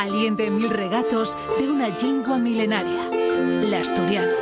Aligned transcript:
Aliente 0.00 0.50
mil 0.50 0.70
regatos 0.70 1.36
de 1.58 1.68
una 1.68 1.88
lingua 1.88 2.38
milenaria, 2.38 3.02
la 3.68 3.80
asturiana. 3.80 4.32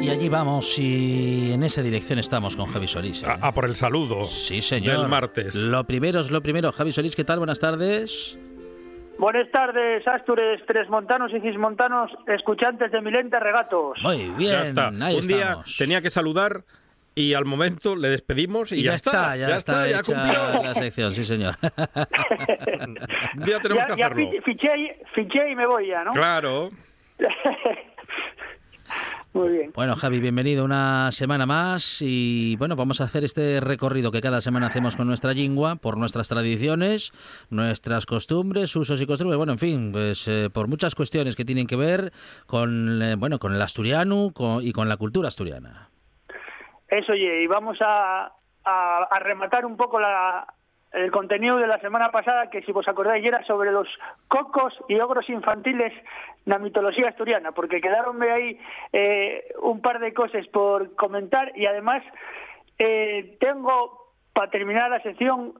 Y 0.00 0.10
allí 0.10 0.28
vamos 0.28 0.76
y 0.76 1.52
en 1.52 1.62
esa 1.62 1.82
dirección 1.82 2.18
estamos 2.18 2.56
con 2.56 2.66
Javi 2.66 2.88
Solís. 2.88 3.22
¿eh? 3.22 3.26
A, 3.26 3.46
a 3.46 3.54
por 3.54 3.64
el 3.64 3.76
saludo. 3.76 4.26
Sí, 4.26 4.60
señor. 4.60 4.98
Del 4.98 5.08
martes. 5.08 5.54
Lo 5.54 5.84
primero 5.84 6.18
es 6.18 6.32
lo 6.32 6.42
primero. 6.42 6.72
Javi 6.72 6.92
Solís, 6.92 7.14
¿qué 7.14 7.22
tal? 7.22 7.38
Buenas 7.38 7.60
tardes. 7.60 8.36
Buenas 9.22 9.48
tardes, 9.52 10.02
Astures, 10.08 10.60
tres 10.66 10.88
montanos 10.88 11.30
y 11.32 11.38
cismontanos, 11.40 12.10
escuchantes 12.26 12.90
de 12.90 13.00
Milenta 13.00 13.38
Regatos. 13.38 13.96
Muy 14.02 14.30
bien, 14.36 14.50
ya 14.50 14.64
está. 14.64 14.88
ahí 15.00 15.14
Un 15.14 15.28
día 15.28 15.58
tenía 15.78 16.02
que 16.02 16.10
saludar 16.10 16.62
y 17.14 17.34
al 17.34 17.44
momento 17.44 17.94
le 17.94 18.08
despedimos 18.08 18.72
y, 18.72 18.80
Y 18.80 18.82
ya, 18.82 18.94
está, 18.94 19.36
ya, 19.36 19.56
está, 19.56 19.86
ya 19.88 20.00
hecha 20.00 20.12
cumplió. 20.12 20.62
la 20.64 20.74
sección, 20.74 21.12
sí, 21.14 21.22
señor. 21.22 21.54
Un 23.36 23.44
día 23.44 23.60
tenemos 23.60 23.84
ya 23.86 23.94
que 23.94 24.00
ya 24.00 24.06
hacerlo. 24.06 24.30
fi- 24.32 24.40
fiché, 24.40 24.98
fiché 25.14 25.50
y 25.52 25.54
me 25.54 25.66
voy 25.66 25.86
ya, 25.86 26.02
¿no? 26.02 26.10
Claro. 26.10 26.70
Muy 29.34 29.48
bien. 29.48 29.72
Bueno, 29.74 29.96
Javi, 29.96 30.20
bienvenido 30.20 30.62
una 30.62 31.10
semana 31.10 31.46
más 31.46 32.02
y 32.02 32.54
bueno, 32.56 32.76
vamos 32.76 33.00
a 33.00 33.04
hacer 33.04 33.24
este 33.24 33.60
recorrido 33.62 34.10
que 34.12 34.20
cada 34.20 34.42
semana 34.42 34.66
hacemos 34.66 34.94
con 34.94 35.06
nuestra 35.06 35.32
lingua 35.32 35.76
por 35.76 35.96
nuestras 35.96 36.28
tradiciones, 36.28 37.12
nuestras 37.48 38.04
costumbres, 38.04 38.76
usos 38.76 39.00
y 39.00 39.06
costumbres, 39.06 39.38
bueno, 39.38 39.52
en 39.52 39.58
fin, 39.58 39.90
pues 39.90 40.28
eh, 40.28 40.50
por 40.52 40.68
muchas 40.68 40.94
cuestiones 40.94 41.34
que 41.34 41.46
tienen 41.46 41.66
que 41.66 41.76
ver 41.76 42.12
con 42.46 43.00
eh, 43.00 43.14
bueno, 43.16 43.38
con 43.38 43.54
el 43.54 43.62
asturiano 43.62 44.32
con- 44.34 44.62
y 44.62 44.72
con 44.72 44.90
la 44.90 44.98
cultura 44.98 45.28
asturiana. 45.28 45.88
Eso, 46.88 47.12
oye, 47.12 47.42
y 47.42 47.46
vamos 47.46 47.78
a, 47.80 48.32
a, 48.64 49.02
a 49.10 49.18
rematar 49.20 49.64
un 49.64 49.78
poco 49.78 49.98
la, 49.98 50.46
el 50.92 51.10
contenido 51.10 51.56
de 51.56 51.66
la 51.66 51.78
semana 51.80 52.10
pasada, 52.10 52.50
que 52.50 52.62
si 52.62 52.72
vos 52.72 52.86
acordáis 52.86 53.24
era 53.24 53.42
sobre 53.44 53.72
los 53.72 53.88
cocos 54.28 54.74
y 54.88 54.98
ogros 55.00 55.28
infantiles 55.28 55.92
la 56.44 56.58
mitología 56.58 57.08
asturiana, 57.08 57.52
porque 57.52 57.80
quedaronme 57.80 58.30
ahí 58.30 58.60
eh, 58.92 59.54
un 59.62 59.80
par 59.80 60.00
de 60.00 60.12
cosas 60.12 60.46
por 60.48 60.94
comentar 60.94 61.52
y 61.56 61.66
además 61.66 62.02
eh, 62.78 63.36
tengo, 63.40 64.12
para 64.34 64.50
terminar 64.50 64.90
la 64.90 65.00
sección, 65.00 65.54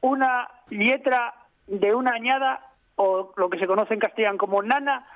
una 0.00 0.48
letra 0.70 1.34
de 1.66 1.94
una 1.94 2.12
añada, 2.12 2.60
o 2.96 3.32
lo 3.36 3.48
que 3.48 3.58
se 3.58 3.66
conoce 3.66 3.94
en 3.94 4.00
castellano 4.00 4.38
como 4.38 4.62
nana, 4.62 5.06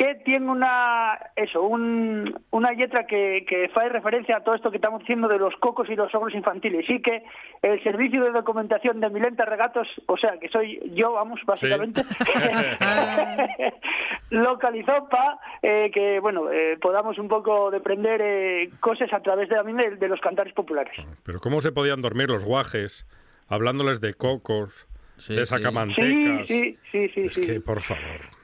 que 0.00 0.14
tiene 0.24 0.50
una 0.50 1.12
eso 1.36 1.60
un, 1.62 2.34
una 2.52 2.72
letra 2.72 3.06
que, 3.06 3.44
que 3.46 3.68
fae 3.68 3.90
referencia 3.90 4.38
a 4.38 4.40
todo 4.42 4.54
esto 4.54 4.70
que 4.70 4.78
estamos 4.78 5.00
diciendo 5.00 5.28
de 5.28 5.38
los 5.38 5.54
cocos 5.56 5.90
y 5.90 5.94
los 5.94 6.14
ogros 6.14 6.34
infantiles 6.34 6.88
y 6.88 7.02
que 7.02 7.22
el 7.60 7.82
servicio 7.82 8.24
de 8.24 8.30
documentación 8.30 8.98
de 8.98 9.10
Milenta 9.10 9.44
Regatos, 9.44 9.86
o 10.06 10.16
sea, 10.16 10.38
que 10.40 10.48
soy 10.48 10.80
yo, 10.94 11.12
vamos, 11.12 11.38
básicamente, 11.44 12.00
localizó 14.30 15.06
para 15.10 15.38
que, 15.60 16.18
bueno, 16.20 16.50
eh, 16.50 16.78
podamos 16.80 17.18
un 17.18 17.28
poco 17.28 17.70
deprender 17.70 18.22
eh, 18.22 18.70
cosas 18.80 19.12
a 19.12 19.20
través 19.20 19.50
de, 19.50 19.56
también 19.56 19.76
de, 19.76 19.96
de 19.96 20.08
los 20.08 20.20
cantares 20.20 20.54
populares. 20.54 20.94
Pero 21.24 21.40
¿cómo 21.40 21.60
se 21.60 21.72
podían 21.72 22.00
dormir 22.00 22.30
los 22.30 22.46
guajes 22.46 23.06
hablándoles 23.48 24.00
de 24.00 24.14
cocos, 24.14 24.86
Sí, 25.18 25.34
de 25.34 25.44
sí. 25.44 25.54
sacamantecas? 25.54 26.46
Sí, 26.46 26.78
sí, 26.90 26.90
sí, 26.90 27.08
sí, 27.14 27.20
Es 27.26 27.34
sí. 27.34 27.46
que, 27.46 27.60
por 27.60 27.82
favor. 27.82 28.39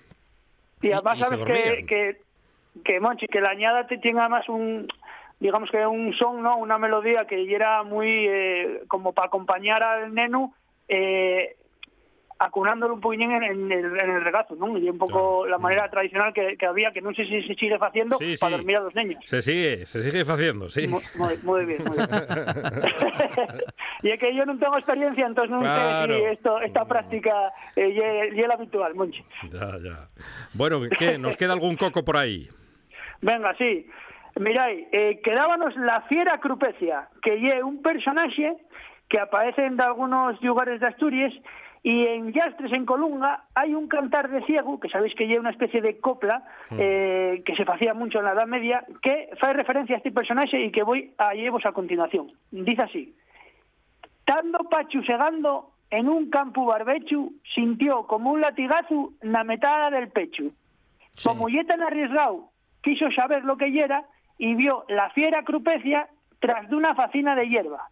Y 0.89 0.93
además 0.93 1.19
y 1.19 1.23
sabes 1.23 1.45
que, 1.45 1.87
que, 1.87 2.17
que, 2.85 3.01
Monchi, 3.01 3.27
que 3.27 3.41
la 3.41 3.51
añada 3.51 3.87
te 3.87 3.99
tiene 3.99 4.21
además 4.21 4.49
un, 4.49 4.89
digamos 5.41 5.71
que 5.71 5.87
un 5.87 6.15
son, 6.15 6.43
¿no? 6.43 6.57
Una 6.57 6.79
melodía 6.79 7.27
que 7.27 7.55
era 7.55 7.83
muy 7.83 8.27
eh, 8.29 8.83
como 8.89 9.13
para 9.13 9.29
acompañar 9.29 9.83
al 9.83 10.15
neno, 10.15 10.55
eh, 10.89 11.57
acunándolo 12.39 12.95
un 12.95 13.01
poquillín 13.01 13.31
en, 13.33 13.43
en 13.45 13.73
el, 13.73 13.85
en 14.01 14.11
el 14.11 14.23
regazo, 14.25 14.55
¿no? 14.57 14.77
Y 14.77 14.89
un 14.91 14.99
poco 14.99 15.47
la 15.47 15.57
manera 15.59 15.89
tradicional 15.91 16.33
que, 16.35 16.57
que 16.59 16.67
había, 16.67 16.93
que 16.93 17.01
no 17.01 17.13
sé 17.15 17.25
si 17.25 17.43
se 17.43 17.55
sigue 17.55 17.79
haciendo 17.81 18.17
Sí, 18.19 18.35
para 18.41 18.51
sí. 18.53 18.57
dormir 18.59 18.77
a 18.77 18.81
los 18.81 18.95
niños. 18.95 19.21
Se 19.25 19.41
sigue, 19.43 19.87
se 19.87 20.03
sigue 20.03 20.21
haciendo, 20.21 20.69
sí. 20.69 20.87
Muy, 20.87 21.03
muy, 21.17 21.37
muy 21.43 21.65
bien, 21.65 21.85
muy 21.85 21.97
bien. 21.97 22.09
y 24.03 24.11
es 24.11 24.21
que 24.21 24.35
yo 24.35 24.45
no 24.45 24.59
tengo 24.59 24.77
experiencia, 24.77 25.27
entonces 25.27 25.51
no 25.51 25.61
Claro. 25.61 26.15
sé 26.15 26.21
si 26.21 26.25
esto, 26.27 26.61
esta 26.61 26.85
práctica 26.85 27.53
eh, 27.75 27.89
y 27.89 28.37
y 28.37 28.41
es 28.41 28.49
la 28.49 28.55
habitual, 28.55 28.95
Monchi. 28.95 29.25
Ya, 29.53 29.79
ya. 29.83 30.09
Bueno, 30.55 30.81
¿qué? 30.99 31.19
¿Nos 31.19 31.37
queda 31.37 31.53
algún 31.55 31.77
coco 31.77 32.05
por 32.05 32.17
ahí? 32.17 32.49
Venga, 33.23 33.55
sí. 33.57 33.89
Mirai, 34.39 34.87
eh, 34.93 35.21
quedábamos 35.25 35.75
la 35.77 36.03
fiera 36.03 36.39
Crupecia, 36.39 37.09
que 37.23 37.35
es 37.57 37.63
un 37.63 37.81
personaje 37.81 38.55
que 39.09 39.19
aparece 39.19 39.65
en 39.65 39.81
algunos 39.81 40.41
lugares 40.43 40.81
de 40.81 40.87
Asturias 40.89 41.33
y 41.83 42.07
en 42.07 42.33
Yastres, 42.33 42.73
en 42.73 42.85
Colunga, 42.85 43.45
hay 43.55 43.75
un 43.75 43.89
cantar 43.89 44.29
de 44.29 44.43
ciego, 44.45 44.81
que 44.81 44.89
sabéis 44.89 45.15
que 45.15 45.25
es 45.25 45.39
una 45.39 45.51
especie 45.51 45.81
de 45.81 45.99
copla 45.99 46.43
eh, 46.71 47.43
que 47.45 47.55
se 47.55 47.63
hacía 47.63 47.95
mucho 47.95 48.19
en 48.19 48.25
la 48.25 48.33
Edad 48.33 48.47
Media, 48.47 48.85
que 49.03 49.29
hace 49.33 49.53
referencia 49.53 49.95
a 49.95 49.99
este 49.99 50.11
personaje 50.11 50.61
y 50.61 50.73
que 50.73 50.83
voy 50.83 51.13
a 51.19 51.35
llevos 51.35 51.65
a 51.65 51.73
continuación. 51.73 52.33
Dice 52.51 52.83
así. 52.83 53.15
Tando 54.25 54.59
Pachu 54.69 55.03
segando 55.05 55.71
en 55.91 56.09
un 56.09 56.29
campo 56.31 56.65
barbechu, 56.67 57.35
sintió 57.55 58.05
como 58.07 58.33
un 58.33 58.41
latigazo 58.41 59.13
na 59.23 59.45
metada 59.45 59.91
del 59.91 60.09
pecho. 60.09 60.45
Sí. 61.15 61.29
Como 61.29 61.49
ya 61.49 61.63
tan 61.65 61.83
arriesgado, 61.83 62.51
quiso 62.83 63.11
saber 63.13 63.45
lo 63.45 63.57
que 63.57 63.69
era 63.69 64.05
y 64.39 64.55
vio 64.55 64.85
la 64.89 65.11
fiera 65.11 65.45
crupecia 65.45 66.09
tras 66.41 66.69
de 66.69 66.77
una 66.77 66.95
facina 66.95 67.37
de 67.37 67.49
hierba. 67.49 67.89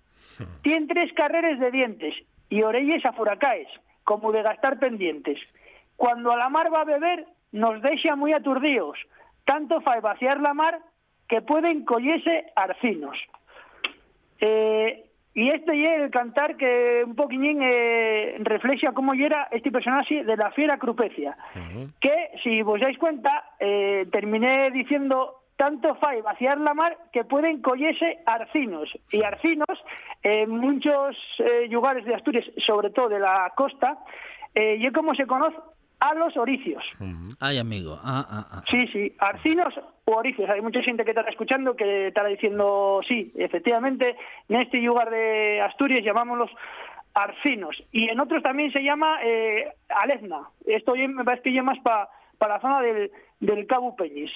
Tiene 0.63 0.87
tres 0.87 1.13
carreras 1.13 1.61
de 1.61 1.71
dientes 1.71 2.15
y 2.55 2.63
orelles 2.63 3.05
afuracaes, 3.05 3.67
como 4.05 4.31
de 4.31 4.41
gastar 4.43 4.79
pendientes. 4.79 5.41
Cuando 5.97 6.31
a 6.31 6.37
la 6.37 6.49
mar 6.49 6.73
va 6.73 6.83
a 6.83 6.85
beber, 6.85 7.27
nos 7.51 7.83
deja 7.83 8.15
muy 8.15 8.33
aturdidos. 8.33 8.97
Tanto 9.45 9.81
fa 9.81 9.99
vaciar 9.99 10.39
la 10.41 10.55
mar 10.55 10.79
que 11.29 11.43
pueden 11.43 11.85
collese 11.85 12.47
arcinos. 12.55 13.19
Eh, 14.39 15.05
y 15.35 15.51
este 15.51 15.73
es 15.73 16.03
el 16.03 16.11
cantar 16.13 16.57
que 16.57 17.03
un 17.05 17.17
poquillín 17.17 17.59
eh, 17.61 18.37
refleja 18.39 18.93
cómo 18.93 19.15
era 19.15 19.49
este 19.51 19.73
personaje 19.73 20.23
de 20.23 20.37
la 20.37 20.53
fiera 20.53 20.79
crupecia. 20.79 21.37
Que, 22.01 22.39
si 22.45 22.63
vos 22.63 22.81
dais 22.81 22.99
cuenta, 22.99 23.51
eh, 23.59 24.07
terminé 24.13 24.71
diciendo 24.71 25.43
tanto 25.57 25.95
fai 25.97 26.21
vaciar 26.21 26.59
la 26.59 26.75
mar 26.75 26.97
que 27.13 27.25
pueden 27.25 27.63
collese 27.63 28.19
arcinos. 28.27 28.91
Y 29.11 29.23
arcinos, 29.23 29.79
en 30.23 30.51
muchos 30.51 31.17
eh, 31.39 31.69
lugares 31.71 32.05
de 32.05 32.15
Asturias, 32.15 32.45
sobre 32.67 32.91
todo 32.91 33.09
de 33.09 33.21
la 33.21 33.53
costa, 33.57 33.99
eh, 34.55 34.77
y 34.79 34.91
como 34.93 35.15
se 35.15 35.27
conoce 35.27 35.57
a 36.01 36.15
los 36.15 36.37
oricios. 36.37 36.85
Ay, 37.41 37.59
amigo. 37.59 37.99
Ah, 38.03 38.27
ah, 38.29 38.47
ah. 38.51 38.63
Sí, 38.71 38.87
sí, 38.89 39.15
arcinos 39.19 39.75
o 40.05 40.13
oricios. 40.13 40.51
Hay 40.51 40.61
mucha 40.61 40.83
gente 40.83 41.05
que 41.05 41.13
está 41.13 41.23
escuchando 41.23 41.77
que 41.77 42.09
estará 42.09 42.29
diciendo, 42.29 43.01
sí, 43.07 43.33
efectivamente, 43.37 44.17
en 44.49 44.61
este 44.61 44.79
lugar 44.79 45.11
de 45.11 45.63
Asturias 45.63 46.05
llamámoslos 46.05 46.51
arcinos. 47.15 47.77
Y 47.93 48.09
en 48.09 48.21
otros 48.21 48.43
también 48.43 48.73
se 48.73 48.83
llama 48.83 49.19
eh, 49.23 49.73
alezna. 49.89 50.43
Esto 50.67 50.95
ya 50.95 51.09
me 51.09 51.25
parece 51.25 51.45
que 51.45 51.53
ya 51.53 51.63
más 51.63 51.79
para 52.39 52.55
la 52.55 52.61
zona 52.61 52.81
del, 52.83 53.11
del 53.41 53.67
Cabo 53.67 53.95
Peñis. 53.97 54.31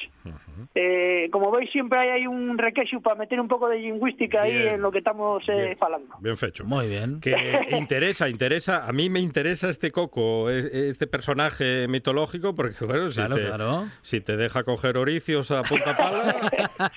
Eh, 0.74 1.28
como 1.30 1.50
veis, 1.50 1.70
siempre 1.70 1.98
hay, 1.98 2.08
ahí 2.10 2.26
un 2.26 2.58
requeixo 2.58 3.00
para 3.00 3.16
meter 3.16 3.40
un 3.40 3.48
poco 3.48 3.68
de 3.68 3.78
lingüística 3.78 4.42
ahí 4.42 4.52
Bien, 4.52 4.74
en 4.74 4.80
lo 4.82 4.90
que 4.90 4.98
estamos 4.98 5.42
eh, 5.48 5.54
Bien, 5.54 5.78
falando. 5.78 6.14
bien 6.20 6.36
fecho. 6.36 6.64
Muy 6.64 6.88
bien. 6.88 7.20
Que 7.20 7.34
interesa, 7.78 8.28
interesa. 8.28 8.86
A 8.86 8.92
mí 8.92 9.08
me 9.10 9.20
interesa 9.20 9.68
este 9.70 9.90
coco, 9.90 10.50
es- 10.50 10.64
este 10.66 11.06
personaje 11.06 11.86
mitológico, 11.88 12.54
porque 12.54 12.84
bueno, 12.84 13.08
si, 13.10 13.16
Claro, 13.20 13.36
te, 13.36 13.46
claro. 13.46 13.84
si 14.02 14.20
te 14.20 14.36
deja 14.36 14.64
coger 14.64 14.96
oricios 14.98 15.50
a 15.50 15.62
punta 15.62 15.96
pala, 15.96 16.34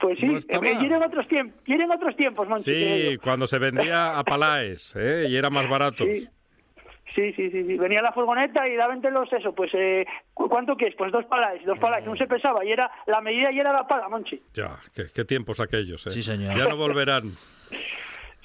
Pues 0.00 0.18
sí, 0.18 0.26
No 0.26 0.36
eh, 0.36 0.76
eran 0.84 1.02
otros 1.02 1.26
tiempos, 1.28 1.58
eran 1.66 1.90
otros 1.90 2.14
tiempos, 2.16 2.46
Monchi, 2.46 2.64
sí, 2.74 3.18
cuando 3.22 3.46
se 3.46 3.58
vendía 3.58 4.18
a 4.18 4.22
Palaes, 4.24 4.94
¿eh? 4.96 5.26
y 5.30 5.36
era 5.36 5.48
más 5.48 5.66
barato. 5.68 6.04
Sí. 6.04 6.28
Sí, 7.14 7.32
sí, 7.34 7.50
sí, 7.50 7.62
sí. 7.64 7.76
Venía 7.78 8.02
la 8.02 8.12
furgoneta 8.12 8.66
y 8.68 8.74
daban 8.74 9.00
los 9.12 9.32
eso, 9.32 9.54
pues, 9.54 9.70
eh, 9.74 10.04
¿cu- 10.32 10.48
¿cuánto 10.48 10.76
que 10.76 10.88
es? 10.88 10.94
Pues 10.96 11.12
dos 11.12 11.24
palas, 11.26 11.64
dos 11.64 11.78
palas, 11.78 12.04
no 12.04 12.16
se 12.16 12.26
pesaba, 12.26 12.64
y 12.64 12.72
era, 12.72 12.90
la 13.06 13.20
medida 13.20 13.52
y 13.52 13.60
era 13.60 13.72
la 13.72 13.86
pala, 13.86 14.08
Monchi. 14.08 14.42
Ya, 14.52 14.70
qué, 14.94 15.04
qué 15.14 15.24
tiempos 15.24 15.60
aquellos, 15.60 16.04
¿eh? 16.08 16.10
Sí, 16.10 16.22
señor. 16.22 16.56
Ya 16.56 16.66
no 16.66 16.76
volverán. 16.76 17.24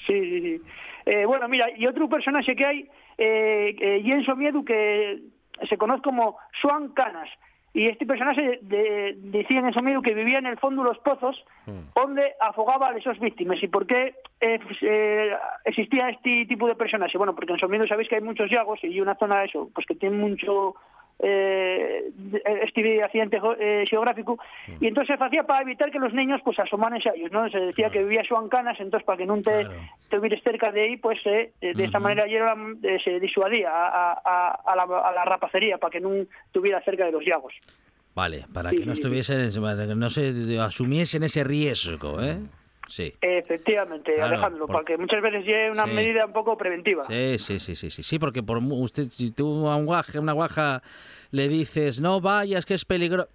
Sí, 0.07 0.19
sí, 0.21 0.42
sí. 0.42 0.62
Eh, 1.06 1.25
bueno, 1.25 1.48
mira, 1.48 1.68
y 1.77 1.86
otro 1.86 2.10
personaje 2.10 2.56
que 2.56 2.66
hay, 2.66 2.80
eh, 3.18 3.75
eh, 3.80 4.01
Jenso 4.04 4.36
Miedu, 4.36 4.66
que 4.66 5.19
se 5.69 5.77
conoce 5.77 6.01
como 6.01 6.38
Swan 6.60 6.94
Canas. 6.94 7.30
Y 7.74 7.88
este 7.88 8.06
personaje 8.06 8.60
de, 8.63 9.16
decía 9.18 9.60
en 9.60 9.86
Miedu 9.86 10.01
que 10.01 10.16
vivía 10.16 10.39
en 10.39 10.48
el 10.48 10.57
fondo 10.57 10.81
de 10.81 10.89
los 10.89 10.98
pozos, 11.00 11.44
donde 11.95 12.33
afogaba 12.42 12.89
a 12.89 12.98
esas 12.98 13.19
víctimas. 13.19 13.62
¿Y 13.62 13.68
por 13.68 13.86
qué 13.86 14.16
eh, 14.42 14.60
eh, 14.81 15.31
existía 15.66 16.10
este 16.10 16.45
tipo 16.48 16.68
de 16.68 16.75
personaje? 16.75 17.18
Bueno, 17.18 17.36
porque 17.36 17.54
en 17.54 17.60
Somiedu 17.60 17.88
sabéis 17.88 18.10
que 18.10 18.16
hay 18.16 18.21
muchos 18.21 18.50
llagos 18.50 18.80
y 18.83 19.00
una 19.00 19.16
zona 19.16 19.44
eso, 19.44 19.69
pues 19.74 19.86
que 19.86 19.95
tiene 19.95 20.18
mucho 20.18 20.75
eh, 21.21 22.06
este 22.63 23.04
accidente 23.04 23.39
geo- 23.39 23.56
eh, 23.60 23.83
geográfico 23.89 24.38
y 24.80 24.88
entonces 24.88 25.18
se 25.18 25.24
hacía 25.24 25.44
para 25.44 25.62
evitar 25.62 25.92
que 25.92 26.00
los 26.00 26.13
niños 26.13 26.42
pues 26.44 26.57
asomaran 26.60 27.00
a 27.06 27.12
ellos, 27.16 27.31
¿no? 27.31 27.50
Se 27.50 27.60
decía 27.60 27.89
que 27.89 28.04
vivía 28.04 28.24
Joan 28.27 28.50
Canas, 28.50 28.80
entonces 28.80 29.06
para 29.06 29.18
que 29.18 29.25
no 29.25 29.36
te, 29.42 29.66
Claro. 29.66 29.81
te 30.10 30.18
hubieras 30.18 30.42
cerca 30.44 30.71
de 30.71 30.81
ahí, 30.81 30.98
pues 30.98 31.19
eh, 31.25 31.51
de, 31.62 31.74
de 31.74 31.83
esta 31.83 32.00
manera 32.00 32.25
era, 32.25 32.56
eh, 32.83 32.98
se 33.04 33.19
disuadía 33.19 33.69
a, 33.69 34.13
a- 34.24 34.62
a 34.66 34.75
la, 34.75 34.83
a 34.83 35.12
la 35.12 35.25
rapacería 35.25 35.77
para 35.77 35.92
que 35.92 36.00
no 36.00 36.13
estuviera 36.45 36.81
cerca 36.83 37.06
de 37.06 37.12
los 37.12 37.24
llagos. 37.25 37.54
Vale, 38.16 38.45
para 38.54 38.71
Sí, 38.71 38.77
que 38.77 38.86
no 38.86 38.94
estuviesen, 38.94 39.62
para 39.62 39.88
que 39.88 39.95
no 39.95 40.10
se 40.10 40.33
asumiesen 40.60 41.24
ese 41.24 41.44
riesgo, 41.44 42.21
¿eh? 42.21 42.38
Sí. 42.89 43.13
Efectivamente, 43.21 44.13
Claro, 44.15 44.33
Alejandro, 44.33 44.65
por- 44.68 44.75
porque 44.77 44.97
muchas 44.97 45.21
veces 45.21 45.44
es 45.47 45.71
una 45.71 45.86
Sí. 45.86 45.91
medida 45.91 46.25
un 46.25 46.33
poco 46.33 46.57
preventiva. 46.57 47.06
Sí, 47.07 47.38
sí, 47.38 47.59
sí, 47.59 47.75
sí, 47.75 47.89
sí, 47.91 48.03
sí, 48.03 48.19
porque 48.19 48.44
por 48.44 48.57
usted, 48.57 49.03
si 49.12 49.31
tú 49.31 49.68
a 49.69 49.75
un 49.75 49.86
guaje, 49.86 50.19
una 50.19 50.33
guaja 50.33 50.81
le 51.31 51.47
dices, 51.47 52.01
no 52.01 52.19
vayas, 52.19 52.65
que 52.65 52.74
es 52.74 52.86
peligroso, 52.86 53.30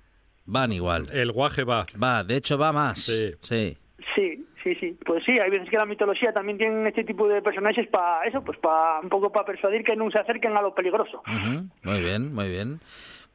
van 0.45 0.73
igual. 0.73 1.07
El 1.13 1.33
guaje 1.33 1.65
va. 1.65 1.87
Va, 2.03 2.25
de 2.25 2.37
hecho 2.37 2.59
va 2.59 2.73
más. 2.73 2.99
Sí. 2.99 3.31
sí. 3.43 3.79
Sí, 4.15 4.45
sí, 4.63 4.75
sí. 4.77 4.99
Pues 5.07 5.25
sí, 5.25 5.39
hay 5.39 5.51
veces 5.51 5.69
que 5.71 5.77
la 5.77 5.87
mitología 5.87 6.33
también 6.33 6.59
tiene 6.59 6.89
este 6.89 7.05
tipo 7.05 7.27
de 7.29 7.41
personajes 7.41 7.87
para 7.89 8.27
eso, 8.27 8.43
pues 8.45 8.59
para 8.59 9.01
un 9.01 9.09
poco 9.09 9.31
para 9.33 9.47
persuadir 9.47 9.83
que 9.85 9.97
no 9.97 10.11
se 10.11 10.19
acerquen 10.19 10.57
a 10.57 10.63
lo 10.63 10.75
peligroso. 10.75 11.23
Ujú, 11.27 11.69
Muy 11.83 12.01
bien, 12.01 12.35
muy 12.35 12.49
bien. 12.49 12.81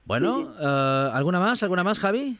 Bueno, 0.05 0.53
eh, 0.59 1.09
¿alguna 1.13 1.39
más? 1.39 1.61
¿Alguna 1.63 1.83
más, 1.83 1.99
Javi? 1.99 2.37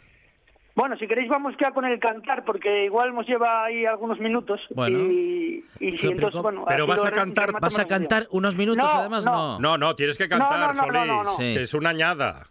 Bueno, 0.80 0.96
si 0.98 1.08
queréis 1.10 1.28
vamos 1.28 1.54
ya 1.60 1.72
con 1.72 1.84
el 1.84 2.00
cantar, 2.00 2.46
porque 2.46 2.86
igual 2.86 3.14
nos 3.14 3.28
lleva 3.28 3.66
ahí 3.66 3.86
algunos 3.86 4.18
minutos. 4.18 4.62
Bueno. 4.74 4.98
Y, 4.98 5.66
y 5.82 5.92
si 5.92 5.98
Pero- 5.98 6.12
entonces, 6.14 6.42
bueno... 6.42 6.64
pero 6.66 6.88
vas 6.88 7.04
a 7.04 7.12
cantar- 7.12 7.52
¿Vas 7.60 7.78
a 7.78 7.86
cantar 7.86 8.28
unos 8.32 8.56
minutos 8.56 8.86
No, 8.94 9.00
además? 9.00 9.26
no. 9.26 9.60
No, 9.60 9.78
no, 9.78 9.94
tienes 9.98 10.18
que 10.18 10.30
cantar, 10.30 10.74
no, 10.74 10.82
no, 10.82 10.88
no, 10.88 10.94
Solís. 11.00 11.08
no, 11.08 11.24
no. 11.26 11.32
Sí. 11.32 11.56
es 11.58 11.74
una 11.74 11.90
añada. 11.90 12.46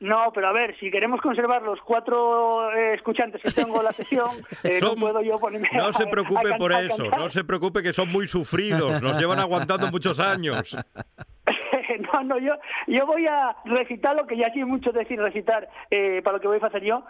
No, 0.00 0.32
pero 0.34 0.48
a 0.48 0.52
ver, 0.52 0.76
si 0.80 0.90
queremos 0.90 1.20
conservar 1.20 1.62
los 1.62 1.80
cuatro 1.82 2.72
eh, 2.72 2.94
escuchantes 2.94 3.40
que 3.40 3.52
tengo 3.52 3.78
en 3.78 3.84
la 3.84 3.92
sesión, 3.92 4.30
eh, 4.64 4.80
Son- 4.80 4.96
no 4.98 5.00
puedo 5.00 5.22
yo 5.22 5.38
ponerme 5.38 5.68
no 5.74 5.86
a- 5.86 5.92
se 5.92 6.02
a 6.02 6.10
preocupe 6.10 6.54
por 6.58 6.72
a 6.72 6.80
eso, 6.80 6.96
cantar. 7.04 7.20
no 7.20 7.28
se 7.28 7.44
preocupe 7.44 7.82
que 7.84 7.92
son 7.92 8.10
muy 8.10 8.26
sufridos, 8.26 9.00
nos 9.00 9.16
llevan 9.16 9.38
aguantando 9.38 9.86
muchos 9.92 10.18
años. 10.18 10.76
no, 12.12 12.24
no, 12.24 12.38
yo, 12.38 12.54
yo 12.88 13.06
voy 13.06 13.26
a 13.26 13.54
recitar 13.64 14.16
lo 14.16 14.26
que 14.26 14.36
ya 14.36 14.50
sí 14.52 14.64
mucho 14.64 14.90
decir 14.92 15.18
recitar 15.20 15.68
eh, 15.90 16.20
para 16.24 16.36
lo 16.36 16.40
que 16.40 16.48
voy 16.48 16.58
a 16.60 16.66
hacer 16.66 16.82
yo. 16.82 17.04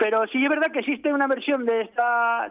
Pero 0.00 0.26
sí 0.28 0.42
es 0.42 0.48
verdad 0.48 0.72
que 0.72 0.78
existe 0.78 1.12
una 1.12 1.26
versión 1.26 1.66
de 1.66 1.82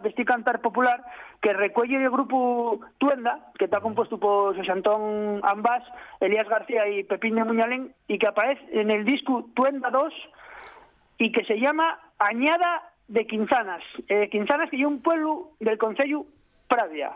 este 0.04 0.24
cantar 0.24 0.60
popular 0.60 1.02
que 1.42 1.52
recuelle 1.52 1.96
el 1.96 2.08
grupo 2.08 2.80
Tuenda, 2.98 3.50
que 3.58 3.64
está 3.64 3.80
compuesto 3.80 4.20
por 4.20 4.56
José 4.56 4.70
Antón 4.70 5.40
Ambás, 5.42 5.82
Elías 6.20 6.48
García 6.48 6.88
y 6.88 7.02
Pepín 7.02 7.34
de 7.34 7.42
Muñalén, 7.42 7.92
y 8.06 8.18
que 8.18 8.28
aparece 8.28 8.62
en 8.70 8.92
el 8.92 9.04
disco 9.04 9.46
Tuenda 9.56 9.90
2 9.90 10.14
y 11.18 11.32
que 11.32 11.44
se 11.44 11.58
llama 11.58 11.98
Añada 12.20 12.92
de 13.08 13.26
Quinzanas. 13.26 13.82
Eh, 14.06 14.28
Quinzanas 14.30 14.70
que 14.70 14.76
es 14.76 14.86
un 14.86 15.02
pueblo 15.02 15.50
del 15.58 15.76
Concello 15.76 16.26
Pravia. 16.68 17.14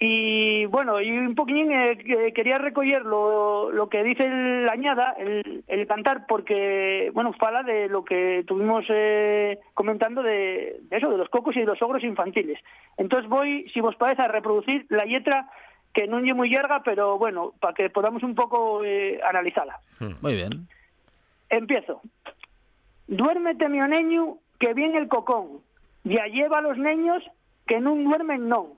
Y 0.00 0.64
bueno, 0.66 1.00
y 1.00 1.10
un 1.10 1.34
poquín 1.34 1.72
eh, 1.72 1.98
que- 1.98 2.32
quería 2.32 2.58
recoger 2.58 3.02
lo, 3.04 3.72
lo 3.72 3.88
que 3.88 4.04
dice 4.04 4.24
el 4.26 4.68
añada, 4.68 5.14
el, 5.18 5.64
el 5.66 5.86
cantar, 5.88 6.24
porque, 6.28 7.10
bueno, 7.14 7.32
fala 7.32 7.64
de 7.64 7.88
lo 7.88 8.04
que 8.04 8.44
tuvimos 8.46 8.84
eh, 8.90 9.58
comentando 9.74 10.22
de, 10.22 10.76
de 10.82 10.96
eso, 10.96 11.10
de 11.10 11.16
los 11.18 11.28
cocos 11.30 11.56
y 11.56 11.60
de 11.60 11.66
los 11.66 11.82
ogros 11.82 12.04
infantiles. 12.04 12.60
Entonces 12.96 13.28
voy, 13.28 13.68
si 13.74 13.80
vos 13.80 13.96
parece, 13.96 14.22
a 14.22 14.28
reproducir 14.28 14.86
la 14.88 15.04
letra 15.04 15.50
que 15.92 16.06
no 16.06 16.18
es 16.18 16.34
muy 16.36 16.48
larga, 16.50 16.82
pero 16.84 17.18
bueno, 17.18 17.52
para 17.58 17.74
que 17.74 17.90
podamos 17.90 18.22
un 18.22 18.36
poco 18.36 18.84
eh, 18.84 19.18
analizarla. 19.28 19.80
Muy 20.20 20.34
bien. 20.34 20.68
Empiezo. 21.50 22.02
Duérmete, 23.08 23.68
mi 23.68 23.78
neño, 23.78 24.36
que 24.60 24.74
viene 24.74 24.98
el 24.98 25.08
cocón. 25.08 25.60
Ya 26.04 26.26
lleva 26.26 26.58
a 26.58 26.62
los 26.62 26.78
niños 26.78 27.24
que 27.66 27.80
no 27.80 27.96
duermen 27.96 28.48
no. 28.48 28.77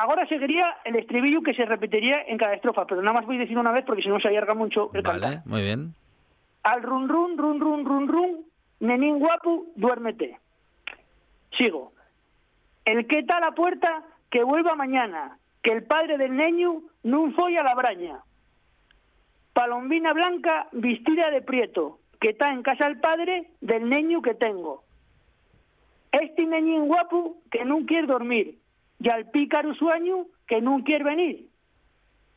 Ahora 0.00 0.26
seguiría 0.26 0.76
el 0.84 0.94
estribillo 0.94 1.42
que 1.42 1.54
se 1.54 1.64
repetiría 1.64 2.22
en 2.22 2.38
cada 2.38 2.54
estrofa, 2.54 2.86
pero 2.86 3.02
nada 3.02 3.14
más 3.14 3.26
voy 3.26 3.36
a 3.36 3.40
decir 3.40 3.58
una 3.58 3.72
vez 3.72 3.84
porque 3.84 4.02
si 4.02 4.08
no 4.08 4.20
se 4.20 4.28
alarga 4.28 4.54
mucho 4.54 4.90
el 4.94 5.02
Vale, 5.02 5.20
cantar. 5.20 5.42
muy 5.46 5.60
bien. 5.62 5.92
Al 6.62 6.82
run 6.82 7.08
run, 7.08 7.36
run 7.36 7.58
run, 7.60 7.84
run 7.84 8.06
run, 8.06 8.44
nenín 8.78 9.18
guapo, 9.18 9.66
duérmete. 9.74 10.38
Sigo. 11.56 11.92
El 12.84 13.08
que 13.08 13.18
está 13.18 13.38
a 13.38 13.40
la 13.40 13.50
puerta, 13.52 14.04
que 14.30 14.44
vuelva 14.44 14.76
mañana, 14.76 15.36
que 15.62 15.72
el 15.72 15.82
padre 15.82 16.16
del 16.16 16.36
niño 16.36 16.80
no 17.02 17.32
folla 17.32 17.64
la 17.64 17.74
braña. 17.74 18.20
Palombina 19.52 20.12
blanca, 20.12 20.68
vestida 20.70 21.30
de 21.30 21.42
prieto, 21.42 21.98
que 22.20 22.30
está 22.30 22.46
en 22.52 22.62
casa 22.62 22.86
el 22.86 23.00
padre 23.00 23.50
del 23.60 23.88
niño 23.90 24.22
que 24.22 24.34
tengo. 24.34 24.84
Este 26.12 26.46
neñín 26.46 26.86
guapo 26.86 27.38
que 27.50 27.64
no 27.64 27.84
quiere 27.84 28.06
dormir, 28.06 28.58
y 29.00 29.08
al 29.08 29.30
pícaro 29.30 29.74
sueño 29.74 30.26
que 30.46 30.60
no 30.60 30.82
quiere 30.84 31.04
venir. 31.04 31.46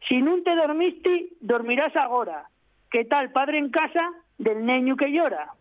Si 0.07 0.21
no 0.21 0.41
te 0.43 0.55
dormiste, 0.55 1.29
dormirás 1.41 1.95
ahora. 1.95 2.45
¿Qué 2.89 3.05
tal 3.05 3.31
padre 3.31 3.57
en 3.57 3.69
casa 3.69 4.11
del 4.37 4.65
niño 4.65 4.95
que 4.95 5.11
llora? 5.11 5.53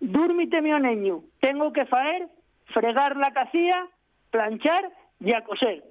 Dúrmite, 0.00 0.60
mi 0.60 0.70
niño, 0.70 1.22
tengo 1.40 1.72
que 1.72 1.86
faer, 1.86 2.28
fregar 2.66 3.16
la 3.16 3.32
cacía, 3.32 3.86
planchar 4.30 4.90
y 5.20 5.32
a 5.32 5.42
coser. 5.42 5.82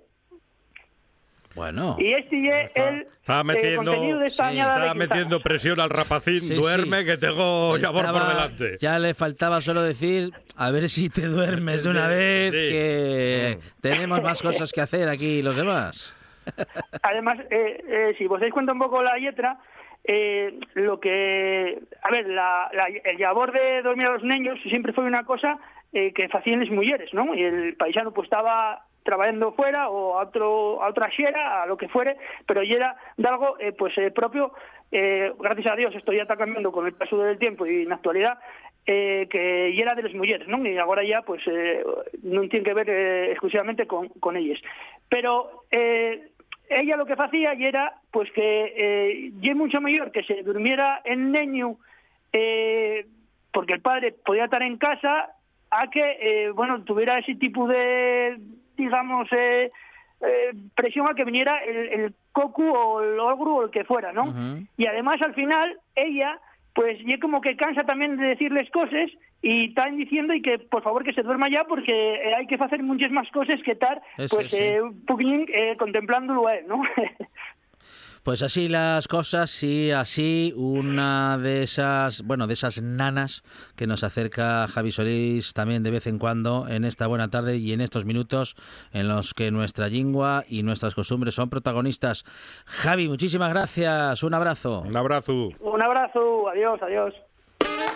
Bueno. 1.57 1.95
Y 1.99 2.13
este 2.13 2.63
es 2.65 2.71
el 2.75 3.07
Estaba 3.19 3.41
eh, 3.41 3.43
metiendo, 3.43 3.91
contenido 3.91 4.19
de 4.19 4.27
esta 4.27 4.43
sí, 4.43 4.49
añada 4.51 4.73
de 4.73 4.79
estaba 4.79 4.93
Quintanas. 4.93 5.09
metiendo 5.17 5.39
presión 5.41 5.79
al 5.81 5.89
rapacín. 5.89 6.39
Sí, 6.39 6.53
Duerme 6.55 6.99
sí. 7.01 7.05
que 7.07 7.17
tengo 7.17 7.77
ya 7.77 7.91
por 7.91 8.05
Estaba- 8.05 8.29
delante. 8.29 8.77
Ya 8.79 8.99
le 8.99 9.13
faltaba 9.13 9.59
solo 9.59 9.81
decir, 9.81 10.31
a 10.55 10.71
ver 10.71 10.87
si 10.87 11.09
te 11.09 11.25
duermes 11.25 11.83
de 11.83 11.89
una 11.89 12.07
vez, 12.07 12.51
sí. 12.51 12.57
que 12.57 13.57
tenemos 13.81 14.21
más 14.21 14.41
cosas 14.41 14.71
que 14.71 14.81
hacer 14.81 15.09
aquí 15.09 15.41
los 15.41 15.57
demás. 15.57 16.13
Además, 17.01 17.39
eh, 17.49 17.83
eh, 17.87 18.15
si 18.17 18.25
vos 18.27 18.39
dais 18.39 18.53
cuenta 18.53 18.71
un 18.71 18.79
poco 18.79 19.01
la 19.03 19.17
letra, 19.17 19.57
eh, 20.03 20.57
lo 20.75 20.99
que... 20.99 21.79
A 22.03 22.11
ver, 22.11 22.27
la, 22.27 22.69
la- 22.71 22.87
el 22.87 23.17
labor 23.19 23.51
de 23.51 23.81
dormir 23.81 24.05
a 24.05 24.11
los 24.13 24.23
niños 24.23 24.57
siempre 24.69 24.93
fue 24.93 25.03
una 25.03 25.23
cosa 25.25 25.57
eh, 25.91 26.13
que 26.13 26.29
hacían 26.31 26.59
las 26.61 26.69
mujeres, 26.69 27.13
¿no? 27.13 27.33
Y 27.35 27.43
el 27.43 27.75
paisano 27.75 28.13
pues 28.13 28.25
estaba 28.27 28.85
trabajando 29.07 29.53
fuera 29.53 29.89
o 29.89 30.19
a, 30.19 30.23
otro, 30.23 30.83
a 30.83 30.89
otra 30.89 31.09
xera, 31.09 31.63
a 31.63 31.65
lo 31.65 31.77
que 31.77 31.87
fuere, 31.87 32.17
pero 32.45 32.61
y 32.61 32.73
era 32.73 32.97
de 33.15 33.27
algo 33.27 33.55
eh, 33.57 33.71
pues 33.71 33.97
eh, 33.97 34.11
propio, 34.11 34.51
eh, 34.91 35.31
gracias 35.39 35.67
a 35.67 35.77
Dios 35.77 35.95
esto 35.95 36.11
ya 36.11 36.23
está 36.23 36.35
cambiando 36.35 36.73
con 36.73 36.85
el 36.85 36.93
paso 36.93 37.17
del 37.17 37.39
tiempo 37.39 37.65
y 37.65 37.83
en 37.83 37.89
la 37.89 37.95
actualidad, 37.95 38.37
eh, 38.85 39.27
que 39.29 39.69
y 39.69 39.79
era 39.79 39.95
de 39.95 40.03
las 40.03 40.13
mujeres, 40.13 40.45
¿no? 40.49 40.59
Y 40.65 40.77
ahora 40.77 41.03
ya 41.05 41.21
pues 41.21 41.41
non 42.23 42.49
tiene 42.51 42.67
que 42.67 42.75
ver 42.75 42.89
exclusivamente 43.31 43.87
con, 43.87 44.11
con 44.19 44.35
ellas. 44.35 44.59
Pero 45.07 45.63
ella 45.71 46.97
lo 46.97 47.05
que 47.05 47.15
hacía 47.15 47.53
era 47.53 47.95
pues 48.11 48.29
que 48.31 48.43
eh, 48.75 49.31
y 49.41 49.49
es 49.49 49.55
mucho 49.55 49.79
mayor 49.79 50.11
que 50.11 50.23
se 50.23 50.43
durmiera 50.43 50.99
el 51.05 51.31
niño 51.31 51.79
porque 53.51 53.73
el 53.73 53.81
padre 53.81 54.11
podía 54.11 54.45
estar 54.45 54.61
en 54.61 54.77
casa 54.77 55.31
a 55.71 55.89
que 55.89 56.51
bueno 56.55 56.83
tuviera 56.83 57.19
ese 57.19 57.35
tipo 57.35 57.67
de 57.67 58.35
digamos 58.77 59.27
eh, 59.31 59.71
eh, 60.21 60.53
presión 60.75 61.07
a 61.07 61.13
que 61.13 61.25
viniera 61.25 61.57
el, 61.63 61.77
el 61.77 62.15
cocu 62.31 62.63
o 62.63 63.01
el 63.01 63.19
ogro 63.19 63.55
o 63.55 63.63
el 63.65 63.71
que 63.71 63.83
fuera 63.83 64.13
no 64.13 64.33
y 64.77 64.85
además 64.85 65.21
al 65.21 65.33
final 65.33 65.77
ella 65.95 66.39
pues 66.73 66.99
ya 67.05 67.17
como 67.19 67.41
que 67.41 67.55
cansa 67.57 67.83
también 67.83 68.17
de 68.17 68.27
decirles 68.27 68.69
cosas 68.69 69.09
y 69.41 69.69
están 69.69 69.97
diciendo 69.97 70.33
y 70.33 70.41
que 70.41 70.59
por 70.59 70.83
favor 70.83 71.03
que 71.03 71.13
se 71.13 71.23
duerma 71.23 71.49
ya 71.49 71.63
porque 71.63 71.91
eh, 71.91 72.35
hay 72.35 72.47
que 72.47 72.55
hacer 72.55 72.83
muchas 72.83 73.11
más 73.11 73.29
cosas 73.31 73.59
que 73.63 73.71
estar 73.71 74.01
Eso 74.17 74.35
pues 74.35 74.51
sí. 74.51 74.57
eh, 74.57 74.81
un 74.81 75.05
poquín 75.05 75.45
eh, 75.51 75.75
contemplándolo 75.77 76.47
a 76.47 76.55
él, 76.55 76.67
¿no? 76.67 76.81
Pues 78.27 78.43
así 78.43 78.67
las 78.67 79.07
cosas 79.07 79.63
y 79.63 79.91
así 79.91 80.53
una 80.57 81.37
de 81.37 81.63
esas, 81.63 82.23
bueno, 82.23 82.45
de 82.45 82.55
esas 82.55 82.81
nanas 82.81 83.41
que 83.77 83.87
nos 83.87 84.03
acerca 84.03 84.67
Javi 84.67 84.91
Solís 84.91 85.53
también 85.53 85.81
de 85.81 85.91
vez 85.91 86.07
en 86.07 86.19
cuando 86.19 86.67
en 86.67 86.83
esta 86.83 87.07
buena 87.07 87.29
tarde 87.29 87.55
y 87.55 87.71
en 87.71 87.79
estos 87.79 88.03
minutos 88.03 88.57
en 88.91 89.07
los 89.07 89.33
que 89.33 89.49
nuestra 89.49 89.87
lengua 89.87 90.43
y 90.45 90.61
nuestras 90.61 90.93
costumbres 90.93 91.35
son 91.35 91.49
protagonistas. 91.49 92.25
Javi, 92.65 93.07
muchísimas 93.07 93.49
gracias, 93.49 94.21
un 94.21 94.33
abrazo. 94.33 94.81
Un 94.81 94.97
abrazo. 94.97 95.51
Un 95.61 95.81
abrazo, 95.81 96.49
adiós, 96.49 96.81
adiós. 96.81 97.13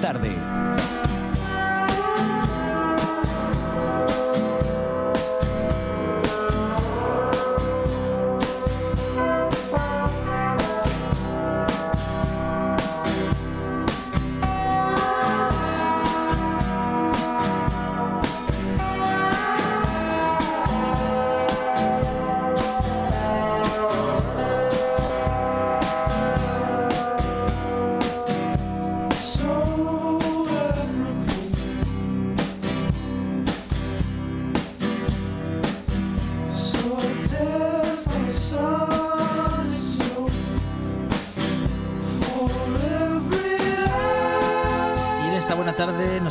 Tarde. 0.00 0.57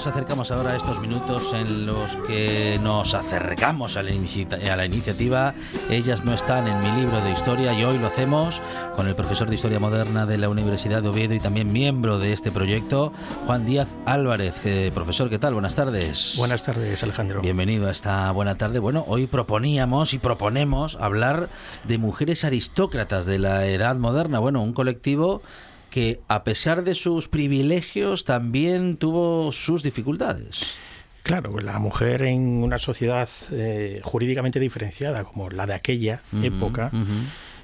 Nos 0.07 0.15
acercamos 0.15 0.51
ahora 0.51 0.71
a 0.71 0.75
estos 0.77 1.01
minutos 1.01 1.53
en 1.53 1.85
los 1.85 2.15
que 2.27 2.79
nos 2.81 3.13
acercamos 3.13 3.97
a 3.97 4.03
la, 4.03 4.11
a 4.11 4.75
la 4.77 4.85
iniciativa. 4.85 5.53
Ellas 5.89 6.23
no 6.23 6.33
están 6.33 6.65
en 6.65 6.79
mi 6.79 7.01
libro 7.01 7.19
de 7.19 7.31
historia 7.31 7.73
y 7.73 7.83
hoy 7.83 7.97
lo 7.97 8.07
hacemos 8.07 8.61
con 8.95 9.09
el 9.09 9.15
profesor 9.15 9.49
de 9.49 9.55
Historia 9.55 9.81
Moderna 9.81 10.25
de 10.25 10.37
la 10.37 10.47
Universidad 10.47 11.01
de 11.01 11.09
Oviedo 11.09 11.33
y 11.33 11.41
también 11.41 11.73
miembro 11.73 12.19
de 12.19 12.31
este 12.31 12.51
proyecto, 12.51 13.11
Juan 13.47 13.65
Díaz 13.65 13.89
Álvarez. 14.05 14.55
Eh, 14.63 14.91
profesor, 14.95 15.29
¿qué 15.29 15.39
tal? 15.39 15.55
Buenas 15.55 15.75
tardes. 15.75 16.35
Buenas 16.37 16.63
tardes, 16.63 17.03
Alejandro. 17.03 17.41
Bienvenido 17.41 17.89
a 17.89 17.91
esta 17.91 18.31
buena 18.31 18.55
tarde. 18.55 18.79
Bueno, 18.79 19.03
hoy 19.09 19.27
proponíamos 19.27 20.13
y 20.13 20.19
proponemos 20.19 20.95
hablar 21.01 21.49
de 21.83 21.97
mujeres 21.97 22.45
aristócratas 22.45 23.25
de 23.25 23.39
la 23.39 23.65
edad 23.65 23.97
moderna. 23.97 24.39
Bueno, 24.39 24.63
un 24.63 24.71
colectivo 24.71 25.41
que 25.97 26.19
a 26.27 26.43
pesar 26.43 26.83
de 26.83 26.93
sus 26.93 27.27
privilegios 27.27 28.23
también 28.23 28.97
tuvo 28.97 29.51
sus 29.51 29.81
dificultades. 29.81 30.61
Claro, 31.23 31.51
pues 31.51 31.65
la 31.65 31.79
mujer 31.79 32.21
en 32.21 32.61
una 32.61 32.77
sociedad 32.77 33.27
eh, 33.51 33.99
jurídicamente 34.03 34.59
diferenciada 34.59 35.23
como 35.23 35.49
la 35.49 35.65
de 35.65 35.73
aquella 35.73 36.21
época, 36.43 36.91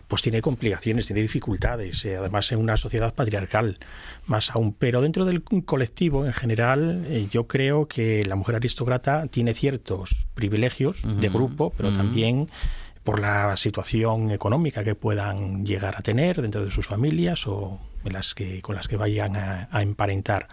pues 0.08 0.24
tiene 0.24 0.42
complicaciones, 0.42 1.06
tiene 1.06 1.22
dificultades, 1.22 2.04
eh, 2.06 2.16
además 2.16 2.52
en 2.52 2.58
una 2.58 2.76
sociedad 2.76 3.14
patriarcal 3.14 3.78
más 4.26 4.50
aún. 4.50 4.74
Pero 4.74 5.02
dentro 5.02 5.26
del 5.26 5.44
colectivo 5.44 6.26
en 6.26 6.34
general, 6.34 7.06
eh, 7.08 7.28
yo 7.30 7.46
creo 7.46 7.88
que 7.88 8.26
la 8.26 8.36
mujer 8.36 8.56
aristócrata 8.56 9.28
tiene 9.28 9.54
ciertos 9.54 10.26
privilegios 10.34 11.04
de 11.04 11.30
grupo, 11.30 11.72
pero 11.78 11.94
también 11.94 12.50
por 13.04 13.20
la 13.20 13.56
situación 13.58 14.32
económica 14.32 14.84
que 14.84 14.96
puedan 14.96 15.68
llegar 15.68 15.98
a 16.00 16.02
tener 16.02 16.42
dentro 16.42 16.66
de 16.66 16.72
sus 16.72 16.88
familias 16.88 17.46
o 17.46 17.80
las 18.12 18.36
que, 18.36 18.62
con 18.62 18.76
las 18.76 18.88
que 18.88 18.98
vayan 18.98 19.36
a, 19.36 19.70
a 19.72 19.82
emparentar. 19.82 20.48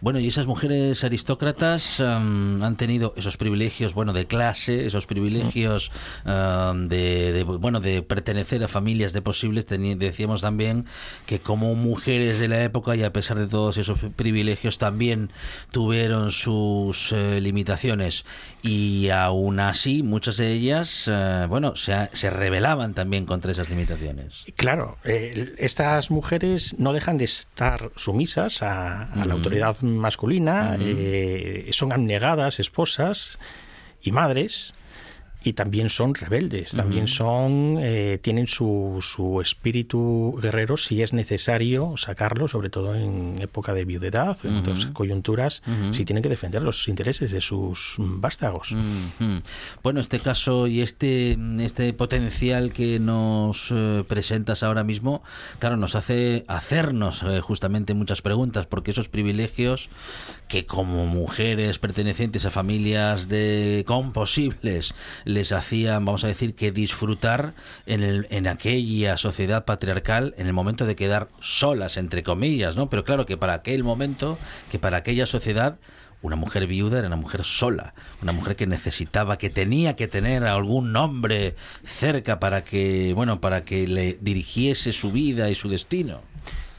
Bueno, 0.00 0.18
y 0.18 0.28
esas 0.28 0.46
mujeres 0.46 1.04
aristócratas 1.04 2.00
am, 2.00 2.62
han 2.62 2.76
tenido 2.76 3.14
esos 3.16 3.36
privilegios, 3.36 3.94
bueno, 3.94 4.12
de 4.12 4.26
clase, 4.26 4.86
esos 4.86 5.06
privilegios 5.06 5.90
am, 6.24 6.88
de, 6.88 7.32
de, 7.32 7.44
bueno, 7.44 7.80
de 7.80 8.02
pertenecer 8.02 8.62
a 8.64 8.68
familias 8.68 9.12
de 9.12 9.22
posibles. 9.22 9.66
Decíamos 9.66 10.40
también 10.40 10.86
que 11.26 11.38
como 11.38 11.74
mujeres 11.74 12.38
de 12.38 12.48
la 12.48 12.62
época 12.62 12.96
y 12.96 13.02
a 13.02 13.12
pesar 13.12 13.38
de 13.38 13.46
todos 13.46 13.76
esos 13.78 13.98
privilegios 14.16 14.78
también 14.78 15.30
tuvieron 15.70 16.30
sus 16.30 17.12
eh, 17.12 17.40
limitaciones 17.40 18.24
y 18.62 19.10
aún 19.10 19.60
así 19.60 20.02
muchas 20.02 20.36
de 20.36 20.52
ellas, 20.52 21.08
eh, 21.10 21.46
bueno, 21.48 21.76
se, 21.76 22.08
se 22.12 22.30
rebelaban 22.30 22.94
también 22.94 23.26
contra 23.26 23.52
esas 23.52 23.68
limitaciones. 23.70 24.44
Claro, 24.56 24.98
eh, 25.04 25.54
estas 25.58 26.10
mujeres 26.10 26.78
no 26.78 26.92
dejan 26.92 27.16
de 27.16 27.24
estar 27.24 27.90
sumisas 27.96 28.62
a, 28.62 29.12
a 29.12 29.24
la 29.24 29.34
autoridad 29.34 29.53
masculina, 29.82 30.76
eh, 30.80 31.68
son 31.72 31.92
abnegadas, 31.92 32.60
esposas 32.60 33.38
y 34.02 34.12
madres. 34.12 34.74
Y 35.44 35.52
también 35.52 35.90
son 35.90 36.14
rebeldes, 36.14 36.72
también 36.72 37.06
son 37.06 37.76
eh, 37.78 38.18
tienen 38.22 38.46
su, 38.46 38.98
su 39.02 39.42
espíritu 39.42 40.38
guerrero 40.40 40.78
si 40.78 41.02
es 41.02 41.12
necesario 41.12 41.96
sacarlo, 41.98 42.48
sobre 42.48 42.70
todo 42.70 42.94
en 42.94 43.36
época 43.40 43.74
de 43.74 43.84
viudedad, 43.84 44.38
en 44.42 44.56
otras 44.56 44.86
coyunturas, 44.86 45.62
si 45.90 46.06
tienen 46.06 46.22
que 46.22 46.30
defender 46.30 46.62
los 46.62 46.88
intereses 46.88 47.30
de 47.30 47.42
sus 47.42 47.96
vástagos. 47.98 48.74
Bueno, 49.82 50.00
este 50.00 50.20
caso 50.20 50.66
y 50.66 50.80
este, 50.80 51.38
este 51.60 51.92
potencial 51.92 52.72
que 52.72 52.98
nos 52.98 53.68
eh, 53.70 54.04
presentas 54.08 54.62
ahora 54.62 54.82
mismo, 54.82 55.22
claro, 55.58 55.76
nos 55.76 55.94
hace 55.94 56.44
hacernos 56.48 57.22
eh, 57.22 57.40
justamente 57.40 57.92
muchas 57.94 58.22
preguntas, 58.22 58.66
porque 58.66 58.92
esos 58.92 59.08
privilegios 59.08 59.90
que 60.48 60.66
como 60.66 61.06
mujeres 61.06 61.78
pertenecientes 61.78 62.44
a 62.46 62.50
familias 62.50 63.28
de 63.28 63.84
composibles 63.86 64.94
les 65.24 65.52
hacían, 65.52 66.04
vamos 66.04 66.24
a 66.24 66.28
decir, 66.28 66.54
que 66.54 66.72
disfrutar 66.72 67.54
en, 67.86 68.02
el, 68.02 68.26
en 68.30 68.46
aquella 68.46 69.16
sociedad 69.16 69.64
patriarcal 69.64 70.34
en 70.38 70.46
el 70.46 70.52
momento 70.52 70.86
de 70.86 70.96
quedar 70.96 71.28
solas, 71.40 71.96
entre 71.96 72.22
comillas, 72.22 72.76
¿no? 72.76 72.88
Pero 72.90 73.04
claro 73.04 73.26
que 73.26 73.36
para 73.36 73.54
aquel 73.54 73.84
momento, 73.84 74.38
que 74.70 74.78
para 74.78 74.98
aquella 74.98 75.26
sociedad, 75.26 75.78
una 76.22 76.36
mujer 76.36 76.66
viuda 76.66 76.98
era 76.98 77.08
una 77.08 77.16
mujer 77.16 77.44
sola, 77.44 77.92
una 78.22 78.32
mujer 78.32 78.56
que 78.56 78.66
necesitaba, 78.66 79.36
que 79.36 79.50
tenía 79.50 79.94
que 79.94 80.08
tener 80.08 80.44
a 80.44 80.54
algún 80.54 80.96
hombre 80.96 81.54
cerca 81.84 82.40
para 82.40 82.64
que, 82.64 83.12
bueno, 83.14 83.40
para 83.40 83.64
que 83.64 83.86
le 83.86 84.16
dirigiese 84.20 84.92
su 84.92 85.12
vida 85.12 85.50
y 85.50 85.54
su 85.54 85.68
destino. 85.68 86.20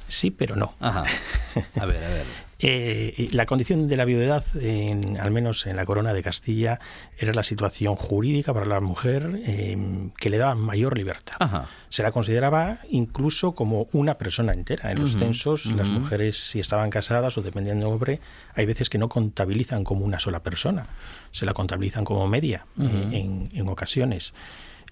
Sí, 0.08 0.32
pero 0.32 0.56
no. 0.56 0.74
Ajá. 0.80 1.06
A 1.80 1.86
ver, 1.86 2.04
a 2.04 2.10
ver. 2.10 2.45
Eh, 2.60 3.28
la 3.32 3.46
condición 3.46 3.88
de 3.88 3.98
la 3.98 4.06
viudedad, 4.06 4.46
en, 4.56 5.20
al 5.20 5.32
menos 5.32 5.66
en 5.66 5.76
la 5.76 5.86
corona 5.86 6.14
de 6.14 6.24
Castilla, 6.24 6.80
era 7.18 7.34
la 7.34 7.44
situación 7.44 7.96
jurídica 7.96 8.54
para 8.54 8.66
la 8.66 8.80
mujer 8.80 9.42
eh, 9.46 9.78
que 10.18 10.30
le 10.30 10.38
daba 10.38 10.56
mayor 10.56 10.98
libertad. 10.98 11.36
Ajá. 11.40 11.68
Se 11.90 12.02
la 12.02 12.12
consideraba 12.12 12.80
incluso 12.90 13.54
como 13.56 13.88
una 13.92 14.18
persona 14.18 14.54
entera. 14.54 14.92
En 14.92 15.00
los 15.00 15.18
censos, 15.18 15.66
las 15.66 15.88
mujeres, 15.88 16.38
si 16.38 16.60
estaban 16.60 16.90
casadas 16.90 17.38
o 17.38 17.42
dependiendo 17.42 17.86
del 17.86 17.94
hombre, 17.94 18.22
hay 18.54 18.66
veces 18.66 18.90
que 18.90 18.98
no 18.98 19.10
contabilizan 19.10 19.84
como 19.84 20.06
una 20.06 20.20
sola 20.20 20.42
persona. 20.42 20.88
Se 21.32 21.46
la 21.46 21.54
contabilizan 21.54 22.06
como 22.06 22.28
media 22.28 22.66
eh, 22.80 23.10
en, 23.12 23.50
en 23.54 23.68
ocasiones. 23.68 24.34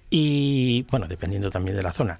Y, 0.10 0.86
bueno, 0.92 1.08
dependiendo 1.08 1.50
también 1.50 1.76
de 1.76 1.84
la 1.84 1.92
zona. 1.92 2.20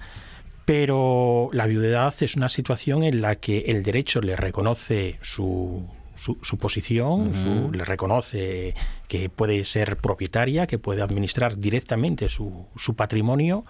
Pero 0.66 1.50
la 1.52 1.68
viudedad 1.68 2.14
es 2.22 2.36
una 2.36 2.50
situación 2.50 3.04
en 3.04 3.22
la 3.22 3.36
que 3.36 3.60
el 3.68 3.84
derecho 3.84 4.22
le 4.22 4.36
reconoce 4.36 5.18
su 5.22 5.86
su, 6.16 6.58
posición, 6.58 7.32
le 7.74 7.84
reconoce 7.84 8.76
que 9.08 9.30
puede 9.30 9.66
ser 9.66 9.98
propietaria, 9.98 10.68
que 10.68 10.80
puede 10.80 11.02
administrar 11.02 11.58
directamente 11.58 12.30
su, 12.30 12.68
su, 12.76 12.96
patrimonio. 12.96 13.66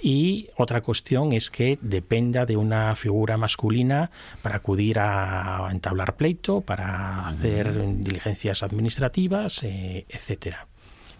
Y 0.00 0.48
otra 0.56 0.80
cuestión 0.80 1.32
es 1.32 1.50
que 1.50 1.78
dependa 1.82 2.46
de 2.46 2.56
una 2.56 2.94
figura 2.96 3.36
masculina 3.36 4.10
para 4.42 4.56
acudir 4.56 4.98
a 5.00 5.68
entablar 5.70 6.16
pleito, 6.16 6.60
para 6.60 7.28
hacer 7.28 7.74
diligencias 7.98 8.62
administrativas, 8.62 9.62
eh, 9.64 10.06
etcétera. 10.08 10.67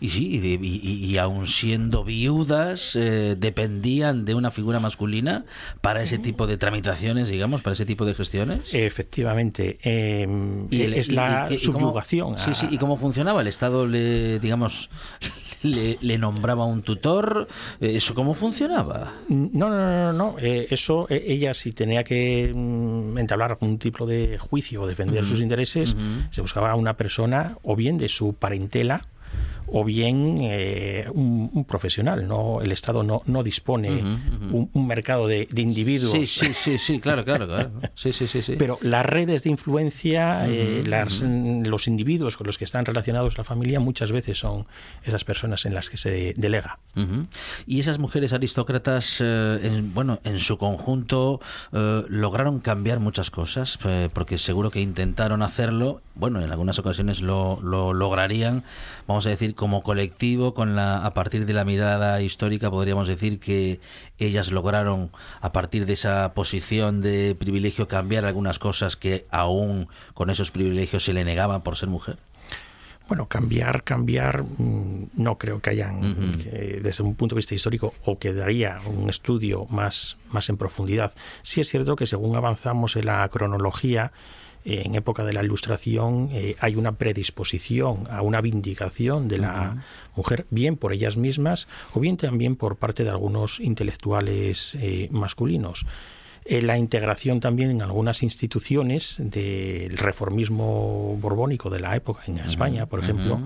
Y 0.01 0.11
sí, 0.11 0.41
y, 0.41 1.07
y, 1.07 1.19
aun 1.19 1.49
siendo 1.49 2.05
viudas, 2.05 2.95
eh, 2.95 3.35
dependían 3.37 4.25
de 4.25 4.35
una 4.35 4.53
figura 4.53 4.79
masculina 4.79 5.45
para 5.81 6.03
ese 6.03 6.19
tipo 6.19 6.47
de 6.47 6.57
tramitaciones, 6.57 7.29
digamos, 7.29 7.63
para 7.63 7.73
ese 7.73 7.85
tipo 7.85 8.05
de 8.05 8.15
gestiones. 8.15 8.73
Efectivamente, 8.73 9.79
em, 9.83 10.69
es 10.71 11.11
la 11.11 11.49
subyugación. 11.59 12.39
Sí, 12.39 12.55
sí, 12.55 12.69
¿y 12.71 12.79
cómo 12.79 12.97
funcionaba? 12.97 13.41
¿El 13.41 13.49
Estado, 13.49 13.89
le, 13.89 14.39
digamos, 14.39 14.89
le, 15.63 16.19
nombraba 16.19 16.65
un 16.65 16.83
tutor? 16.83 17.49
¿Eso 17.81 18.15
cómo 18.15 18.35
funcionaba? 18.35 19.15
No, 19.29 19.69
no, 19.69 19.79
no, 19.79 20.13
no. 20.13 20.37
Eh, 20.39 20.69
eso, 20.71 21.07
eh, 21.11 21.25
ella 21.27 21.55
si 21.55 21.73
tenía 21.73 22.05
que 22.05 22.53
mm, 22.55 23.19
entablar 23.19 23.51
algún 23.51 23.79
tipo 23.79 24.07
de 24.07 24.39
juicio 24.39 24.83
o 24.83 24.87
defender 24.87 25.25
sus 25.25 25.41
intereses, 25.41 25.97
se 26.31 26.41
buscaba 26.41 26.71
a 26.71 26.77
una 26.77 26.97
persona 26.97 27.57
o 27.63 27.75
bien 27.75 27.99
de 27.99 28.09
su 28.09 28.35
parentela, 28.35 29.03
o 29.73 29.85
bien 29.85 30.39
eh, 30.43 31.07
un, 31.13 31.65
profesional. 31.67 32.27
No, 32.27 32.61
el 32.63 32.73
Estado 32.73 33.03
no, 33.03 33.23
no 33.27 33.43
dispone 33.43 33.89
Un, 34.51 34.87
mercado 34.87 35.27
de, 35.27 35.47
individuos. 35.57 36.13
Sí, 36.13 36.27
sí, 36.27 36.55
sí, 36.55 36.79
sí, 36.79 37.01
claro, 37.01 37.25
claro, 37.25 37.47
claro. 37.47 37.71
Sí, 37.95 38.13
sí, 38.13 38.27
sí, 38.27 38.55
Pero 38.59 38.79
las 38.81 39.05
redes 39.05 39.43
de 39.43 39.51
influencia, 39.51 40.49
eh, 40.49 40.83
las, 40.87 41.23
los 41.23 41.87
individuos 41.87 42.37
con 42.37 42.47
los 42.47 42.59
que 42.59 42.65
están 42.65 42.85
relacionados 42.85 43.37
la 43.37 43.45
familia, 43.45 43.81
muchas 43.81 44.13
veces 44.13 44.39
son 44.39 44.67
esas 45.05 45.25
personas 45.25 45.67
en 45.67 45.75
las 45.75 45.91
que 45.91 45.97
se 45.97 46.35
delega. 46.37 46.79
Y 47.67 47.79
esas 47.79 47.99
mujeres 47.99 48.33
aristócratas, 48.33 49.21
eh, 49.21 49.61
en, 49.63 49.95
bueno, 49.95 50.21
en 50.25 50.41
su 50.41 50.59
conjunto 50.59 51.41
lograron 51.71 52.61
cambiar 52.61 53.01
muchas 53.01 53.31
cosas, 53.31 53.79
porque 54.13 54.39
seguro 54.39 54.71
que 54.71 54.81
intentaron 54.81 55.43
hacerlo. 55.43 56.01
Bueno, 56.15 56.41
en 56.41 56.51
algunas 56.51 56.79
ocasiones 56.79 57.21
lo, 57.21 57.61
lo 57.63 57.93
lograrían. 57.93 58.65
Vamos 59.07 59.27
a 59.27 59.31
decir 59.31 59.55
como 59.59 59.83
colectivo, 59.83 60.55
con 60.55 60.77
la, 60.77 61.05
a 61.05 61.15
partir 61.15 61.45
de 61.45 61.53
la 61.53 61.65
mirada 61.65 62.23
histórica, 62.23 62.71
podríamos 62.71 63.09
decir 63.09 63.41
que 63.41 63.81
ellas 64.21 64.53
lograron, 64.53 65.11
a 65.41 65.51
partir 65.51 65.85
de 65.85 65.95
esa 65.95 66.33
posición 66.33 67.01
de 67.01 67.35
privilegio, 67.37 67.89
cambiar 67.89 68.25
algunas 68.25 68.61
cosas 68.61 68.95
que 68.95 69.27
aún 69.33 69.89
con 70.15 70.31
esos 70.31 70.53
privilegios 70.53 71.05
se 71.05 71.13
le 71.13 71.25
negaban 71.25 71.63
por 71.63 71.77
ser 71.77 71.89
mujer? 71.89 72.19
Bueno, 73.09 73.27
cambiar, 73.27 73.83
cambiar, 73.83 74.45
mm, 74.45 75.09
no 75.17 75.39
creo 75.39 75.59
que 75.59 75.71
hayan, 75.71 76.39
desde 76.81 77.03
un 77.03 77.17
punto 77.17 77.35
de 77.35 77.41
vista 77.41 77.57
histórico, 77.57 77.93
o 78.05 78.17
que 78.17 78.33
daría 78.33 78.77
un 78.87 79.11
estudio 79.11 79.67
más, 79.71 80.19
más 80.31 80.49
en 80.51 80.57
profundidad. 80.57 81.13
Sí 81.43 81.61
es 81.61 81.69
cierto 81.69 81.97
que 81.97 82.07
según 82.07 82.37
avanzamos 82.37 82.95
en 82.95 83.07
la 83.07 83.29
cronología, 83.29 84.13
en 84.65 84.95
época 84.95 85.25
de 85.25 85.33
la 85.33 85.43
Ilustración 85.43 86.29
eh, 86.33 86.57
hay 86.61 86.77
una 86.77 86.93
predisposición 86.93 88.07
a 88.11 88.23
una 88.23 88.41
vindicación 88.41 89.29
de 89.29 89.39
la 89.39 89.85
mujer, 90.15 90.47
bien 90.51 90.77
por 90.77 90.93
ellas 90.93 91.17
mismas 91.17 91.69
o 91.95 92.01
bien 92.01 92.17
también 92.17 92.57
por 92.57 92.77
parte 92.77 93.05
de 93.05 93.11
algunos 93.11 93.61
intelectuales 93.61 94.77
eh, 94.81 95.09
masculinos. 95.11 95.87
Eh, 96.45 96.63
la 96.63 96.79
integración 96.79 97.41
también 97.41 97.71
en 97.71 97.83
algunas 97.83 98.23
instituciones 98.23 99.17
del 99.19 99.97
reformismo 99.99 101.17
borbónico 101.21 101.69
de 101.69 101.81
la 101.81 101.95
época 101.95 102.23
en 102.27 102.39
España, 102.39 102.87
por 102.87 103.01
ejemplo, 103.01 103.41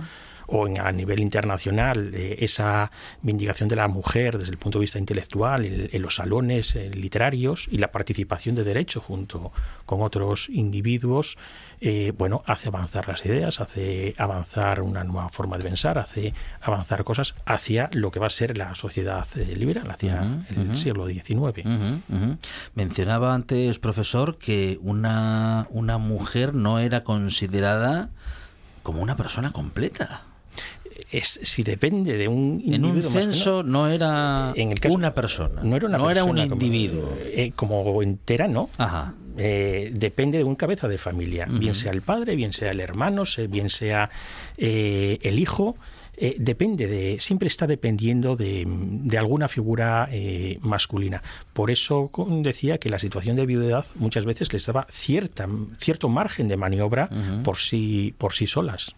o 0.47 0.67
en, 0.67 0.79
a 0.79 0.91
nivel 0.93 1.21
internacional 1.21 2.13
eh, 2.15 2.37
esa 2.41 2.91
vindicación 3.23 3.69
de 3.69 3.77
la 3.77 3.89
mujer 3.89 4.39
desde 4.39 4.53
el 4.53 4.59
punto 4.59 4.79
de 4.79 4.83
vista 4.83 4.99
intelectual 4.99 5.65
en, 5.65 6.03
los 6.03 6.17
salones 6.17 6.75
eh, 6.75 6.91
literarios 6.91 7.69
y 7.71 7.79
la 7.79 7.93
participación 7.93 8.55
de 8.55 8.65
derecho 8.65 9.01
junto 9.01 9.53
con 9.87 10.03
otros 10.03 10.49
individuos, 10.49 11.39
eh, 11.81 12.13
bueno, 12.17 12.43
hace 12.47 12.69
avanzar 12.69 13.09
las 13.09 13.25
ideas, 13.25 13.61
hace 13.61 14.15
avanzar 14.19 14.83
una 14.83 15.05
nueva 15.05 15.29
forma 15.29 15.57
de 15.59 15.65
pensar, 15.65 15.99
hace 15.99 16.35
avanzar 16.61 17.05
cosas 17.05 17.35
hacia 17.47 17.89
lo 17.93 18.11
que 18.11 18.21
va 18.21 18.27
a 18.27 18.31
ser 18.31 18.57
la 18.57 18.75
sociedad 18.75 19.27
liberal, 19.35 19.91
hacia 19.91 20.45
el 20.51 20.77
siglo 20.77 21.07
XIX. 21.07 21.67
Mencionaba 22.75 23.35
antes, 23.35 23.79
profesor, 23.79 24.39
que 24.39 24.79
una, 24.83 25.67
una 25.71 25.99
mujer 25.99 26.55
no 26.55 26.79
era 26.79 27.03
considerada 27.03 28.11
como 28.83 29.03
una 29.03 29.17
persona 29.17 29.53
completa 29.53 30.23
es 31.11 31.41
si 31.43 31.63
depende 31.63 32.17
de 32.17 32.29
un 32.29 32.61
individuo. 32.65 33.01
En 33.01 33.07
un 33.07 33.13
censo 33.13 33.63
no, 33.63 33.89
era 33.89 34.53
en 34.57 34.73
el 34.73 34.79
una 34.91 35.15
persona. 35.15 35.63
No 35.63 35.77
era, 35.77 35.89
una 35.89 36.11
era 36.11 36.25
un 36.25 36.39
individuo. 36.39 37.09
Como, 37.09 37.21
eh, 37.21 37.53
como 37.55 38.03
entera, 38.03 38.49
no. 38.49 38.71
Ajá. 38.79 39.15
Eh, 39.37 39.91
depende 39.95 40.39
de 40.39 40.45
un 40.45 40.57
cabeza 40.57 40.89
de 40.89 40.99
familia, 40.99 41.47
bien 41.49 41.75
sea 41.75 41.91
el 41.93 42.03
padre, 42.03 42.37
bien 42.37 42.53
sea 42.53 42.71
el 42.71 42.81
hermano, 42.81 43.25
bien 43.49 43.71
sea 43.71 44.11
eh, 44.59 45.19
el 45.23 45.39
hijo. 45.39 45.77
Eh, 46.15 46.37
depende 46.39 46.87
de, 46.89 47.19
siempre 47.21 47.49
está 47.49 47.67
dependiendo 47.67 48.37
de, 48.37 48.67
alguna 49.19 49.49
figura 49.49 50.09
eh, 50.11 50.59
masculina. 50.61 51.23
Por 51.55 51.71
eso 51.71 52.11
decía 52.43 52.79
que 52.79 52.91
la 52.91 52.99
situación 52.99 53.37
de 53.37 53.47
viudedad 53.47 53.87
muchas 53.95 54.25
veces 54.27 54.53
les 54.53 54.67
daba 54.67 54.87
cierta, 54.91 55.49
cierto 55.79 56.09
margen 56.09 56.49
de 56.49 56.57
maniobra 56.57 57.09
por 57.43 57.57
sí, 57.57 58.15
por 58.19 58.35
sí 58.35 58.47
solas. 58.47 58.95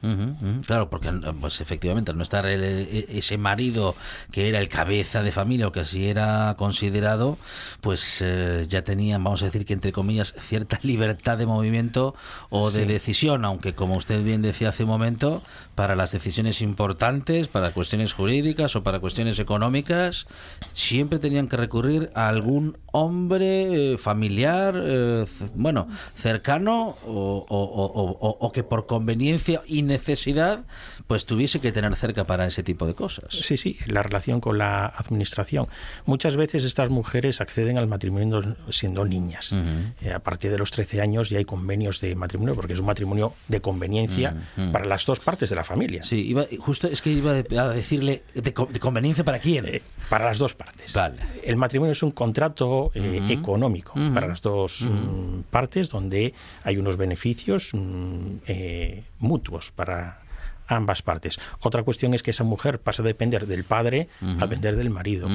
Claro, 0.66 0.90
porque 0.90 1.12
pues 1.40 1.60
efectivamente 1.60 2.10
al 2.10 2.16
no 2.16 2.22
estar 2.24 2.46
e, 2.46 3.06
ese 3.08 3.38
marido 3.38 3.94
que 4.32 4.48
era 4.48 4.58
el 4.58 4.68
cabeza 4.68 5.22
de 5.22 5.30
familia 5.30 5.68
o 5.68 5.72
que 5.72 5.80
así 5.80 6.06
era 6.06 6.54
considerado, 6.58 7.38
pues 7.80 8.18
eh, 8.22 8.66
ya 8.68 8.82
tenían, 8.82 9.22
vamos 9.22 9.42
a 9.42 9.46
decir 9.46 9.64
que 9.64 9.72
entre 9.72 9.92
comillas, 9.92 10.34
cierta 10.38 10.80
libertad 10.82 11.38
de 11.38 11.46
movimiento 11.46 12.14
o 12.50 12.70
de 12.70 12.86
decisión, 12.86 13.44
aunque 13.44 13.74
como 13.74 13.96
usted 13.96 14.24
bien 14.24 14.42
decía 14.42 14.70
hace 14.70 14.82
un 14.82 14.90
momento, 14.90 15.42
para 15.74 15.94
las 15.94 16.12
decisiones 16.12 16.60
importantes, 16.60 17.03
para 17.52 17.72
cuestiones 17.72 18.12
jurídicas 18.12 18.76
o 18.76 18.82
para 18.82 18.98
cuestiones 18.98 19.38
económicas, 19.38 20.26
siempre 20.72 21.18
tenían 21.18 21.48
que 21.48 21.56
recurrir 21.56 22.10
a 22.14 22.28
algún 22.28 22.78
hombre 22.92 23.92
eh, 23.94 23.98
familiar, 23.98 24.74
eh, 24.76 25.26
bueno, 25.54 25.88
cercano 26.14 26.96
o, 27.04 27.44
o, 28.40 28.52
que 28.52 28.62
por 28.62 28.86
conveniencia 28.86 29.62
y 29.66 29.82
necesidad 29.82 30.64
pues 31.06 31.26
tuviese 31.26 31.60
que 31.60 31.72
tener 31.72 31.94
cerca 31.96 32.24
para 32.24 32.46
ese 32.46 32.62
tipo 32.62 32.86
de 32.86 32.94
cosas. 32.94 33.24
Sí, 33.30 33.56
sí, 33.56 33.78
la 33.86 34.02
relación 34.02 34.40
con 34.40 34.56
la 34.56 34.86
administración. 34.86 35.66
Muchas 36.06 36.36
veces 36.36 36.64
estas 36.64 36.88
mujeres 36.88 37.40
acceden 37.40 37.76
al 37.76 37.86
matrimonio 37.86 38.56
siendo 38.70 39.04
niñas. 39.04 39.54
Eh, 40.00 40.12
a 40.12 40.20
partir 40.20 40.50
de 40.50 40.58
los 40.58 40.70
13 40.70 41.02
años 41.02 41.28
ya 41.28 41.38
hay 41.38 41.44
convenios 41.44 42.00
de 42.00 42.14
matrimonio, 42.14 42.54
porque 42.54 42.72
es 42.72 42.80
un 42.80 42.86
matrimonio 42.86 43.34
de 43.48 43.60
conveniencia 43.60 44.36
para 44.72 44.86
las 44.86 45.04
dos 45.04 45.20
partes 45.20 45.50
de 45.50 45.56
la 45.56 45.64
familia. 45.64 46.02
Sí, 46.02 46.20
iba, 46.20 46.46
justo 46.58 46.88
es 46.94 47.02
que 47.02 47.10
iba 47.10 47.32
a 47.32 47.68
decirle, 47.68 48.22
¿de, 48.34 48.52
conveniencia 48.52 49.24
para 49.24 49.38
quién? 49.38 49.66
Eh, 49.66 49.82
para 50.08 50.24
las 50.24 50.38
dos 50.38 50.54
partes. 50.54 50.92
El 51.42 51.56
matrimonio 51.56 51.92
es 51.92 52.02
un 52.02 52.12
contrato 52.12 52.90
eh, 52.94 53.20
económico 53.28 53.94
para 54.14 54.26
las 54.26 54.40
dos 54.40 54.82
mm, 54.82 55.42
partes 55.50 55.90
donde 55.90 56.34
hay 56.62 56.76
unos 56.76 56.96
beneficios 56.96 57.70
mm, 57.72 58.36
mutuos 59.18 59.70
para 59.72 60.24
ambas 60.66 61.02
partes. 61.02 61.38
Otra 61.60 61.82
cuestión 61.82 62.14
es 62.14 62.22
que 62.22 62.30
esa 62.30 62.44
mujer 62.44 62.78
pasa 62.80 63.02
a 63.02 63.06
depender 63.06 63.46
del 63.46 63.64
padre 63.64 64.08
a 64.22 64.46
depender 64.46 64.76
del 64.76 64.90
marido. 64.90 65.28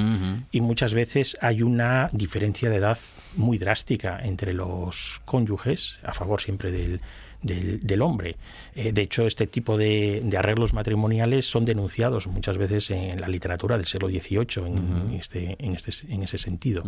Y 0.50 0.60
muchas 0.60 0.94
veces 0.94 1.36
hay 1.40 1.62
una 1.62 2.08
diferencia 2.12 2.70
de 2.70 2.76
edad 2.76 2.98
muy 3.36 3.58
drástica 3.58 4.20
entre 4.22 4.52
los 4.52 5.22
cónyuges, 5.24 5.98
a 6.02 6.12
favor 6.12 6.40
siempre 6.40 6.72
del, 6.72 7.00
del, 7.42 8.02
hombre. 8.02 8.36
Eh, 8.74 8.92
de 8.92 9.02
hecho, 9.02 9.26
este 9.26 9.46
tipo 9.46 9.76
de, 9.76 10.22
arreglos 10.36 10.72
matrimoniales 10.72 11.46
son 11.46 11.64
denunciados 11.64 12.26
muchas 12.26 12.58
veces 12.58 12.90
en 12.90 13.20
la 13.20 13.28
literatura 13.28 13.76
del 13.76 13.86
siglo 13.86 14.08
XVIII 14.08 14.66
en, 14.66 15.14
este, 15.14 15.56
en, 15.58 15.74
este, 15.74 15.92
en 16.08 16.22
ese 16.22 16.38
sentido. 16.38 16.82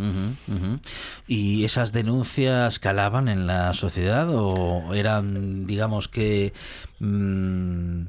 ¿Y 1.27 1.63
esas 1.63 1.91
denuncias 1.91 2.79
calaban 2.79 3.27
en 3.27 3.47
la 3.47 3.73
sociedad 3.73 4.27
o 4.29 4.93
eran, 4.93 5.65
digamos 5.65 6.07
que... 6.07 6.53
Mm, 6.99 8.03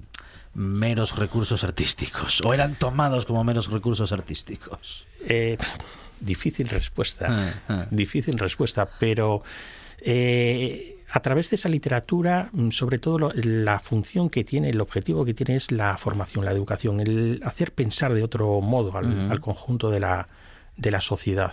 meros 0.55 1.17
recursos 1.17 1.65
artísticos 1.65 2.41
o 2.45 2.55
eran 2.55 2.77
tomados 2.77 3.27
como 3.27 3.43
meros 3.43 3.73
recursos 3.73 4.13
artísticos? 4.13 5.05
Eh, 5.27 5.59
difícil 6.21 6.69
respuesta, 6.69 7.27
ah, 7.29 7.55
ah. 7.69 7.87
difícil 7.91 8.39
respuesta, 8.39 8.89
pero 9.01 9.43
eh, 10.01 10.94
a 11.15 11.21
través 11.21 11.49
de 11.49 11.55
esa 11.55 11.69
literatura, 11.69 12.51
mm, 12.53 12.71
sobre 12.71 12.99
todo 12.99 13.31
la 13.35 13.79
función 13.79 14.29
que 14.29 14.43
tiene, 14.43 14.71
el 14.71 14.81
objetivo 14.81 15.25
que 15.25 15.33
tiene 15.33 15.55
es 15.55 15.71
la 15.71 15.97
formación, 15.97 16.45
la 16.45 16.51
educación, 16.51 16.99
el 16.99 17.41
hacer 17.45 17.71
pensar 17.71 18.13
de 18.15 18.25
otro 18.25 18.61
modo 18.61 18.97
al, 18.99 19.41
conjunto 19.41 19.91
de 19.91 20.01
la, 20.01 20.27
de 20.77 20.91
la 20.91 21.01
sociedad. 21.01 21.53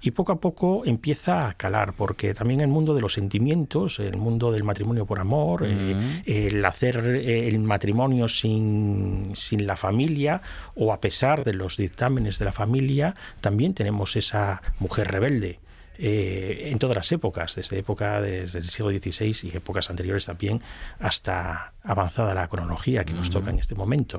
Y 0.00 0.12
poco 0.12 0.32
a 0.32 0.40
poco 0.40 0.86
empieza 0.86 1.48
a 1.48 1.52
calar, 1.52 1.92
porque 1.92 2.32
también 2.32 2.62
el 2.62 2.68
mundo 2.68 2.94
de 2.94 3.02
los 3.02 3.12
sentimientos, 3.12 3.98
el 3.98 4.16
mundo 4.16 4.50
del 4.50 4.64
matrimonio 4.64 5.04
por 5.04 5.20
amor, 5.20 5.64
eh, 5.66 6.22
el 6.24 6.64
hacer 6.64 7.04
eh, 7.04 7.48
el 7.48 7.58
matrimonio 7.58 8.26
sin, 8.28 9.32
sin 9.36 9.66
la 9.66 9.76
familia 9.76 10.40
o 10.76 10.94
a 10.94 11.00
pesar 11.02 11.44
de 11.44 11.52
los 11.52 11.76
dictámenes 11.76 12.38
de 12.38 12.46
la 12.46 12.52
familia, 12.52 13.12
también 13.42 13.74
tenemos 13.74 14.16
esa 14.16 14.62
mujer 14.78 15.08
rebelde 15.08 15.60
eh, 15.98 16.70
en 16.70 16.78
todas 16.78 16.96
las 16.96 17.12
épocas, 17.12 17.54
desde 17.54 17.78
época 17.78 18.20
desde 18.20 18.58
el 18.58 18.68
siglo 18.68 18.90
XVI 18.90 19.48
y 19.48 19.56
épocas 19.56 19.90
anteriores 19.90 20.24
también, 20.24 20.60
hasta 20.98 21.72
avanzada 21.82 22.34
la 22.34 22.48
cronología 22.48 23.04
que 23.04 23.12
nos 23.12 23.30
toca 23.30 23.50
en 23.50 23.58
este 23.58 23.74
momento. 23.74 24.18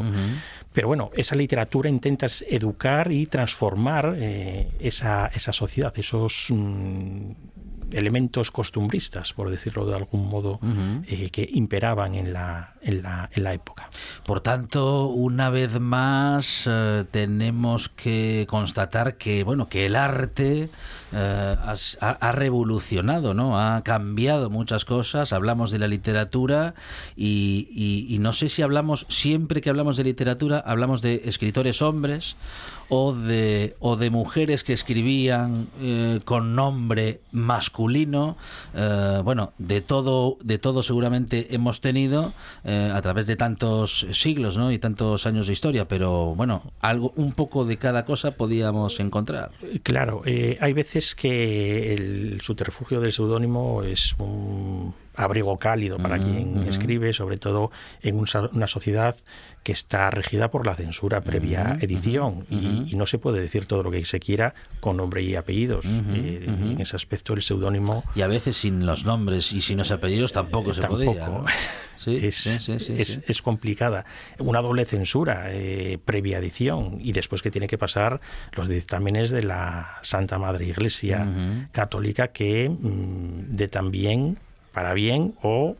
Pero 0.73 0.87
bueno, 0.87 1.11
esa 1.15 1.35
literatura 1.35 1.89
intenta 1.89 2.27
educar 2.47 3.11
y 3.11 3.25
transformar 3.25 4.15
eh, 4.17 4.71
esa, 4.79 5.27
esa, 5.27 5.51
sociedad, 5.51 5.93
esos 5.97 6.47
mm, 6.49 7.31
elementos 7.91 8.51
costumbristas, 8.51 9.33
por 9.33 9.49
decirlo 9.49 9.85
de 9.85 9.95
algún 9.95 10.29
modo, 10.29 10.59
eh, 11.07 11.29
que 11.31 11.47
imperaban 11.51 12.15
en 12.15 12.33
la, 12.33 12.73
en, 12.81 13.01
la, 13.01 13.29
en 13.33 13.43
la 13.43 13.53
época. 13.53 13.89
Por 14.25 14.41
tanto, 14.41 15.07
una 15.07 15.49
vez 15.49 15.79
más 15.79 16.69
tenemos 17.11 17.89
que 17.89 18.45
constatar 18.49 19.17
que, 19.17 19.43
bueno, 19.43 19.69
que 19.69 19.85
el 19.85 19.95
arte 19.95 20.69
eh, 21.17 21.55
ha, 22.01 22.31
revolucionado, 22.33 23.33
¿no? 23.33 23.57
Ha 23.57 23.81
cambiado 23.83 24.49
muchas 24.49 24.83
cosas. 24.83 25.31
Hablamos 25.31 25.71
de 25.71 25.79
la 25.79 25.87
literatura 25.87 26.73
y, 27.15 28.17
no 28.19 28.33
sé 28.33 28.49
si 28.49 28.61
hablamos, 28.61 29.05
siempre 29.07 29.61
que 29.61 29.69
hablamos 29.69 29.95
de 29.95 30.03
literatura, 30.03 30.59
hablamos 30.59 31.01
de 31.01 31.21
escritores 31.25 31.81
hombres 31.81 32.35
o 32.89 33.13
de, 33.13 33.75
o 33.79 33.95
de 33.95 34.09
mujeres 34.09 34.63
que 34.63 34.73
escribían 34.73 35.67
eh, 35.79 36.19
con 36.25 36.55
nombre 36.55 37.21
masculino. 37.31 38.37
Eh, 38.73 39.21
bueno, 39.23 39.53
de 39.57 39.81
todo, 39.81 40.37
de 40.41 40.57
todo 40.57 40.83
seguramente 40.83 41.53
hemos 41.55 41.81
tenido 41.81 42.33
a 42.65 43.01
través 43.01 43.27
de 43.27 43.35
tantos 43.35 44.07
siglos 44.11 44.57
¿no? 44.57 44.71
y 44.71 44.79
tantos 44.79 45.25
años 45.25 45.47
de 45.47 45.53
historia, 45.53 45.87
pero 45.87 46.33
bueno, 46.35 46.63
algo, 46.81 47.13
un 47.15 47.33
poco 47.33 47.65
de 47.65 47.77
cada 47.77 48.05
cosa 48.05 48.31
podíamos 48.31 48.99
encontrar. 48.99 49.51
Claro, 49.83 50.23
hay 50.25 50.73
veces 50.73 51.15
que 51.15 51.93
el 51.93 52.41
subterfugio 52.41 53.01
del 53.01 53.13
seudónimo 53.13 53.83
es 53.83 54.15
un 54.19 54.93
abrigo 55.15 55.57
cálido 55.57 55.97
para 55.97 56.17
quien 56.17 56.65
escribe, 56.67 57.13
sobre 57.13 57.37
todo 57.37 57.71
en 58.01 58.23
una 58.53 58.67
sociedad 58.67 59.15
que 59.65 59.71
está 59.71 60.11
regida 60.11 60.51
por 60.51 60.67
la 60.67 60.75
censura 60.75 61.21
previa 61.21 61.79
edición. 61.81 62.45
Y, 62.51 62.95
no 62.95 63.07
se 63.07 63.17
puede 63.17 63.41
decir 63.41 63.65
todo 63.65 63.81
lo 63.81 63.91
que 63.91 64.05
se 64.05 64.19
quiera 64.19 64.53
con 64.79 64.97
nombre 64.97 65.23
y 65.23 65.35
apellidos. 65.35 65.85
Eh, 65.85 66.45
en 66.45 66.79
ese 66.79 66.95
aspecto 66.95 67.33
el 67.33 67.41
seudónimo... 67.41 68.03
Y 68.15 68.21
a 68.21 68.27
veces 68.27 68.57
sin 68.57 68.85
los 68.85 69.05
nombres 69.05 69.51
y 69.51 69.61
sin 69.61 69.79
los 69.79 69.89
apellidos 69.89 70.33
tampoco 70.33 70.73
se 70.73 70.83
podía. 70.83 71.27
es, 72.05 73.41
complicada. 73.41 74.05
Una 74.37 74.61
doble 74.61 74.85
censura 74.85 75.47
eh, 75.47 75.97
previa 76.03 76.37
edición 76.37 76.99
y 77.01 77.11
después 77.11 77.41
que 77.41 77.49
tiene 77.49 77.67
que 77.67 77.79
pasar 77.79 78.21
los 78.53 78.67
dictámenes 78.67 79.31
de 79.31 79.43
la 79.43 79.97
Santa 80.03 80.37
Madre 80.37 80.67
Iglesia 80.67 81.27
Católica 81.71 82.27
que 82.27 82.69
mm, 82.69 83.55
de 83.55 83.67
también 83.67 84.37
para 84.75 84.93
bien 84.93 85.35
o 85.41 85.77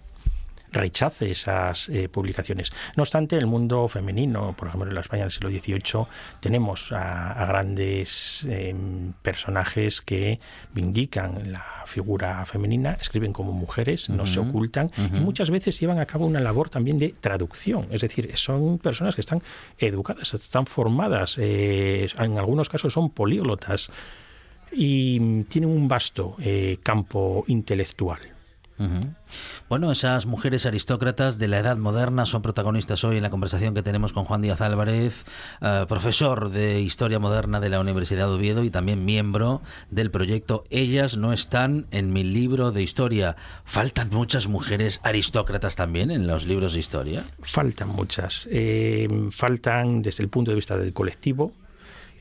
rechace 0.71 1.31
esas 1.31 1.89
eh, 1.89 2.08
publicaciones. 2.10 2.71
No 2.95 3.03
obstante, 3.03 3.38
el 3.38 3.45
mundo 3.45 3.88
femenino, 3.88 4.55
por 4.58 4.67
ejemplo, 4.67 4.89
en 4.89 4.95
la 4.95 5.01
España 5.01 5.23
del 5.23 5.31
siglo 5.31 5.49
XVIII, 5.49 6.08
tenemos 6.39 6.91
a, 6.91 7.45
grandes 7.45 8.45
em, 8.49 9.13
personajes 9.21 10.01
que 10.01 10.39
vindican 10.73 11.51
la 11.51 11.65
figura 11.86 12.45
femenina, 12.45 12.97
escriben 12.99 13.34
como 13.34 13.51
mujeres, 13.51 14.10
no 14.10 14.25
se 14.25 14.39
ocultan 14.39 14.91
y 14.97 15.19
muchas 15.19 15.49
veces 15.49 15.79
llevan 15.79 15.99
a 15.99 16.05
cabo 16.05 16.25
una 16.25 16.39
labor 16.39 16.69
también 16.69 16.97
de 16.97 17.10
traducción. 17.10 17.88
Es 17.91 18.01
decir, 18.01 18.31
son 18.36 18.79
personas 18.79 19.15
que 19.15 19.21
están 19.21 19.41
educadas, 19.77 20.34
están 20.34 20.65
formadas, 20.65 21.38
eh, 21.38 22.08
en 22.17 22.38
algunos 22.39 22.69
casos 22.69 22.93
son 22.93 23.12
políglotas 23.12 23.91
y 24.71 25.43
tienen 25.43 25.69
un 25.69 25.88
vasto 25.88 26.36
eh, 26.39 26.79
campo 26.81 27.43
intelectual. 27.47 28.35
Bueno, 29.69 29.91
esas 29.91 30.25
mujeres 30.25 30.65
aristócratas 30.65 31.38
de 31.38 31.47
la 31.47 31.59
edad 31.59 31.77
moderna 31.77 32.25
son 32.25 32.41
protagonistas 32.41 33.03
hoy 33.03 33.17
en 33.17 33.23
la 33.23 33.29
conversación 33.29 33.73
que 33.73 33.83
tenemos 33.83 34.13
con 34.13 34.25
Juan 34.25 34.41
Díaz 34.41 34.61
Álvarez, 34.61 35.25
eh, 35.61 35.85
profesor 35.88 36.49
de 36.49 36.81
Historia 36.81 37.19
Moderna 37.19 37.59
de 37.59 37.69
la 37.69 37.79
Universidad 37.79 38.27
de 38.27 38.33
Oviedo 38.33 38.63
y 38.63 38.69
también 38.69 39.05
miembro 39.05 39.61
del 39.89 40.11
proyecto 40.11 40.63
Ellas 40.69 41.17
no 41.17 41.33
están 41.33 41.88
en 41.91 42.11
mi 42.11 42.23
libro 42.23 42.71
de 42.71 42.83
historia. 42.83 43.35
¿Faltan 43.63 44.09
muchas 44.11 44.47
mujeres 44.47 44.99
aristócratas 45.03 45.75
también 45.75 46.11
en 46.11 46.27
los 46.27 46.45
libros 46.45 46.73
de 46.73 46.79
historia? 46.79 47.23
Faltan 47.41 47.89
muchas. 47.89 48.47
Eh, 48.51 49.07
faltan 49.31 50.01
desde 50.01 50.23
el 50.23 50.29
punto 50.29 50.51
de 50.51 50.55
vista 50.55 50.77
del 50.77 50.93
colectivo, 50.93 51.53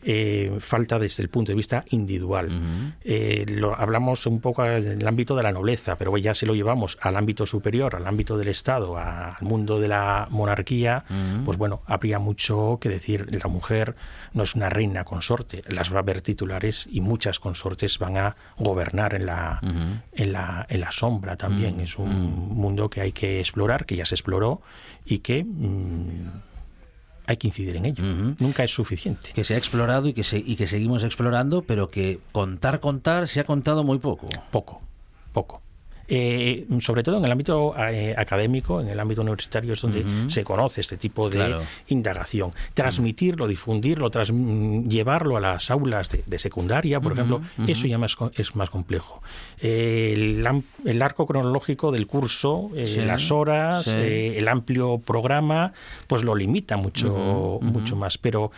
eh, 0.07 0.59
falta 0.61 0.99
desde 0.99 1.23
el 1.23 1.31
punto 1.31 1.53
de 1.53 1.57
vista 1.57 1.83
individual. 1.91 2.95
Eh, 3.03 3.47
lo 3.49 3.75
hablamos 3.75 4.27
un 4.27 4.41
poco 4.41 4.65
en 4.67 5.01
el 5.01 5.09
ámbito 5.09 5.35
de 5.35 5.43
la 5.43 5.51
nobleza, 5.51 5.97
pero 5.97 6.15
ya 6.19 6.35
se 6.35 6.45
lo 6.45 6.55
llevamos 6.55 6.99
al 7.01 7.17
ámbito 7.17 7.47
superior, 7.47 7.97
al 7.97 8.07
ámbito 8.07 8.37
del 8.37 8.49
Estado, 8.49 8.99
al 8.99 9.37
mundo 9.41 9.81
de 9.81 9.89
la 9.89 10.29
monarquía, 10.31 11.05
pues 11.45 11.57
bueno, 11.57 11.83
habría 11.87 12.19
mucho 12.19 12.79
que 12.81 12.91
decir. 12.91 13.35
La 13.35 13.49
mujer 13.49 13.97
no 14.35 14.43
es 14.43 14.55
una 14.55 14.69
reina 14.69 15.05
consorte, 15.05 15.63
las 15.69 15.95
va 15.95 16.01
a 16.01 16.03
ver 16.03 16.21
titulares 16.21 16.87
y 16.91 17.01
muchas 17.01 17.41
consortes 17.41 17.99
van 17.99 18.19
a 18.19 18.37
gobernar 18.59 19.15
en 19.15 19.27
la, 19.27 19.61
en 20.13 20.33
la, 20.33 20.67
en 20.69 20.81
la 20.81 20.93
sombra 20.93 21.37
también. 21.37 21.81
Es 21.81 21.99
un 21.99 22.49
mundo 22.55 22.91
que 22.91 23.01
hay 23.01 23.13
que 23.13 23.41
explorar, 23.41 23.87
que 23.87 23.97
ya 23.97 24.05
se 24.05 24.15
exploró 24.15 24.61
y 25.05 25.21
que... 25.21 25.45
Mm, 25.45 26.54
hay 27.27 27.37
que 27.37 27.49
incidir 27.49 27.77
en 27.77 27.87
ello. 27.87 28.05
Nunca 28.39 28.65
es 28.65 28.71
suficiente. 28.71 29.31
Que 29.35 29.45
se 29.45 29.55
ha 29.55 29.59
explorado 29.59 30.09
y 30.09 30.13
que, 30.13 30.25
se, 30.25 30.39
y 30.39 30.57
que 30.57 30.67
seguimos 30.67 31.03
explorando, 31.03 31.63
pero 31.63 31.91
que 31.91 32.21
contar, 32.33 32.81
contar, 32.81 33.29
se 33.29 33.41
ha 33.41 33.45
contado 33.45 33.85
muy 33.85 33.99
poco. 33.99 34.29
Poco, 34.51 34.83
poco. 35.33 35.64
Eh, 36.07 36.67
sobre 36.81 37.03
todo 37.03 37.17
en 37.17 37.25
el 37.25 37.33
ámbito 37.33 37.75
eh, 37.79 38.15
académico, 38.17 38.81
en 38.81 38.89
el 38.89 39.01
ámbito 39.01 39.23
universitario 39.23 39.73
es 39.73 39.81
donde 39.81 40.05
se 40.29 40.45
conoce 40.45 40.81
este 40.81 40.97
tipo 40.97 41.31
de 41.31 41.57
indagación. 41.89 42.53
Transmitirlo, 42.75 43.47
difundirlo, 43.47 44.09
mm, 44.11 44.89
llevarlo 44.89 45.37
a 45.37 45.41
las 45.41 45.71
aulas 45.71 46.11
de, 46.11 46.39
secundaria, 46.39 47.01
por 47.01 47.13
ejemplo, 47.13 47.41
eso 47.67 47.87
ya 47.87 47.99
más, 47.99 48.17
es 48.35 48.55
más 48.55 48.71
complejo. 48.71 49.23
el, 49.61 50.45
arco 51.01 51.27
cronológico 51.27 51.91
del 51.91 52.07
curso, 52.07 52.71
eh, 52.75 53.03
las 53.07 53.31
horas, 53.31 53.87
el 53.87 54.47
amplio 54.49 54.99
programa, 54.99 55.73
pues 56.07 56.23
lo 56.23 56.35
limita 56.35 56.77
mucho, 56.77 57.61
mucho 57.63 57.97
más. 57.97 58.19
Pero 58.19 58.51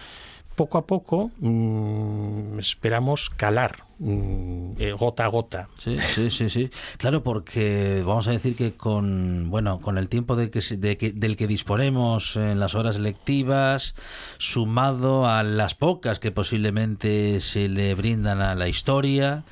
poco 0.57 0.79
a 0.79 0.87
poco 0.87 1.31
mm, 1.39 2.59
esperamos 2.59 3.31
calar 3.31 3.85
mm, 3.99 4.73
eh, 4.79 4.93
gota 4.93 5.27
a 5.27 5.29
gota. 5.29 5.69
Sí, 5.77 5.99
sí, 6.01 6.31
sí, 6.31 6.51
sí. 6.51 6.71
Claro, 6.97 7.23
porque 7.23 8.03
vamos 8.05 8.27
a 8.27 8.33
decir 8.33 8.57
que 8.57 8.75
con 8.75 9.51
bueno 9.51 9.81
con 9.81 9.99
el 9.99 10.09
tiempo 10.09 10.35
de 10.35 10.51
que, 10.51 11.13
del 11.15 11.37
que 11.37 11.47
disponemos 11.47 12.37
en 12.37 12.59
las 12.59 12.75
horas 12.75 12.99
lectivas, 12.99 13.95
sumado 14.39 15.27
a 15.27 15.43
las 15.43 15.75
pocas 15.75 16.19
que 16.19 16.33
posiblemente 16.33 17.41
se 17.41 17.69
le 17.69 17.95
brindan 17.95 18.41
a 18.41 18.55
la 18.55 18.69
historia, 18.69 19.45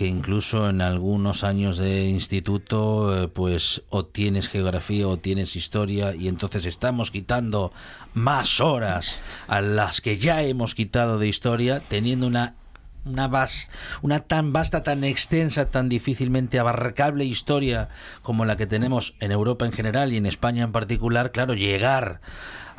que 0.00 0.06
incluso 0.06 0.70
en 0.70 0.80
algunos 0.80 1.44
años 1.44 1.76
de 1.76 2.06
instituto 2.06 3.24
eh, 3.24 3.28
pues 3.28 3.82
o 3.90 4.06
tienes 4.06 4.48
geografía 4.48 5.06
o 5.06 5.18
tienes 5.18 5.56
historia 5.56 6.14
y 6.14 6.28
entonces 6.28 6.64
estamos 6.64 7.10
quitando 7.10 7.70
más 8.14 8.62
horas 8.62 9.18
a 9.46 9.60
las 9.60 10.00
que 10.00 10.16
ya 10.16 10.40
hemos 10.40 10.74
quitado 10.74 11.18
de 11.18 11.28
historia 11.28 11.82
teniendo 11.86 12.28
una 12.28 12.54
una, 13.04 13.30
una 14.00 14.20
tan 14.20 14.54
vasta, 14.54 14.82
tan 14.82 15.04
extensa, 15.04 15.66
tan 15.66 15.90
difícilmente 15.90 16.58
abarcable 16.58 17.26
historia 17.26 17.88
como 18.22 18.46
la 18.46 18.56
que 18.56 18.66
tenemos 18.66 19.16
en 19.20 19.32
Europa 19.32 19.66
en 19.66 19.72
general 19.72 20.14
y 20.14 20.16
en 20.16 20.26
España 20.26 20.64
en 20.64 20.72
particular, 20.72 21.30
claro, 21.30 21.52
llegar 21.54 22.20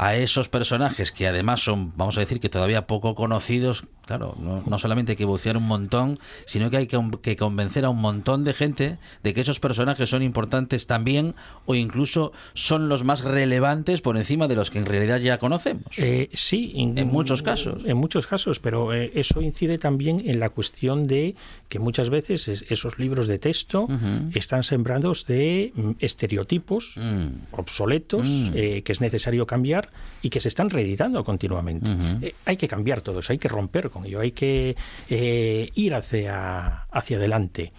a 0.02 0.16
esos 0.16 0.50
personajes 0.50 1.12
que 1.12 1.28
además 1.28 1.60
son, 1.60 1.96
vamos 1.96 2.18
a 2.18 2.22
decir 2.22 2.40
que 2.40 2.50
todavía 2.50 2.88
poco 2.88 3.14
conocidos, 3.14 3.86
claro, 4.08 4.36
no, 4.40 4.80
solamente 4.80 5.12
hay 5.12 5.16
que 5.16 5.26
bucear 5.26 5.58
un 5.58 5.68
montón, 5.68 6.18
sino 6.48 6.72
que 6.72 6.78
hay 6.78 6.88
que, 6.88 7.36
convencer 7.36 7.86
a 7.86 7.92
un 7.92 8.00
montón 8.00 8.44
de 8.44 8.56
gente 8.56 8.98
de 9.22 9.34
que 9.36 9.42
esos 9.42 9.60
personajes 9.60 10.10
son 10.10 10.24
importantes 10.24 10.88
también 10.88 11.36
o 11.68 11.76
incluso 11.76 12.34
son 12.56 12.90
los 12.90 13.04
más 13.04 13.24
relevantes 13.24 14.02
por 14.02 14.18
encima 14.18 14.48
de 14.48 14.56
los 14.56 14.72
que 14.72 14.80
en 14.80 14.88
realidad 14.88 15.20
ya 15.20 15.38
conocemos. 15.38 15.86
Eh, 15.98 16.30
sí, 16.34 16.74
en 16.76 17.08
muchos 17.08 17.44
casos. 17.44 17.84
En 17.86 17.98
muchos 17.98 18.26
casos, 18.26 18.60
pero 18.60 18.96
eh, 18.96 19.12
eso 19.14 19.40
incide 19.40 19.78
también 19.78 20.24
en 20.26 20.40
la 20.40 20.50
cuestión 20.50 21.06
de 21.06 21.36
que 21.70 21.78
muchas 21.78 22.10
veces 22.10 22.48
esos 22.48 22.98
libros 22.98 23.28
de 23.28 23.38
texto 23.38 23.88
están 24.34 24.64
sembrados 24.64 25.28
de 25.28 25.74
mm, 25.76 25.92
estereotipos 26.00 26.96
mm. 26.98 27.28
obsoletos 27.52 28.28
mm. 28.28 28.52
Eh, 28.54 28.82
que 28.84 28.92
es 28.92 29.00
necesario 29.00 29.46
cambiar 29.46 29.90
y 30.21 30.30
que 30.30 30.39
se 30.39 30.47
están 30.47 30.69
reeditando 30.69 31.23
continuamente. 31.23 31.91
Eh, 32.21 32.36
hay 32.45 32.58
que 32.58 32.67
cambiar 32.67 33.01
todo 33.01 33.19
eso, 33.19 33.34
hay 33.34 33.39
que 33.39 33.47
romper 33.47 33.89
con 33.89 34.06
ello, 34.06 34.19
hay 34.19 34.32
que 34.32 34.75
eh, 35.10 35.69
ir 35.73 35.93
hacia, 35.95 36.84
hacia 36.91 37.17
adelante 37.17 37.73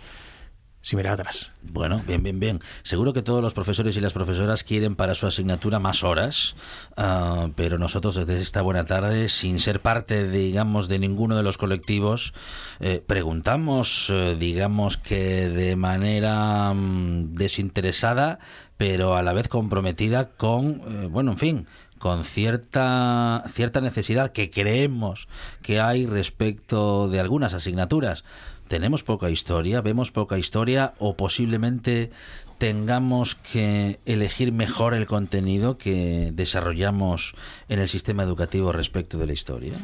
si 0.82 0.96
me 0.96 1.02
atrás. 1.08 1.52
Bueno, 1.62 2.02
bien, 2.06 2.22
bien, 2.22 2.40
bien. 2.40 2.60
Seguro 2.82 3.12
que 3.12 3.22
todos 3.22 3.40
los 3.40 3.54
profesores 3.54 3.96
y 3.96 4.00
las 4.00 4.12
profesoras 4.12 4.64
quieren 4.64 4.96
para 4.96 5.14
su 5.14 5.26
asignatura 5.26 5.78
más 5.78 6.02
horas, 6.02 6.56
ah, 6.96 7.48
pero 7.54 7.78
nosotros 7.78 8.16
desde 8.16 8.40
esta 8.40 8.62
buena 8.62 8.84
tarde, 8.84 9.28
sin 9.28 9.60
ser 9.60 9.80
parte, 9.80 10.28
digamos, 10.28 10.88
de 10.88 10.98
ninguno 10.98 11.36
de 11.36 11.44
los 11.44 11.56
colectivos, 11.56 12.34
eh, 12.80 13.00
preguntamos, 13.06 14.08
eh, 14.10 14.36
digamos 14.38 14.96
que 14.96 15.48
de 15.48 15.76
manera 15.76 16.74
mm, 16.74 17.32
desinteresada, 17.34 18.40
pero 18.76 19.14
a 19.14 19.22
la 19.22 19.32
vez 19.32 19.46
comprometida 19.46 20.30
con, 20.30 20.82
eh, 20.86 21.06
bueno, 21.08 21.32
en 21.32 21.38
fin, 21.38 21.66
con 22.02 22.24
cierta, 22.24 23.44
cierta 23.52 23.80
necesidad 23.80 24.32
que 24.32 24.50
creemos 24.50 25.28
que 25.62 25.78
hay 25.80 26.04
respecto 26.04 27.06
de 27.08 27.20
algunas 27.20 27.54
asignaturas. 27.54 28.24
Tenemos 28.66 29.04
poca 29.04 29.30
historia, 29.30 29.80
vemos 29.82 30.10
poca 30.10 30.36
historia 30.36 30.94
o 30.98 31.16
posiblemente 31.16 32.10
tengamos 32.58 33.36
que 33.36 34.00
elegir 34.04 34.50
mejor 34.50 34.94
el 34.94 35.06
contenido 35.06 35.78
que 35.78 36.32
desarrollamos 36.34 37.36
en 37.68 37.78
el 37.78 37.88
sistema 37.88 38.24
educativo 38.24 38.72
respecto 38.72 39.16
de 39.16 39.26
la 39.28 39.34
historia? 39.34 39.74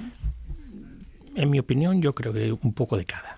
En 1.37 1.50
mi 1.50 1.61
opinión, 1.61 2.02
yo 2.02 2.14
creo 2.14 2.33
que 2.33 2.50
un 2.50 2.72
poco 2.72 2.96
de 2.96 3.04
cada 3.04 3.37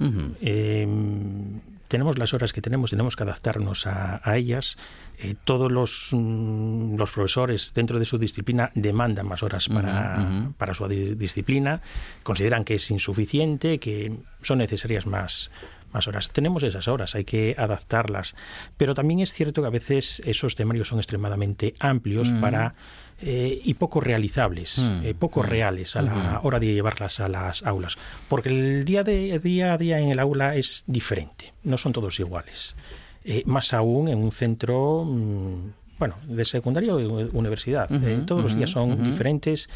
tenemos 1.90 2.18
las 2.18 2.32
horas 2.32 2.52
que 2.52 2.62
tenemos, 2.62 2.90
tenemos 2.90 3.16
que 3.16 3.24
adaptarnos 3.24 3.86
a, 3.86 4.36
ellas. 4.36 4.78
Eh, 5.18 5.34
todos 5.44 5.70
los, 5.70 6.10
mm, 6.12 6.96
los, 6.96 7.10
profesores 7.10 7.72
dentro 7.74 7.98
de 7.98 8.06
su 8.06 8.16
disciplina 8.16 8.70
demandan 8.74 9.26
más 9.26 9.42
horas 9.42 9.68
para, 9.68 10.52
para 10.56 10.72
su 10.72 10.86
disciplina, 10.86 11.82
consideran 12.22 12.64
que 12.64 12.76
es 12.76 12.90
insuficiente, 12.92 13.78
que 13.78 14.16
son 14.40 14.58
necesarias 14.58 15.04
más, 15.04 15.50
más 15.92 16.08
horas. 16.08 16.30
Tenemos 16.30 16.62
esas 16.62 16.88
horas, 16.88 17.14
hay 17.14 17.24
que 17.24 17.54
adaptarlas. 17.58 18.34
Pero 18.76 18.94
también 18.94 19.20
es 19.20 19.32
cierto 19.32 19.62
que 19.62 19.68
a 19.68 19.70
veces 19.70 20.22
esos 20.24 20.54
temarios 20.54 20.88
son 20.88 20.98
extremadamente 20.98 21.74
amplios 21.78 22.32
mm. 22.32 22.40
para 22.40 22.74
eh, 23.22 23.60
y 23.62 23.74
poco 23.74 24.00
realizables, 24.00 24.78
mm. 24.78 25.04
eh, 25.04 25.14
poco 25.14 25.42
mm. 25.42 25.46
reales 25.46 25.96
a 25.96 26.02
la 26.02 26.40
hora 26.42 26.58
de 26.58 26.72
llevarlas 26.72 27.20
a 27.20 27.28
las 27.28 27.62
aulas. 27.64 27.98
Porque 28.28 28.48
el 28.48 28.84
día, 28.84 29.04
de, 29.04 29.38
día 29.38 29.74
a 29.74 29.78
día 29.78 30.00
en 30.00 30.10
el 30.10 30.18
aula 30.18 30.56
es 30.56 30.84
diferente, 30.86 31.52
no 31.64 31.76
son 31.76 31.92
todos 31.92 32.18
iguales. 32.18 32.76
Eh, 33.22 33.42
más 33.44 33.74
aún 33.74 34.08
en 34.08 34.18
un 34.18 34.32
centro 34.32 35.06
bueno, 36.00 36.16
de 36.26 36.44
secundaria 36.46 36.94
o 36.94 36.96
de 36.96 37.28
universidad. 37.32 37.88
Eh, 37.92 38.22
todos 38.26 38.42
los 38.42 38.56
días 38.56 38.70
son 38.70 39.04
diferentes. 39.04 39.68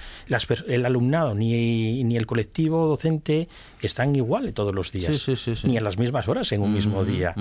el 0.67 0.87
alumnado 0.87 1.35
ni, 1.35 2.03
ni, 2.03 2.17
el 2.17 2.27
colectivo 2.27 2.87
docente 2.87 3.47
están 3.83 4.17
iguales 4.17 4.55
todos 4.55 4.75
los 4.75 4.91
días, 4.91 5.29
ni 5.65 5.77
a 5.77 5.83
las 5.83 5.99
mismas 5.99 6.27
horas 6.27 6.51
en 6.53 6.63
un 6.63 6.73
mismo 6.73 7.05
día. 7.05 7.35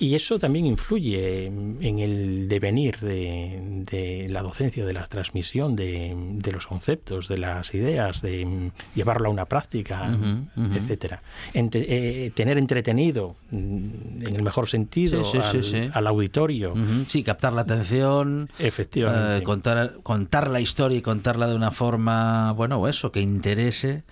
Y 0.00 0.16
eso 0.16 0.38
también 0.40 0.66
influye 0.66 1.46
en 1.46 1.98
el 2.00 2.48
devenir 2.48 2.98
de, 2.98 4.26
la 4.28 4.42
docencia, 4.42 4.84
de 4.84 4.92
la 4.92 5.06
transmisión 5.06 5.76
de, 5.76 6.50
los 6.52 6.66
conceptos, 6.66 7.28
de 7.28 7.38
las 7.38 7.72
ideas, 7.72 8.20
de 8.20 8.72
llevarlo 8.96 9.28
a 9.28 9.30
una 9.30 9.44
práctica, 9.44 10.18
etcétera. 10.56 11.22
Eh, 11.54 12.32
tener 12.34 12.58
entretenido, 12.58 13.36
mm, 13.52 14.26
en 14.26 14.34
el 14.34 14.42
mejor 14.42 14.68
sentido, 14.68 15.22
al, 15.34 15.90
al, 15.92 16.06
auditorio. 16.08 16.74
Sí, 17.06 17.22
captar 17.22 17.52
la 17.52 17.60
atención 17.60 18.23
Efectivamente. 18.58 19.38
Eh, 19.38 19.42
contar, 19.42 19.94
contar 20.02 20.48
la 20.48 20.60
historia 20.60 20.98
y 20.98 21.02
contarla 21.02 21.46
de 21.46 21.54
una 21.54 21.70
forma, 21.70 22.52
bueno, 22.52 22.86
eso, 22.88 23.12
que 23.12 23.20
interese 23.20 24.02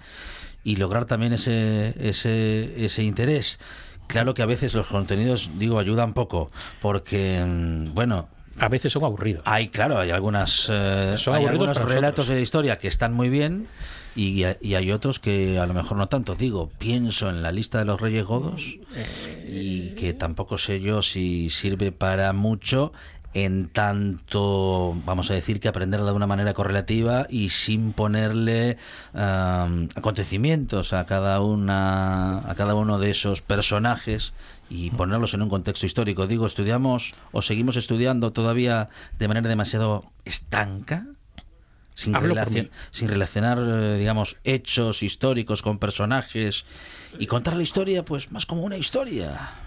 y 0.64 0.76
lograr 0.76 1.06
también 1.06 1.32
ese, 1.32 1.94
ese, 1.98 2.84
ese 2.84 3.02
interés. 3.02 3.58
Claro 4.06 4.34
que 4.34 4.42
a 4.42 4.46
veces 4.46 4.74
los 4.74 4.86
contenidos, 4.86 5.50
digo, 5.58 5.78
ayudan 5.78 6.12
poco, 6.12 6.50
porque, 6.80 7.44
mm, 7.44 7.94
bueno, 7.94 8.28
a 8.58 8.68
veces 8.68 8.92
son 8.92 9.04
aburridos. 9.04 9.42
Hay, 9.46 9.68
claro, 9.68 9.98
hay 9.98 10.10
algunas 10.10 10.68
eh, 10.70 11.14
son 11.16 11.34
hay 11.34 11.46
algunos 11.46 11.78
relatos 11.78 12.28
de 12.28 12.40
historia 12.40 12.78
que 12.78 12.88
están 12.88 13.12
muy 13.12 13.28
bien 13.28 13.66
y, 14.14 14.44
y, 14.60 14.74
hay 14.74 14.92
otros 14.92 15.18
que 15.18 15.58
a 15.58 15.66
lo 15.66 15.72
mejor 15.72 15.96
no 15.96 16.08
tanto. 16.08 16.34
Digo, 16.34 16.70
pienso 16.78 17.30
en 17.30 17.42
la 17.42 17.50
lista 17.50 17.78
de 17.78 17.86
los 17.86 18.00
Reyes 18.00 18.24
Godos 18.24 18.62
y 19.48 19.94
que 19.94 20.12
tampoco 20.12 20.58
sé 20.58 20.80
yo 20.80 21.00
si 21.00 21.48
sirve 21.48 21.92
para 21.92 22.32
mucho 22.34 22.92
en 23.34 23.68
tanto, 23.68 24.94
vamos 25.04 25.30
a 25.30 25.34
decir, 25.34 25.60
que 25.60 25.68
aprenderla 25.68 26.06
de 26.06 26.12
una 26.12 26.26
manera 26.26 26.54
correlativa 26.54 27.26
y 27.30 27.48
sin 27.50 27.92
ponerle 27.92 28.76
acontecimientos 29.14 30.92
a 30.92 31.06
cada 31.06 31.40
una, 31.40 32.38
a 32.38 32.54
cada 32.54 32.74
uno 32.74 32.98
de 32.98 33.10
esos 33.10 33.40
personajes 33.40 34.32
y 34.68 34.90
ponerlos 34.90 35.34
en 35.34 35.42
un 35.42 35.48
contexto 35.48 35.86
histórico. 35.86 36.26
Digo, 36.26 36.46
estudiamos 36.46 37.14
o 37.30 37.42
seguimos 37.42 37.76
estudiando 37.76 38.32
todavía 38.32 38.88
de 39.18 39.28
manera 39.28 39.48
demasiado 39.48 40.10
estanca. 40.24 41.06
Sin, 41.94 42.14
sin 42.90 43.08
relacionar, 43.08 43.58
eh, 43.60 43.98
digamos, 43.98 44.38
hechos 44.44 45.02
históricos 45.02 45.60
con 45.60 45.76
personajes 45.78 46.64
y 47.18 47.26
contar 47.26 47.54
la 47.54 47.62
historia, 47.62 48.02
pues 48.02 48.32
más 48.32 48.46
como 48.46 48.62
una 48.62 48.78
historia. 48.78 49.61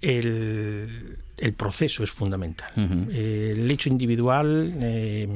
El, 0.00 1.18
el 1.36 1.52
proceso 1.54 2.04
es 2.04 2.12
fundamental. 2.12 2.70
el 3.10 3.70
hecho 3.70 3.88
individual, 3.88 4.72
eh, 4.80 5.28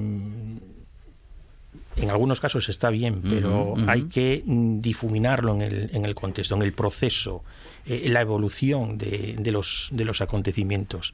en 1.96 2.10
algunos 2.10 2.40
casos 2.40 2.68
está 2.68 2.90
bien, 2.90 3.22
pero 3.22 3.74
hay 3.86 4.04
que 4.04 4.42
difuminarlo 4.46 5.54
en 5.54 5.62
el, 5.62 5.90
en 5.92 6.04
el 6.04 6.14
contexto, 6.14 6.54
en 6.54 6.62
el 6.62 6.72
proceso, 6.72 7.44
eh, 7.84 8.08
la 8.08 8.20
evolución 8.20 8.96
de, 8.96 9.36
de, 9.38 9.52
los, 9.52 9.88
de 9.90 10.04
los 10.04 10.20
acontecimientos. 10.20 11.12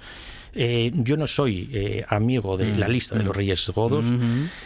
Eh, 0.61 0.91
yo 0.93 1.17
no 1.17 1.29
soy 1.29 1.71
eh, 1.73 2.05
amigo 2.09 2.57
de 2.57 2.77
la 2.77 2.89
mm, 2.89 2.91
lista 2.91 3.15
de 3.17 3.23
los 3.23 3.33
mm. 3.33 3.39
reyes 3.39 3.71
godos, 3.71 4.07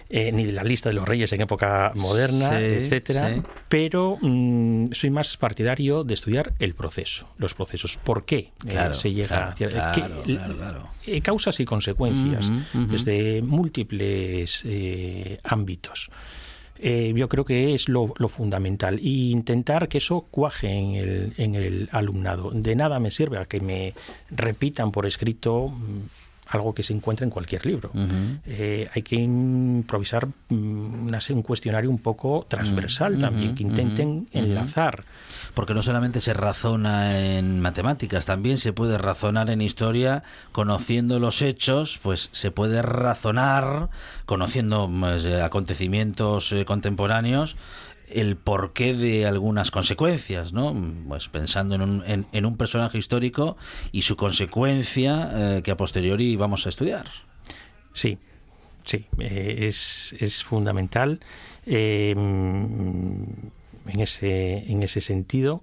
eh, 0.08 0.32
ni 0.32 0.46
de 0.46 0.52
la 0.52 0.64
lista 0.64 0.88
de 0.88 0.94
los 0.94 1.06
reyes 1.06 1.30
en 1.34 1.42
época 1.42 1.92
moderna, 1.96 2.58
etcétera, 2.58 3.42
pero 3.68 4.16
mm, 4.22 4.92
soy 4.92 5.10
más 5.10 5.36
partidario 5.36 6.02
de 6.02 6.14
estudiar 6.14 6.54
el 6.60 6.74
proceso, 6.74 7.28
los 7.36 7.52
procesos. 7.52 7.98
¿Por 7.98 8.24
qué 8.24 8.52
se 8.92 9.12
llega 9.12 9.48
hacia 9.48 9.92
causas 11.22 11.60
y 11.60 11.66
consecuencias 11.66 12.50
desde 12.72 13.42
múltiples 13.42 14.64
ámbitos. 15.44 16.08
Eh, 16.84 17.12
yo 17.14 17.28
creo 17.28 17.44
que 17.44 17.74
es 17.74 17.88
lo, 17.88 18.08
fundamental. 18.28 18.98
Y 19.00 19.30
intentar 19.30 19.88
que 19.88 19.98
eso 19.98 20.26
cuaje 20.30 20.68
en 20.68 20.94
el, 20.96 21.32
en 21.36 21.54
el 21.54 21.88
alumnado. 21.92 22.50
De 22.50 22.74
nada 22.74 22.98
me 22.98 23.12
sirve 23.12 23.38
a 23.38 23.44
que 23.44 23.60
me 23.60 23.94
repitan 24.30 24.90
por 24.90 25.06
escrito 25.06 25.68
mm, 25.68 26.00
algo 26.48 26.74
que 26.74 26.82
se 26.82 26.92
encuentra 26.92 27.24
en 27.24 27.30
cualquier 27.30 27.64
libro. 27.64 27.92
Eh, 28.46 28.88
hay 28.92 29.02
que 29.02 29.14
improvisar 29.14 30.26
mm, 30.48 31.14
un 31.30 31.42
cuestionario 31.42 31.88
un 31.88 31.98
poco 31.98 32.46
transversal 32.48 33.16
también, 33.16 33.54
que 33.54 33.62
intenten 33.62 34.28
enlazar 34.32 35.04
porque 35.54 35.74
no 35.74 35.82
solamente 35.82 36.20
se 36.20 36.34
razona 36.34 37.36
en 37.36 37.60
matemáticas, 37.60 38.26
también 38.26 38.58
se 38.58 38.72
puede 38.72 38.98
razonar 38.98 39.50
en 39.50 39.60
historia 39.60 40.22
conociendo 40.52 41.18
los 41.18 41.42
hechos, 41.42 41.98
pues 42.02 42.30
se 42.32 42.50
puede 42.50 42.82
razonar 42.82 43.90
conociendo 44.24 44.90
pues, 45.00 45.24
acontecimientos 45.26 46.52
eh, 46.52 46.64
contemporáneos 46.64 47.56
el 48.08 48.36
porqué 48.36 48.94
de 48.94 49.26
algunas 49.26 49.70
consecuencias, 49.70 50.52
¿no? 50.52 50.76
Pues 51.08 51.28
pensando 51.28 51.74
en 51.74 51.82
un, 51.82 52.26
en, 52.30 52.44
un 52.44 52.56
personaje 52.58 52.98
histórico 52.98 53.56
y 53.90 54.02
su 54.02 54.16
consecuencia 54.16 55.30
eh, 55.32 55.62
que 55.62 55.70
a 55.70 55.78
posteriori 55.78 56.36
vamos 56.36 56.66
a 56.66 56.68
estudiar. 56.68 57.06
Sí, 57.94 58.18
sí, 58.84 59.06
eh, 59.18 59.60
es, 59.62 60.14
es 60.18 60.44
fundamental 60.44 61.20
en 63.86 64.00
ese, 64.00 64.70
en 64.70 64.82
ese 64.82 65.00
sentido. 65.00 65.62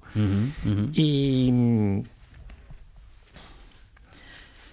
Y 0.93 1.51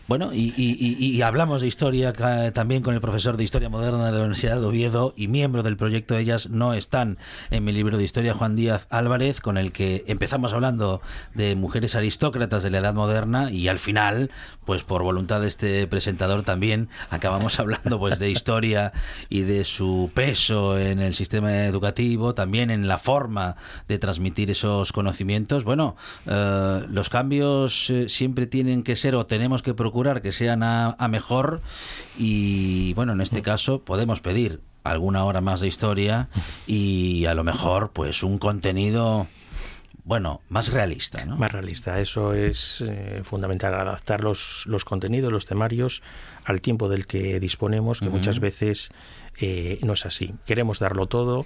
bueno, 0.09 0.31
y, 0.33 1.21
hablamos 1.23 1.63
de 1.63 1.67
historia 1.67 2.13
también 2.53 2.85
con 2.85 2.95
el 2.95 3.01
profesor 3.01 3.37
de 3.37 3.43
Historia 3.43 3.69
Moderna 3.69 4.07
de 4.07 4.13
la 4.13 4.19
Universidad 4.19 4.61
de 4.61 4.65
Oviedo 4.65 5.13
y 5.17 5.27
miembro 5.27 5.65
del 5.65 5.77
proyecto 5.77 6.17
Ellas 6.17 6.49
no 6.49 6.75
están 6.75 7.19
en 7.51 7.65
mi 7.65 7.73
libro 7.73 7.99
de 7.99 8.05
historia, 8.05 8.33
Juan 8.33 8.55
Díaz 8.55 8.87
Álvarez, 8.89 9.41
con 9.41 9.59
el 9.59 9.73
que 9.73 10.05
empezamos 10.07 10.53
hablando 10.53 11.01
de 11.35 11.57
mujeres 11.57 11.97
aristócratas 11.97 12.63
de 12.63 12.71
la 12.71 12.79
Edad 12.79 12.95
Moderna 12.95 13.51
y 13.51 13.67
al 13.67 13.81
final, 13.81 14.31
pues 14.65 14.85
por 14.85 15.03
voluntad 15.03 15.41
de 15.41 15.49
este 15.49 15.89
presentador 15.89 16.45
también 16.45 16.89
acabamos 17.11 17.59
hablando 17.59 17.99
pues 17.99 18.21
de 18.21 18.31
historia 18.31 18.93
y 19.29 19.41
de 19.41 19.65
su 19.65 20.13
peso 20.15 20.79
en 20.79 21.01
el 21.01 21.15
sistema 21.15 21.65
educativo, 21.65 22.33
también 22.33 22.71
en 22.71 22.87
la 22.87 22.99
forma 22.99 23.57
de 23.89 23.99
transmitir 23.99 24.53
esos 24.53 24.93
conocimientos. 24.93 25.65
Bueno, 25.65 25.97
eh, 26.27 26.87
los 26.89 27.11
cambios 27.11 27.91
eh, 27.91 28.09
siempre 28.09 28.47
tienen 28.47 28.85
que 28.85 28.95
ser 28.95 29.17
o 29.17 29.27
tenemos 29.27 29.65
que 29.65 29.75
procurar 29.75 29.96
que 29.97 30.33
sean 30.33 30.63
a, 30.63 31.09
mejor 31.09 31.63
y 32.19 32.93
bueno, 32.95 33.13
en 33.13 33.23
este 33.23 33.41
caso 33.41 33.81
podemos 33.81 34.21
pedir 34.21 34.61
alguna 34.85 35.25
hora 35.25 35.41
más 35.41 35.61
de 35.61 35.69
historia 35.69 36.29
y 36.67 37.25
a 37.25 37.35
lo 37.35 37.45
mejor 37.45 37.91
pues 37.93 38.23
un 38.23 38.39
contenido 38.39 39.27
bueno, 40.05 40.43
más 40.51 40.73
realista, 40.73 41.25
¿no? 41.25 41.37
Más 41.37 41.51
realista, 41.51 41.99
eso 42.01 42.35
es 42.35 42.85
eh, 42.87 43.23
fundamental, 43.25 43.75
adaptar 43.75 44.23
los, 44.23 44.65
los 44.67 44.85
contenidos, 44.85 45.33
los 45.33 45.47
temarios 45.47 46.03
al 46.45 46.61
tiempo 46.61 46.89
del 46.89 47.07
que 47.07 47.41
disponemos, 47.41 47.99
que 48.01 48.11
muchas 48.11 48.39
veces 48.39 48.91
eh, 49.41 49.81
no 49.83 49.95
es 49.95 50.07
así. 50.07 50.35
Queremos 50.45 50.79
darlo 50.79 51.07
todo, 51.07 51.45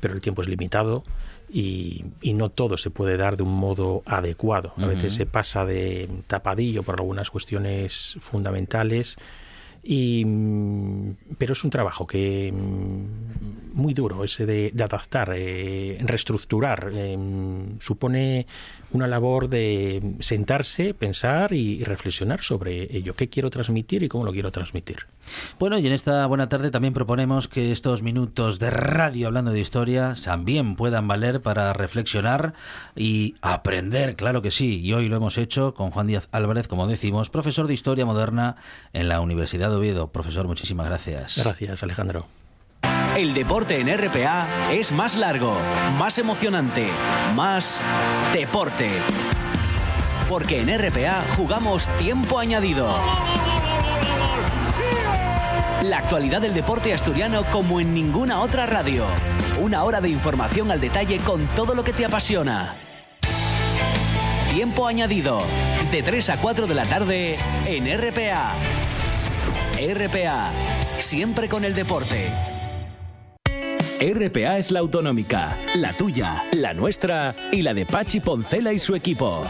pero 0.00 0.14
el 0.14 0.20
tiempo 0.20 0.42
es 0.42 0.48
limitado 0.48 1.04
y, 1.52 2.04
no 2.32 2.48
todo 2.48 2.76
se 2.78 2.90
puede 2.90 3.16
dar 3.16 3.36
de 3.36 3.42
un 3.42 3.54
modo 3.54 4.02
adecuado. 4.06 4.72
A 4.78 4.86
veces 4.86 5.14
se 5.14 5.26
pasa 5.26 5.66
de 5.66 6.08
tapadillo 6.26 6.82
por 6.82 6.94
algunas 6.94 7.30
cuestiones 7.30 8.16
fundamentales 8.20 9.18
y, 9.82 10.24
mm, 10.24 11.16
pero 11.38 11.52
es 11.52 11.64
un 11.64 11.70
trabajo 11.70 12.06
que 12.06 12.52
mm, 12.52 13.74
muy 13.74 13.94
duro, 13.94 14.24
ese 14.24 14.46
de, 14.46 14.72
adaptar, 14.82 15.32
eh, 15.34 15.98
reestructurar. 16.00 16.90
Eh, 16.94 17.18
supone 17.80 18.46
una 18.92 19.06
labor 19.06 19.48
de 19.48 20.16
sentarse, 20.20 20.94
pensar 20.94 21.52
y, 21.52 21.82
reflexionar 21.84 22.42
sobre 22.42 22.94
ello. 22.96 23.14
¿Qué 23.14 23.28
quiero 23.28 23.50
transmitir 23.50 24.02
y 24.02 24.08
cómo 24.08 24.24
lo 24.24 24.32
quiero 24.32 24.50
transmitir? 24.50 25.06
Bueno, 25.58 25.78
y 25.78 25.86
en 25.86 25.92
esta 25.92 26.26
buena 26.26 26.48
tarde 26.48 26.70
también 26.70 26.94
proponemos 26.94 27.48
que 27.48 27.72
estos 27.72 28.02
minutos 28.02 28.58
de 28.58 28.70
radio 28.70 29.28
hablando 29.28 29.52
de 29.52 29.60
historia 29.60 30.14
también 30.24 30.76
puedan 30.76 31.08
valer 31.08 31.40
para 31.40 31.72
reflexionar 31.72 32.54
y 32.96 33.36
aprender, 33.40 34.16
claro 34.16 34.42
que 34.42 34.50
sí. 34.50 34.80
Y 34.80 34.92
hoy 34.92 35.08
lo 35.08 35.16
hemos 35.16 35.38
hecho 35.38 35.74
con 35.74 35.90
Juan 35.90 36.06
Díaz 36.06 36.28
Álvarez, 36.32 36.68
como 36.68 36.86
decimos, 36.86 37.30
profesor 37.30 37.66
de 37.66 37.74
Historia 37.74 38.06
Moderna 38.06 38.56
en 38.92 39.08
la 39.08 39.20
Universidad 39.20 39.70
de 39.70 39.76
Oviedo. 39.76 40.08
Profesor, 40.08 40.46
muchísimas 40.46 40.86
gracias. 40.86 41.38
Gracias, 41.38 41.82
Alejandro. 41.82 42.41
El 43.16 43.34
deporte 43.34 43.78
en 43.78 43.94
RPA 43.94 44.70
es 44.72 44.90
más 44.90 45.16
largo, 45.16 45.54
más 45.98 46.16
emocionante, 46.16 46.88
más 47.34 47.82
deporte. 48.32 48.90
Porque 50.30 50.62
en 50.62 50.70
RPA 50.78 51.22
jugamos 51.36 51.88
tiempo 51.98 52.38
añadido. 52.38 52.88
La 55.82 55.98
actualidad 55.98 56.40
del 56.40 56.54
deporte 56.54 56.94
asturiano 56.94 57.44
como 57.50 57.80
en 57.80 57.92
ninguna 57.92 58.40
otra 58.40 58.64
radio. 58.64 59.04
Una 59.60 59.84
hora 59.84 60.00
de 60.00 60.08
información 60.08 60.70
al 60.70 60.80
detalle 60.80 61.18
con 61.18 61.46
todo 61.48 61.74
lo 61.74 61.84
que 61.84 61.92
te 61.92 62.06
apasiona. 62.06 62.76
Tiempo 64.54 64.86
añadido, 64.86 65.42
de 65.90 66.02
3 66.02 66.30
a 66.30 66.36
4 66.38 66.66
de 66.66 66.74
la 66.74 66.86
tarde 66.86 67.36
en 67.66 67.84
RPA. 67.86 68.54
RPA, 69.76 70.50
siempre 70.98 71.50
con 71.50 71.66
el 71.66 71.74
deporte. 71.74 72.51
RPA 74.02 74.58
es 74.58 74.72
la 74.72 74.80
autonómica, 74.80 75.60
la 75.76 75.92
tuya, 75.92 76.44
la 76.54 76.74
nuestra 76.74 77.36
y 77.52 77.62
la 77.62 77.72
de 77.72 77.86
Pachi 77.86 78.18
Poncela 78.18 78.72
y 78.72 78.80
su 78.80 78.96
equipo. 78.96 79.44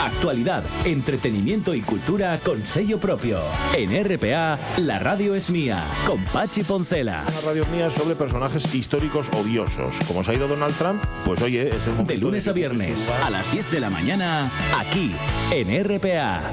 Actualidad, 0.00 0.62
entretenimiento 0.84 1.74
y 1.74 1.80
cultura 1.80 2.38
con 2.38 2.64
sello 2.64 3.00
propio. 3.00 3.40
En 3.76 3.90
RPA, 4.04 4.56
la 4.76 5.00
radio 5.00 5.34
es 5.34 5.50
mía, 5.50 5.84
con 6.06 6.24
Pachi 6.26 6.62
Poncela. 6.62 7.24
Una 7.26 7.40
radio 7.40 7.66
mía 7.72 7.90
sobre 7.90 8.14
personajes 8.14 8.72
históricos 8.72 9.28
odiosos. 9.30 9.96
Como 10.06 10.22
se 10.22 10.30
ha 10.30 10.34
ido 10.34 10.46
Donald 10.46 10.76
Trump, 10.76 11.02
pues 11.24 11.42
oye, 11.42 11.66
es 11.66 11.86
el 11.86 11.94
momento. 11.94 12.12
De 12.12 12.18
lunes 12.18 12.46
a 12.46 12.52
viernes, 12.52 13.10
a 13.10 13.30
las 13.30 13.50
10 13.50 13.72
de 13.72 13.80
la 13.80 13.90
mañana, 13.90 14.52
aquí, 14.78 15.12
en 15.50 15.84
RPA. 15.84 16.52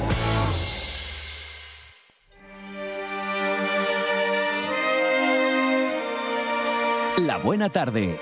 La 7.18 7.38
buena 7.38 7.70
tarde. 7.70 8.20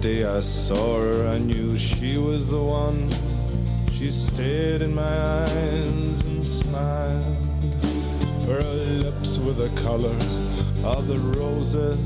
Day 0.00 0.24
I 0.24 0.40
saw 0.40 0.98
her, 0.98 1.28
I 1.28 1.36
knew 1.36 1.76
she 1.76 2.16
was 2.16 2.48
the 2.48 2.62
one. 2.62 3.10
She 3.92 4.08
stared 4.08 4.80
in 4.80 4.94
my 4.94 5.42
eyes 5.42 6.24
and 6.24 6.46
smiled. 6.46 7.36
Her 8.46 8.62
lips 8.62 9.38
were 9.38 9.52
the 9.52 9.68
color 9.82 10.16
of 10.84 11.06
the 11.06 11.18
roses 11.18 11.98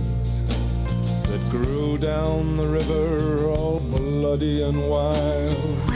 that 1.29 1.41
grew 1.51 1.97
down 1.97 2.57
the 2.57 2.67
river, 2.67 3.47
all 3.47 3.79
bloody 3.79 4.65
and 4.65 4.89
wild. 4.91 5.94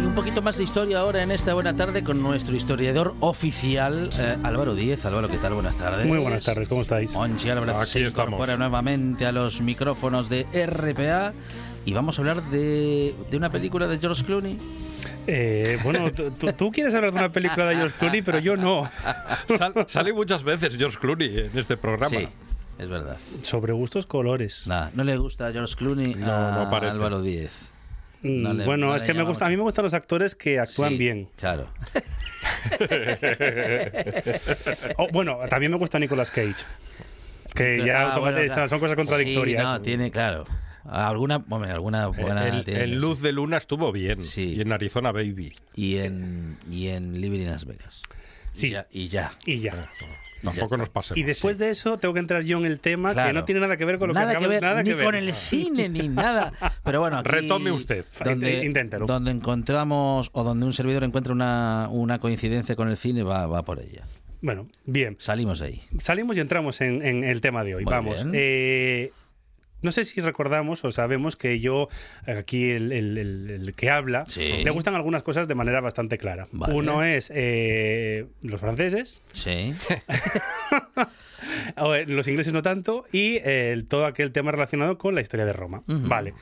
Y 0.00 0.06
un 0.06 0.14
poquito 0.14 0.42
más 0.42 0.56
de 0.58 0.64
historia 0.64 1.00
ahora 1.00 1.22
en 1.22 1.30
esta 1.32 1.54
buena 1.54 1.74
tarde 1.74 2.04
con 2.04 2.22
nuestro 2.22 2.54
historiador 2.54 3.14
oficial, 3.20 4.10
eh, 4.18 4.36
Álvaro 4.44 4.74
Díez. 4.74 5.04
Álvaro, 5.04 5.28
¿qué 5.28 5.38
tal? 5.38 5.54
Buenas 5.54 5.76
tardes. 5.76 6.06
Muy 6.06 6.18
buenas 6.18 6.44
tardes, 6.44 6.68
¿cómo 6.68 6.82
estáis? 6.82 7.14
Monchi 7.14 7.48
Álvarez 7.50 7.74
Aquí 7.76 7.90
se 7.90 8.06
estamos. 8.06 8.28
incorpora 8.28 8.56
nuevamente 8.56 9.26
a 9.26 9.32
los 9.32 9.60
micrófonos 9.60 10.28
de 10.28 10.46
RPA 10.66 11.32
y 11.84 11.92
vamos 11.94 12.18
a 12.18 12.22
hablar 12.22 12.42
de, 12.50 13.14
de 13.30 13.36
una 13.36 13.50
película 13.50 13.86
de 13.88 13.98
George 13.98 14.24
Clooney. 14.24 14.56
Eh, 15.26 15.78
bueno, 15.82 16.10
tú, 16.56 16.70
quieres 16.70 16.94
hablar 16.94 17.12
de 17.12 17.18
una 17.18 17.32
película 17.32 17.66
de 17.66 17.76
George 17.76 17.96
Clooney, 17.98 18.22
pero 18.22 18.38
yo 18.38 18.56
no. 18.56 18.88
Sal- 19.58 19.74
sale 19.88 20.12
muchas 20.12 20.44
veces 20.44 20.76
George 20.76 20.98
Clooney 20.98 21.38
en 21.52 21.58
este 21.58 21.76
programa. 21.76 22.16
Sí, 22.18 22.28
es 22.78 22.88
verdad. 22.88 23.16
Sobre 23.42 23.72
gustos 23.72 24.06
colores. 24.06 24.66
Nada, 24.66 24.90
no 24.94 25.02
le 25.04 25.16
gusta 25.18 25.48
a 25.48 25.52
George 25.52 25.74
Clooney 25.76 26.14
No, 26.14 26.32
a 26.32 26.64
no. 26.70 26.76
Álvaro 26.76 27.20
Díez. 27.20 27.52
Mm, 28.22 28.42
No 28.42 28.52
le- 28.54 28.64
bueno, 28.64 28.86
no 28.88 28.96
es 28.96 29.02
que 29.02 29.12
me 29.12 29.18
llama 29.18 29.28
gusta, 29.30 29.46
a 29.46 29.48
mí 29.48 29.56
me 29.56 29.62
gustan 29.62 29.84
los 29.84 29.94
actores 29.94 30.34
que 30.34 30.58
actúan 30.58 30.90
Sí, 30.92 30.98
bien. 30.98 31.28
Claro. 31.36 31.68
Oh, 34.96 35.08
bueno, 35.12 35.38
también 35.48 35.72
me 35.72 35.78
gusta 35.78 35.98
Nicolas 35.98 36.30
Cage. 36.30 36.64
Que 37.54 37.82
ya 37.84 38.12
Ah, 38.14 38.18
bueno, 38.18 38.38
claro. 38.46 38.68
son 38.68 38.78
cosas 38.80 38.96
contradictorias. 38.96 39.62
Sí, 39.66 39.72
no, 39.72 39.80
tiene, 39.80 40.10
claro. 40.10 40.44
Alguna, 40.84 41.44
hombre, 41.50 41.70
alguna 41.70 42.06
buena 42.08 42.48
En, 42.48 42.64
tiene, 42.64 42.84
en 42.84 42.98
Luz 42.98 43.20
de 43.20 43.32
Luna 43.32 43.56
estuvo 43.58 43.92
bien. 43.92 44.22
Sí. 44.22 44.54
Y 44.56 44.60
en 44.62 44.72
Arizona 44.72 45.12
Baby. 45.12 45.52
y 45.74 45.98
en 45.98 46.56
y 46.70 46.88
en 46.88 47.20
Living 47.20 47.40
in 47.40 47.50
Las 47.50 47.64
Vegas. 47.66 48.00
Sí. 48.58 48.68
Y 48.68 48.70
ya. 48.70 48.86
Y 48.92 49.08
ya. 49.08 49.32
Y 49.46 49.58
ya. 49.60 49.88
Tampoco 50.42 50.76
nos 50.76 50.88
pasemos. 50.88 51.18
Y 51.18 51.24
después 51.24 51.58
de 51.58 51.70
eso 51.70 51.98
tengo 51.98 52.14
que 52.14 52.20
entrar 52.20 52.42
yo 52.44 52.58
en 52.58 52.64
el 52.64 52.78
tema 52.78 53.12
Claro. 53.12 53.28
que 53.30 53.32
no 53.34 53.44
tiene 53.44 53.60
nada 53.60 53.76
que 53.76 53.84
ver 53.84 53.98
con 53.98 54.08
lo 54.08 54.14
nada 54.14 54.32
que 54.34 54.38
que 54.38 54.44
acabas- 54.44 54.50
ver, 54.50 54.62
nada 54.62 54.82
ni 54.84 54.90
que 54.90 54.94
ver. 54.94 55.04
con 55.04 55.14
el 55.16 55.34
cine 55.34 55.88
ni 55.88 56.08
nada. 56.08 56.52
Pero 56.84 57.00
bueno, 57.00 57.18
aquí 57.18 57.28
Retome 57.28 57.72
usted. 57.72 58.04
Donde, 58.24 58.64
Inténtalo. 58.64 59.06
donde 59.06 59.32
encontramos 59.32 60.30
o 60.32 60.44
donde 60.44 60.64
un 60.66 60.72
servidor 60.72 61.02
encuentra 61.02 61.32
una, 61.32 61.88
una 61.90 62.18
coincidencia 62.20 62.76
con 62.76 62.88
el 62.88 62.96
cine 62.96 63.24
va, 63.24 63.46
va 63.48 63.64
por 63.64 63.80
ella. 63.80 64.04
Bueno, 64.40 64.68
bien. 64.84 65.16
Salimos 65.18 65.58
de 65.58 65.66
ahí. 65.66 65.82
Salimos 65.98 66.36
y 66.36 66.40
entramos 66.40 66.80
en, 66.82 67.04
en 67.04 67.24
el 67.24 67.40
tema 67.40 67.64
de 67.64 67.74
hoy. 67.74 67.84
Muy 67.84 67.90
Vamos. 67.92 68.14
bien. 68.22 68.30
eh, 68.36 69.10
no 69.82 69.92
sé 69.92 70.04
si 70.04 70.20
recordamos 70.20 70.84
o 70.84 70.92
sabemos 70.92 71.36
que 71.36 71.58
yo, 71.60 71.88
aquí 72.26 72.70
el, 72.70 72.92
el- 72.92 73.18
el- 73.18 73.50
el 73.50 73.74
que 73.74 73.90
habla, 73.90 74.24
Sí. 74.28 74.62
le 74.64 74.70
gustan 74.70 74.94
algunas 74.94 75.22
cosas 75.22 75.48
de 75.48 75.54
manera 75.54 75.80
bastante 75.80 76.18
clara. 76.18 76.46
Vale. 76.52 76.74
Uno 76.74 77.04
es 77.04 77.30
eh, 77.34 78.26
los 78.42 78.60
franceses, 78.60 79.20
Sí. 79.32 79.74
o, 81.76 81.94
eh, 81.94 82.06
los 82.06 82.26
ingleses 82.28 82.52
no 82.52 82.62
tanto, 82.62 83.04
y 83.12 83.38
eh, 83.44 83.82
todo 83.88 84.06
aquel 84.06 84.32
tema 84.32 84.50
relacionado 84.50 84.98
con 84.98 85.14
la 85.14 85.20
historia 85.20 85.46
de 85.46 85.52
Roma. 85.52 85.82
Vale. 85.86 86.34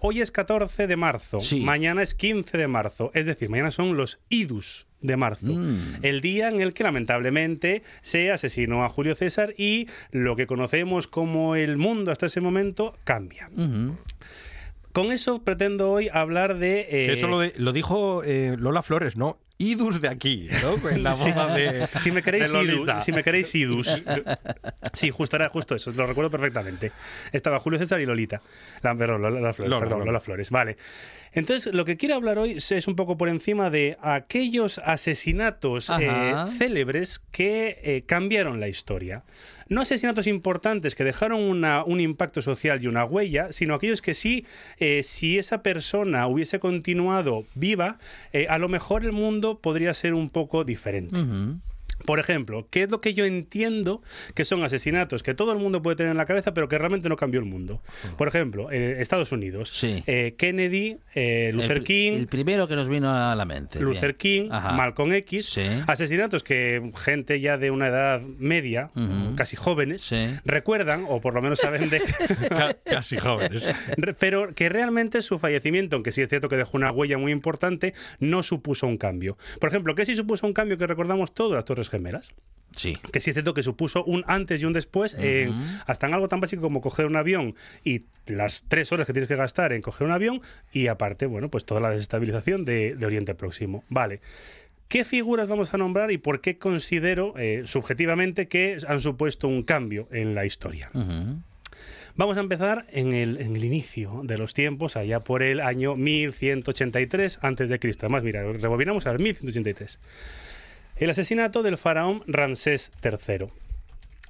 Hoy 0.00 0.20
es 0.20 0.30
14 0.30 0.86
de 0.86 0.96
marzo, 0.96 1.40
Sí. 1.40 1.60
mañana 1.60 2.02
es 2.02 2.14
15 2.14 2.56
de 2.56 2.68
marzo, 2.68 3.10
es 3.14 3.26
decir, 3.26 3.48
mañana 3.50 3.70
son 3.70 3.96
los 3.96 4.18
idus 4.28 4.86
de 5.00 5.16
marzo, 5.16 5.46
Mm. 5.46 5.78
el 6.02 6.20
día 6.20 6.48
en 6.48 6.60
el 6.60 6.72
que 6.74 6.82
lamentablemente 6.84 7.82
se 8.02 8.30
asesinó 8.32 8.84
a 8.84 8.88
Julio 8.88 9.14
César 9.14 9.54
y 9.56 9.86
lo 10.10 10.34
que 10.36 10.46
conocemos 10.46 11.06
como 11.06 11.54
el 11.56 11.76
mundo 11.76 12.10
hasta 12.10 12.26
ese 12.26 12.40
momento 12.40 12.96
cambia. 13.04 13.48
Con 14.92 15.12
eso 15.12 15.44
pretendo 15.44 15.90
hoy 15.92 16.08
hablar 16.12 16.58
de... 16.58 16.80
eh, 16.80 17.06
Que 17.06 17.12
eso 17.12 17.28
lo, 17.28 17.38
de- 17.38 17.52
lo 17.56 17.72
dijo 17.72 18.24
eh, 18.24 18.56
Lola 18.58 18.82
Flores, 18.82 19.16
¿no? 19.16 19.38
Idus 19.58 20.00
de 20.00 20.08
aquí, 20.08 20.48
¿no? 20.62 20.88
En 20.88 21.02
la 21.02 21.14
Sí. 21.14 21.30
boda 21.32 21.54
de, 21.54 21.88
si 22.00 22.12
me 22.12 22.22
queréis 22.22 22.52
de 22.52 22.62
idus, 22.62 22.90
si 23.04 23.12
me 23.12 23.22
queréis 23.24 23.54
idus. 23.54 24.04
Sí, 24.94 25.10
justo 25.10 25.36
era 25.36 25.48
justo 25.48 25.74
eso, 25.74 25.90
lo 25.92 26.06
recuerdo 26.06 26.30
perfectamente. 26.30 26.92
Estaba 27.32 27.58
Julio 27.58 27.78
César 27.78 28.00
y 28.00 28.06
Lolita. 28.06 28.40
La, 28.82 28.94
perdón, 28.94 29.22
Lola, 29.22 29.52
Flores, 29.52 29.70
Lola, 29.70 29.80
perdón, 29.80 29.98
Lola. 30.00 30.04
Lola 30.12 30.20
Flores, 30.20 30.50
vale. 30.50 30.76
Entonces, 31.32 31.74
lo 31.74 31.84
que 31.84 31.96
quiero 31.96 32.14
hablar 32.14 32.38
hoy 32.38 32.56
es 32.58 32.88
un 32.88 32.96
poco 32.96 33.16
por 33.18 33.28
encima 33.28 33.68
de 33.70 33.96
aquellos 34.00 34.78
asesinatos 34.78 35.90
eh, 36.00 36.34
célebres 36.56 37.20
que 37.32 37.78
eh, 37.82 38.02
cambiaron 38.06 38.60
la 38.60 38.68
historia. 38.68 39.22
No 39.70 39.82
asesinatos 39.82 40.26
importantes 40.26 40.94
que 40.94 41.04
dejaron 41.04 41.42
una- 41.42 41.84
un 41.84 42.00
impacto 42.00 42.40
social 42.40 42.82
y 42.82 42.86
una 42.86 43.04
huella, 43.04 43.52
sino 43.52 43.74
aquellos 43.74 44.00
que 44.00 44.14
sí, 44.14 44.46
eh, 44.78 45.02
si 45.02 45.36
esa 45.36 45.62
persona 45.62 46.26
hubiese 46.26 46.58
continuado 46.58 47.44
viva, 47.54 47.98
eh, 48.32 48.46
a 48.48 48.56
lo 48.56 48.68
mejor 48.68 49.04
el 49.04 49.12
mundo 49.12 49.47
podría 49.56 49.94
ser 49.94 50.14
un 50.14 50.28
poco 50.28 50.64
diferente. 50.64 51.18
Por 52.08 52.20
ejemplo, 52.20 52.66
¿qué 52.70 52.84
es 52.84 52.90
lo 52.90 53.02
que 53.02 53.12
yo 53.12 53.26
entiendo 53.26 54.00
que 54.34 54.46
son 54.46 54.64
asesinatos 54.64 55.22
que 55.22 55.34
todo 55.34 55.52
el 55.52 55.58
mundo 55.58 55.82
puede 55.82 55.94
tener 55.94 56.10
en 56.12 56.16
la 56.16 56.24
cabeza, 56.24 56.54
pero 56.54 56.66
que 56.66 56.78
realmente 56.78 57.10
no 57.10 57.16
cambió 57.16 57.38
el 57.38 57.44
mundo? 57.44 57.82
Por 58.16 58.28
ejemplo, 58.28 58.72
en 58.72 58.98
Estados 58.98 59.30
Unidos, 59.30 59.68
Sí. 59.74 60.02
eh, 60.06 60.34
Kennedy, 60.38 60.96
eh, 61.14 61.50
Luther 61.52 61.76
el, 61.76 61.84
King, 61.84 62.12
El 62.14 62.26
primero 62.28 62.66
que 62.66 62.76
nos 62.76 62.88
vino 62.88 63.12
a 63.14 63.36
la 63.36 63.44
mente. 63.44 63.78
Luther 63.78 64.16
bien. 64.18 64.46
King, 64.46 64.48
Ajá. 64.50 64.72
Malcolm 64.72 65.12
X, 65.12 65.50
Sí. 65.50 65.66
asesinatos 65.86 66.42
que 66.42 66.90
gente 66.96 67.40
ya 67.40 67.58
de 67.58 67.70
una 67.70 67.88
edad 67.88 68.22
media, 68.22 68.88
casi 69.36 69.56
jóvenes, 69.56 70.00
Sí. 70.00 70.28
recuerdan, 70.46 71.04
o 71.10 71.20
por 71.20 71.34
lo 71.34 71.42
menos 71.42 71.58
saben 71.58 71.90
de... 71.90 72.00
Ca- 72.48 72.74
Casi 72.84 73.18
jóvenes. 73.18 73.64
Pero 74.18 74.54
que 74.54 74.70
realmente 74.70 75.20
su 75.20 75.38
fallecimiento, 75.38 75.96
aunque 75.96 76.12
sí 76.12 76.22
es 76.22 76.30
cierto 76.30 76.48
que 76.48 76.56
dejó 76.56 76.78
una 76.78 76.90
huella 76.90 77.18
muy 77.18 77.32
importante, 77.32 77.92
no 78.18 78.42
supuso 78.42 78.86
un 78.86 78.96
cambio. 78.96 79.36
Por 79.60 79.68
ejemplo, 79.68 79.94
¿qué 79.94 80.06
sí 80.06 80.14
supuso 80.16 80.46
un 80.46 80.54
cambio 80.54 80.78
que 80.78 80.86
recordamos 80.86 81.34
todos 81.34 81.52
las 81.52 81.66
Torres 81.66 81.90
Gemelas? 81.90 81.97
Sí. 82.76 82.92
que 83.12 83.20
sí 83.20 83.30
es 83.30 83.34
cierto 83.34 83.54
que 83.54 83.62
supuso 83.62 84.04
un 84.04 84.24
antes 84.26 84.60
y 84.62 84.64
un 84.66 84.74
después, 84.74 85.16
en- 85.18 85.54
hasta 85.86 86.06
en 86.06 86.14
algo 86.14 86.28
tan 86.28 86.38
básico 86.40 86.60
como 86.62 86.80
coger 86.82 87.06
un 87.06 87.16
avión 87.16 87.54
y 87.82 88.02
las 88.26 88.64
tres 88.68 88.92
horas 88.92 89.06
que 89.06 89.12
tienes 89.14 89.26
que 89.28 89.36
gastar 89.36 89.72
en 89.72 89.80
coger 89.82 90.06
un 90.06 90.12
avión 90.12 90.42
y 90.72 90.86
aparte, 90.88 91.24
bueno, 91.26 91.48
pues 91.48 91.64
toda 91.64 91.80
la 91.80 91.90
desestabilización 91.90 92.64
de, 92.66 92.94
de 92.94 93.06
Oriente 93.06 93.34
Próximo. 93.34 93.84
Vale. 93.88 94.20
¿Qué 94.88 95.04
figuras 95.04 95.48
vamos 95.48 95.72
a 95.74 95.78
nombrar 95.78 96.10
y 96.12 96.18
por 96.18 96.40
qué 96.40 96.56
considero 96.58 97.34
eh, 97.38 97.62
subjetivamente 97.64 98.48
que 98.48 98.76
han 98.86 99.00
supuesto 99.00 99.48
un 99.48 99.62
cambio 99.62 100.06
en 100.12 100.34
la 100.34 100.44
historia? 100.46 100.90
Vamos 102.16 102.36
a 102.36 102.40
empezar 102.40 102.84
en 102.90 103.12
el, 103.12 103.40
en 103.40 103.54
el 103.56 103.64
inicio 103.64 104.22
de 104.24 104.38
los 104.38 104.52
tiempos, 104.52 104.96
allá 104.96 105.20
por 105.20 105.42
el 105.42 105.60
año 105.60 105.94
1183 105.94 107.38
antes 107.42 107.68
de 107.68 107.78
Cristo. 107.78 108.06
Además, 108.06 108.24
mira, 108.24 108.42
rebobinamos 108.52 109.06
al 109.06 109.18
1183. 109.18 110.00
El 110.98 111.10
asesinato 111.10 111.62
del 111.62 111.78
faraón 111.78 112.24
Ramsés 112.26 112.90
III. 113.04 113.46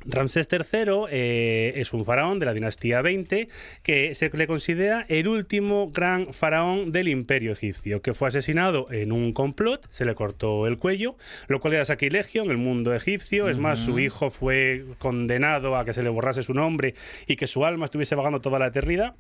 Ramsés 0.05 0.49
III 0.53 1.07
eh, 1.11 1.73
es 1.77 1.95
un 1.95 2.05
faraón 2.05 2.39
de 2.39 2.45
la 2.45 2.53
dinastía 2.53 3.01
20 3.01 3.49
que 3.83 4.15
se 4.15 4.29
le 4.29 4.47
considera 4.47 5.07
el 5.09 5.29
último 5.29 5.91
gran 5.91 6.35
faraón 6.35 6.93
del 6.93 7.09
imperio 7.09 7.53
egipcio, 7.53 8.03
que 8.03 8.13
fue 8.13 8.29
asesinado 8.29 8.93
en 8.93 9.13
un 9.13 9.33
complot, 9.33 9.87
se 9.89 10.05
le 10.05 10.15
cortó 10.15 10.67
el 10.67 10.77
cuello, 10.77 11.17
lo 11.49 11.59
cual 11.59 11.73
era 11.73 11.87
sacrilegio 11.87 12.43
en 12.43 12.51
el 12.51 12.59
mundo 12.59 12.95
egipcio. 12.95 13.49
Es 13.49 13.57
más, 13.57 13.79
su 13.79 13.99
hijo 13.99 14.29
fue 14.29 14.85
condenado 14.99 15.75
a 15.75 15.87
que 15.87 15.95
se 15.95 16.03
le 16.03 16.11
borrase 16.11 16.43
su 16.43 16.53
nombre 16.53 16.95
y 17.27 17.37
que 17.37 17.47
su 17.47 17.65
alma 17.65 17.87
estuviese 17.87 18.15
vagando 18.15 18.43
toda 18.43 18.59
la 18.59 18.67
eternidad. 18.67 19.15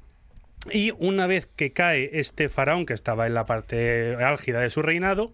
Y 0.71 0.93
una 0.99 1.27
vez 1.27 1.47
que 1.47 1.73
cae 1.73 2.11
este 2.13 2.51
faraón, 2.51 2.85
que 2.85 2.93
estaba 2.93 3.27
en 3.27 3.33
la 3.33 3.47
parte 3.47 4.17
álgida 4.17 4.61
de 4.61 4.69
su 4.69 4.83
reinado, 4.83 5.33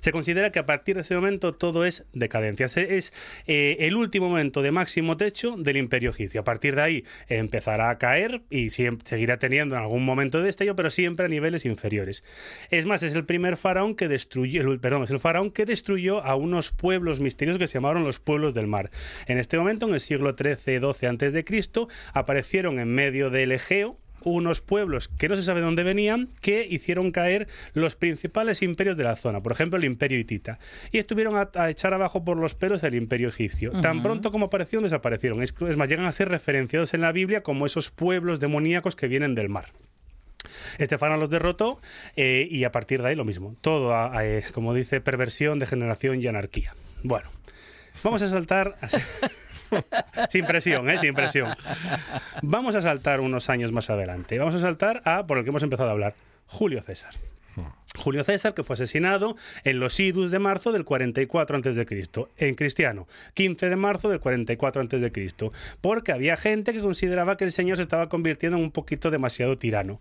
se 0.00 0.12
considera 0.12 0.50
que 0.50 0.58
a 0.58 0.66
partir 0.66 0.96
de 0.96 1.02
ese 1.02 1.14
momento 1.14 1.54
todo 1.54 1.84
es 1.84 2.04
decadencia. 2.12 2.66
Es 2.66 3.12
eh, 3.46 3.76
el 3.80 3.96
último 3.96 4.28
momento 4.28 4.62
de 4.62 4.70
máximo 4.70 5.16
techo 5.16 5.56
del 5.56 5.76
imperio 5.76 6.10
egipcio. 6.10 6.40
A 6.40 6.44
partir 6.44 6.74
de 6.74 6.82
ahí 6.82 7.04
empezará 7.28 7.90
a 7.90 7.98
caer 7.98 8.42
y 8.50 8.70
seguirá 8.70 9.38
teniendo 9.38 9.76
en 9.76 9.82
algún 9.82 10.04
momento 10.04 10.38
de 10.38 10.44
destello, 10.44 10.76
pero 10.76 10.90
siempre 10.90 11.26
a 11.26 11.28
niveles 11.28 11.64
inferiores. 11.64 12.24
Es 12.70 12.86
más, 12.86 13.02
es 13.02 13.14
el 13.14 13.24
primer 13.24 13.56
faraón 13.56 13.94
que 13.94 14.08
destruyó, 14.08 14.80
perdón, 14.80 15.04
es 15.04 15.10
el 15.10 15.18
faraón 15.18 15.50
que 15.50 15.64
destruyó 15.64 16.22
a 16.24 16.34
unos 16.34 16.70
pueblos 16.70 17.20
misteriosos 17.20 17.58
que 17.58 17.66
se 17.66 17.74
llamaron 17.74 18.04
los 18.04 18.20
pueblos 18.20 18.54
del 18.54 18.66
mar. 18.66 18.90
En 19.26 19.38
este 19.38 19.58
momento, 19.58 19.86
en 19.86 19.94
el 19.94 20.00
siglo 20.00 20.34
XIII-XII 20.36 21.08
antes 21.08 21.32
de 21.32 21.44
Cristo, 21.44 21.88
aparecieron 22.12 22.78
en 22.78 22.88
medio 22.88 23.30
del 23.30 23.52
Egeo 23.52 23.98
unos 24.24 24.60
pueblos 24.60 25.08
que 25.08 25.28
no 25.28 25.36
se 25.36 25.42
sabe 25.42 25.60
de 25.60 25.66
dónde 25.66 25.82
venían 25.82 26.28
que 26.40 26.66
hicieron 26.68 27.10
caer 27.10 27.48
los 27.74 27.96
principales 27.96 28.62
imperios 28.62 28.96
de 28.96 29.04
la 29.04 29.16
zona, 29.16 29.40
por 29.42 29.52
ejemplo 29.52 29.78
el 29.78 29.84
imperio 29.84 30.18
hitita, 30.18 30.58
y 30.92 30.98
estuvieron 30.98 31.36
a, 31.36 31.50
a 31.54 31.70
echar 31.70 31.94
abajo 31.94 32.24
por 32.24 32.36
los 32.36 32.54
pelos 32.54 32.82
el 32.82 32.94
imperio 32.94 33.28
egipcio. 33.28 33.70
Tan 33.80 34.02
pronto 34.02 34.30
como 34.30 34.46
aparecieron, 34.46 34.84
desaparecieron. 34.84 35.42
Es, 35.42 35.54
es 35.68 35.76
más, 35.76 35.88
llegan 35.88 36.06
a 36.06 36.12
ser 36.12 36.28
referenciados 36.28 36.94
en 36.94 37.00
la 37.02 37.12
Biblia 37.12 37.42
como 37.42 37.66
esos 37.66 37.90
pueblos 37.90 38.40
demoníacos 38.40 38.96
que 38.96 39.08
vienen 39.08 39.34
del 39.34 39.48
mar. 39.48 39.66
Este 40.78 40.96
faraón 40.98 41.20
los 41.20 41.30
derrotó 41.30 41.80
eh, 42.16 42.46
y 42.50 42.64
a 42.64 42.72
partir 42.72 43.02
de 43.02 43.08
ahí 43.08 43.14
lo 43.16 43.24
mismo. 43.24 43.56
Todo, 43.60 43.92
a- 43.94 44.16
a, 44.16 44.26
eh, 44.26 44.42
como 44.54 44.72
dice, 44.74 45.00
perversión, 45.00 45.58
degeneración 45.58 46.20
y 46.22 46.26
anarquía. 46.26 46.74
Bueno, 47.02 47.28
vamos 48.02 48.22
a 48.22 48.28
saltar... 48.28 48.76
Sin 50.30 50.46
presión, 50.46 50.88
¿eh? 50.90 50.98
Sin 50.98 51.14
presión. 51.14 51.54
Vamos 52.42 52.74
a 52.74 52.82
saltar 52.82 53.20
unos 53.20 53.50
años 53.50 53.72
más 53.72 53.90
adelante. 53.90 54.38
Vamos 54.38 54.54
a 54.54 54.60
saltar 54.60 55.02
a, 55.04 55.26
por 55.26 55.38
el 55.38 55.44
que 55.44 55.50
hemos 55.50 55.62
empezado 55.62 55.88
a 55.88 55.92
hablar, 55.92 56.14
Julio 56.46 56.82
César. 56.82 57.14
Julio 57.96 58.22
César, 58.22 58.52
que 58.54 58.62
fue 58.62 58.74
asesinado 58.74 59.34
en 59.64 59.80
los 59.80 59.98
idus 59.98 60.30
de 60.30 60.38
marzo 60.38 60.72
del 60.72 60.84
44 60.84 61.56
a.C., 61.56 61.86
en 62.36 62.54
cristiano, 62.54 63.08
15 63.34 63.68
de 63.70 63.76
marzo 63.76 64.10
del 64.10 64.20
44 64.20 64.82
a.C., 64.82 65.32
porque 65.80 66.12
había 66.12 66.36
gente 66.36 66.72
que 66.74 66.80
consideraba 66.80 67.36
que 67.38 67.44
el 67.44 67.50
señor 67.50 67.78
se 67.78 67.84
estaba 67.84 68.08
convirtiendo 68.10 68.58
en 68.58 68.64
un 68.64 68.70
poquito 68.72 69.10
demasiado 69.10 69.56
tirano. 69.56 69.96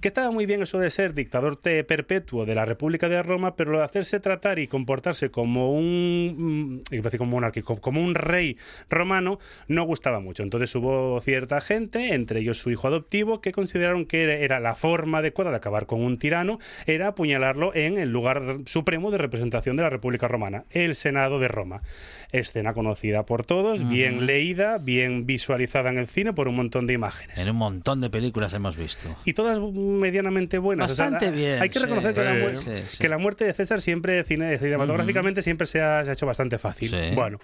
Que 0.00 0.08
estaba 0.08 0.30
muy 0.30 0.44
bien 0.46 0.62
eso 0.62 0.78
de 0.78 0.90
ser 0.90 1.14
dictador 1.14 1.56
te- 1.56 1.82
perpetuo 1.82 2.44
de 2.44 2.54
la 2.54 2.66
República 2.66 3.08
de 3.08 3.22
Roma, 3.22 3.56
pero 3.56 3.72
lo 3.72 3.78
de 3.78 3.84
hacerse 3.84 4.20
tratar 4.20 4.58
y 4.58 4.68
comportarse 4.68 5.30
como 5.30 5.72
un, 5.72 6.80
mm, 6.92 7.16
como 7.16 7.30
monárquico, 7.32 7.80
como 7.80 8.02
un 8.02 8.14
rey 8.14 8.58
romano, 8.90 9.38
no 9.66 9.84
gustaba 9.84 10.20
mucho. 10.20 10.42
Entonces 10.42 10.72
hubo 10.76 11.18
cierta 11.20 11.60
gente, 11.62 12.14
entre 12.14 12.40
ellos 12.40 12.58
su 12.58 12.70
hijo 12.70 12.86
adoptivo, 12.86 13.40
que 13.40 13.50
consideraron 13.50 14.04
que 14.04 14.24
era- 14.24 14.34
era 14.34 14.60
la 14.60 14.74
forma 14.74 15.18
adecuada 15.18 15.50
de 15.50 15.56
acabar 15.56 15.86
con 15.86 16.02
un 16.04 16.18
tirano, 16.18 16.58
era 16.86 16.99
apuñalarlo 17.08 17.74
en 17.74 17.98
el 17.98 18.10
lugar 18.10 18.58
supremo 18.66 19.10
de 19.10 19.18
representación 19.18 19.76
de 19.76 19.82
la 19.82 19.90
República 19.90 20.28
Romana, 20.28 20.64
el 20.70 20.94
Senado 20.96 21.38
de 21.38 21.48
Roma. 21.48 21.82
Escena 22.32 22.74
conocida 22.74 23.26
por 23.26 23.44
todos, 23.44 23.88
bien 23.88 24.24
leída, 24.26 24.78
bien 24.78 25.26
visualizada 25.26 25.90
en 25.90 25.98
el 25.98 26.06
cine 26.06 26.32
por 26.32 26.46
un 26.48 26.54
montón 26.56 26.86
de 26.86 26.92
imágenes. 26.94 27.38
En 27.40 27.50
un 27.50 27.56
montón 27.56 28.00
de 28.00 28.08
películas 28.10 28.52
hemos 28.54 28.76
visto. 28.76 29.16
Y 29.24 29.32
todas 29.32 29.60
medianamente 29.60 30.58
buenas. 30.58 30.90
O 30.92 30.94
sea, 30.94 31.10
Bastante 31.10 31.30
bien, 31.36 31.60
Hay 31.60 31.68
que 31.70 31.78
sí, 31.78 31.84
reconocer 31.84 32.14
que, 32.14 32.22
la, 32.24 32.34
mu- 32.34 32.56
sí, 32.56 32.70
sí. 32.88 32.98
que 32.98 33.08
la 33.08 33.18
muerte 33.18 33.44
de 33.44 33.52
César 33.52 33.80
siempre, 33.80 34.24
cine- 34.24 34.58
cinematográficamente, 34.58 35.42
siempre 35.42 35.66
se 35.66 35.80
ha, 35.80 36.04
se 36.04 36.10
ha 36.10 36.12
hecho 36.12 36.26
bastante 36.26 36.58
fácil. 36.58 36.94
Bueno, 37.14 37.38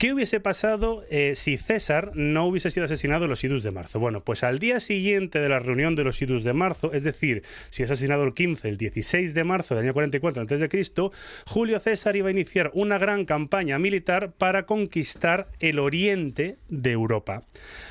¿qué 0.00 0.14
hubiese 0.14 0.40
pasado 0.40 1.04
eh, 1.10 1.34
si 1.36 1.58
César 1.58 2.12
no 2.14 2.46
hubiese 2.46 2.70
sido 2.70 2.86
asesinado 2.86 3.24
en 3.24 3.30
los 3.30 3.44
idus 3.44 3.62
de 3.62 3.70
marzo? 3.70 4.00
Bueno, 4.00 4.22
pues 4.22 4.42
al 4.42 4.58
día 4.58 4.80
siguiente 4.80 5.40
de 5.40 5.48
la 5.50 5.58
reunión 5.58 5.94
de 5.94 6.04
los 6.04 6.22
idus 6.22 6.42
de 6.42 6.54
marzo, 6.54 6.94
es 6.94 7.04
decir, 7.04 7.42
si 7.68 7.82
es 7.82 7.90
asesinado 7.90 8.24
el 8.24 8.32
15, 8.32 8.66
el 8.66 8.78
16 8.78 9.34
de 9.34 9.44
marzo 9.44 9.74
del 9.74 9.84
año 9.84 9.92
44 9.92 10.42
a.C., 10.42 11.10
Julio 11.46 11.78
César 11.80 12.16
iba 12.16 12.28
a 12.28 12.30
iniciar 12.30 12.70
una 12.72 12.96
gran 12.96 13.26
campaña 13.26 13.78
militar 13.78 14.32
para 14.32 14.64
conquistar 14.64 15.48
el 15.58 15.78
oriente 15.78 16.56
de 16.70 16.92
Europa. 16.92 17.42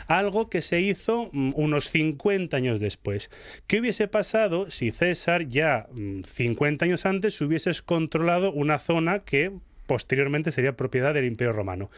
Algo 0.08 0.50
que 0.50 0.64
se 0.64 0.82
hizo 0.82 1.30
mm, 1.32 1.52
unos 1.54 1.92
50 1.92 2.58
años 2.58 2.80
después. 2.80 3.30
¿Qué 3.68 3.82
hubiese 3.82 4.08
pasado 4.08 4.72
si 4.72 4.92
César 4.92 5.48
ya 5.48 5.86
mm, 5.92 6.24
50 6.24 6.86
años 6.86 7.06
antes 7.06 7.40
hubiese 7.40 7.70
controlado 7.86 8.52
una 8.52 8.80
zona 8.80 9.20
que 9.20 9.52
posteriormente 9.90 10.52
sería 10.52 10.78
propiedad 10.78 11.16
del 11.16 11.26
Imperio 11.26 11.52
Romano? 11.52 11.90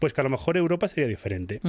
Pues 0.00 0.12
que 0.12 0.20
a 0.20 0.24
lo 0.24 0.30
mejor 0.30 0.56
Europa 0.56 0.88
sería 0.88 1.06
diferente 1.06 1.60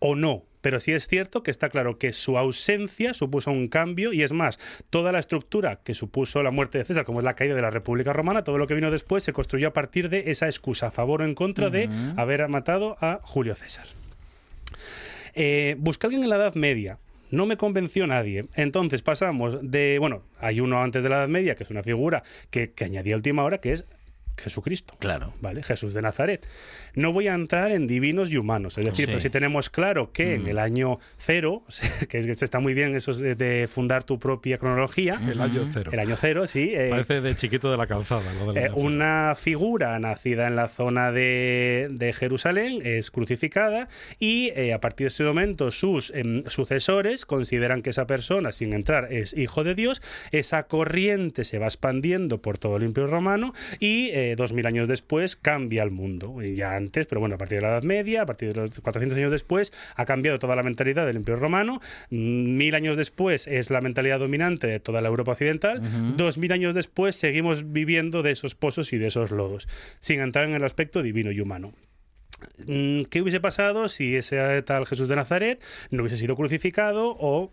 o 0.00 0.16
no. 0.16 0.42
Pero 0.62 0.80
sí 0.80 0.90
es 0.90 1.06
cierto 1.06 1.44
que 1.44 1.52
está 1.52 1.68
claro 1.68 1.96
que 1.96 2.12
su 2.12 2.36
ausencia 2.36 3.14
supuso 3.14 3.52
un 3.52 3.68
cambio 3.68 4.12
y 4.12 4.24
es 4.24 4.32
más, 4.32 4.58
toda 4.90 5.12
la 5.12 5.20
estructura 5.20 5.78
que 5.84 5.94
supuso 5.94 6.42
la 6.42 6.50
muerte 6.50 6.78
de 6.78 6.84
César, 6.84 7.04
como 7.04 7.20
es 7.20 7.24
la 7.24 7.34
caída 7.34 7.54
de 7.54 7.62
la 7.62 7.70
República 7.70 8.12
Romana, 8.12 8.42
todo 8.42 8.58
lo 8.58 8.66
que 8.66 8.74
vino 8.74 8.90
después 8.90 9.22
se 9.22 9.32
construyó 9.32 9.68
a 9.68 9.72
partir 9.72 10.08
de 10.08 10.24
esa 10.32 10.46
excusa 10.46 10.88
a 10.88 10.90
favor 10.90 11.22
o 11.22 11.24
en 11.24 11.36
contra 11.36 11.70
de 11.70 11.88
haber 12.16 12.48
matado 12.48 12.96
a 13.00 13.20
Julio 13.22 13.54
César. 13.54 13.86
Eh, 15.34 15.76
alguien 16.02 16.24
en 16.24 16.30
la 16.30 16.36
Edad 16.36 16.56
Media. 16.56 16.98
No 17.30 17.46
me 17.46 17.56
convenció 17.56 18.08
nadie. 18.08 18.46
Entonces 18.54 19.02
pasamos 19.02 19.58
de. 19.62 19.98
Bueno, 20.00 20.22
hay 20.40 20.58
uno 20.60 20.82
antes 20.82 21.04
de 21.04 21.08
la 21.08 21.18
Edad 21.18 21.28
Media, 21.28 21.54
que 21.54 21.62
es 21.62 21.70
una 21.70 21.84
figura 21.84 22.24
que, 22.50 22.72
que 22.72 22.84
añadí 22.84 23.12
a 23.12 23.16
última 23.16 23.44
hora, 23.44 23.58
que 23.58 23.72
es 23.72 23.84
Jesucristo. 24.38 24.94
Claro. 24.98 25.32
¿Vale? 25.40 25.62
Jesús 25.62 25.94
de 25.94 26.02
Nazaret. 26.02 26.46
No 26.94 27.12
voy 27.12 27.28
a 27.28 27.34
entrar 27.34 27.70
en 27.72 27.86
divinos 27.86 28.30
y 28.30 28.36
humanos. 28.36 28.78
Es 28.78 28.84
decir, 28.84 29.06
Sí. 29.06 29.06
pero 29.06 29.20
si 29.20 29.30
tenemos 29.30 29.70
claro 29.70 30.12
que 30.12 30.34
en 30.34 30.44
Mm. 30.44 30.48
el 30.48 30.58
año 30.58 30.98
cero, 31.18 31.62
que 32.08 32.18
está 32.20 32.60
muy 32.60 32.74
bien 32.74 32.94
eso 32.96 33.12
de, 33.12 33.66
fundar 33.68 34.04
tu 34.04 34.18
propia 34.18 34.58
cronología. 34.58 35.20
El 35.28 35.40
año 35.40 35.68
cero. 35.72 35.90
El 35.92 35.98
año 36.00 36.16
cero, 36.18 36.46
sí. 36.46 36.72
eh, 36.74 36.88
Parece 36.90 37.20
de 37.20 37.34
chiquito 37.34 37.70
de 37.70 37.76
la 37.76 37.86
calzada. 37.86 38.22
del 38.52 38.56
eh, 38.56 38.70
una 38.74 39.34
figura 39.36 39.98
nacida 39.98 40.46
en 40.46 40.56
la 40.56 40.68
zona 40.68 41.12
de, 41.12 41.88
de 41.90 42.12
Jerusalén 42.12 42.80
es 42.84 43.10
crucificada 43.10 43.88
y 44.18 44.50
eh, 44.54 44.72
a 44.72 44.80
partir 44.80 45.06
de 45.06 45.08
ese 45.08 45.24
momento 45.24 45.70
sus 45.70 46.10
em, 46.14 46.44
sucesores 46.46 47.26
consideran 47.26 47.82
que 47.82 47.90
esa 47.90 48.06
persona, 48.06 48.52
sin 48.52 48.72
entrar, 48.72 49.12
es 49.12 49.36
hijo 49.36 49.64
de 49.64 49.74
Dios. 49.74 50.02
Esa 50.32 50.64
corriente 50.64 51.44
se 51.44 51.58
va 51.58 51.66
expandiendo 51.66 52.40
por 52.42 52.58
todo 52.58 52.76
el 52.76 52.82
Imperio 52.84 53.08
Romano 53.10 53.52
y 53.80 54.10
eh, 54.32 54.36
dos 54.36 54.52
mil 54.52 54.66
años 54.66 54.88
después 54.88 55.36
cambia 55.36 55.82
el 55.82 55.90
mundo. 55.90 56.42
Y 56.42 56.56
ya 56.56 56.76
antes, 56.76 57.06
pero 57.06 57.20
bueno, 57.20 57.36
a 57.36 57.38
partir 57.38 57.58
de 57.58 57.62
la 57.62 57.68
Edad 57.72 57.82
Media, 57.82 58.22
a 58.22 58.26
partir 58.26 58.52
de 58.52 58.60
los 58.60 58.80
400 58.80 59.16
años 59.16 59.30
después, 59.30 59.72
ha 59.94 60.04
cambiado 60.04 60.38
toda 60.38 60.56
la 60.56 60.62
mentalidad 60.62 61.06
del 61.06 61.16
Imperio 61.16 61.40
Romano. 61.40 61.80
Mm, 62.10 62.56
Mil 62.56 62.74
años 62.74 62.96
después 62.96 63.46
es 63.46 63.70
la 63.70 63.80
mentalidad 63.80 64.18
dominante 64.18 64.66
de 64.66 64.80
toda 64.80 65.00
la 65.00 65.08
Europa 65.08 65.32
occidental. 65.32 65.80
Dos 66.16 66.38
mil 66.38 66.52
años 66.52 66.74
después 66.74 67.16
seguimos 67.16 67.72
viviendo 67.72 68.22
de 68.22 68.30
esos 68.30 68.54
pozos 68.54 68.92
y 68.92 68.98
de 68.98 69.08
esos 69.08 69.30
lodos, 69.30 69.68
sin 70.00 70.20
entrar 70.20 70.48
en 70.48 70.54
el 70.54 70.64
aspecto 70.64 71.02
divino 71.02 71.30
y 71.30 71.40
humano. 71.40 71.72
Mm, 72.66 73.02
¿Qué 73.04 73.22
hubiese 73.22 73.40
pasado 73.40 73.88
si 73.88 74.16
ese 74.16 74.62
tal 74.62 74.86
Jesús 74.86 75.08
de 75.08 75.16
Nazaret 75.16 75.62
no 75.90 76.02
hubiese 76.02 76.16
sido 76.16 76.36
crucificado 76.36 77.16
o 77.18 77.52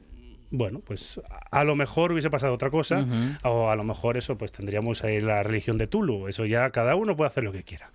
bueno, 0.55 0.81
pues 0.85 1.19
a 1.49 1.63
lo 1.63 1.75
mejor 1.75 2.11
hubiese 2.11 2.29
pasado 2.29 2.53
otra 2.53 2.69
cosa, 2.69 3.05
o 3.43 3.71
a 3.71 3.75
lo 3.75 3.83
mejor 3.83 4.17
eso, 4.17 4.37
pues 4.37 4.51
tendríamos 4.51 5.03
ahí 5.03 5.19
la 5.19 5.41
religión 5.41 5.79
de 5.79 5.87
Tulu. 5.87 6.27
Eso 6.27 6.45
ya 6.45 6.69
cada 6.69 6.95
uno 6.95 7.15
puede 7.17 7.29
hacer 7.29 7.43
lo 7.43 7.51
que 7.51 7.63
quiera. 7.63 7.89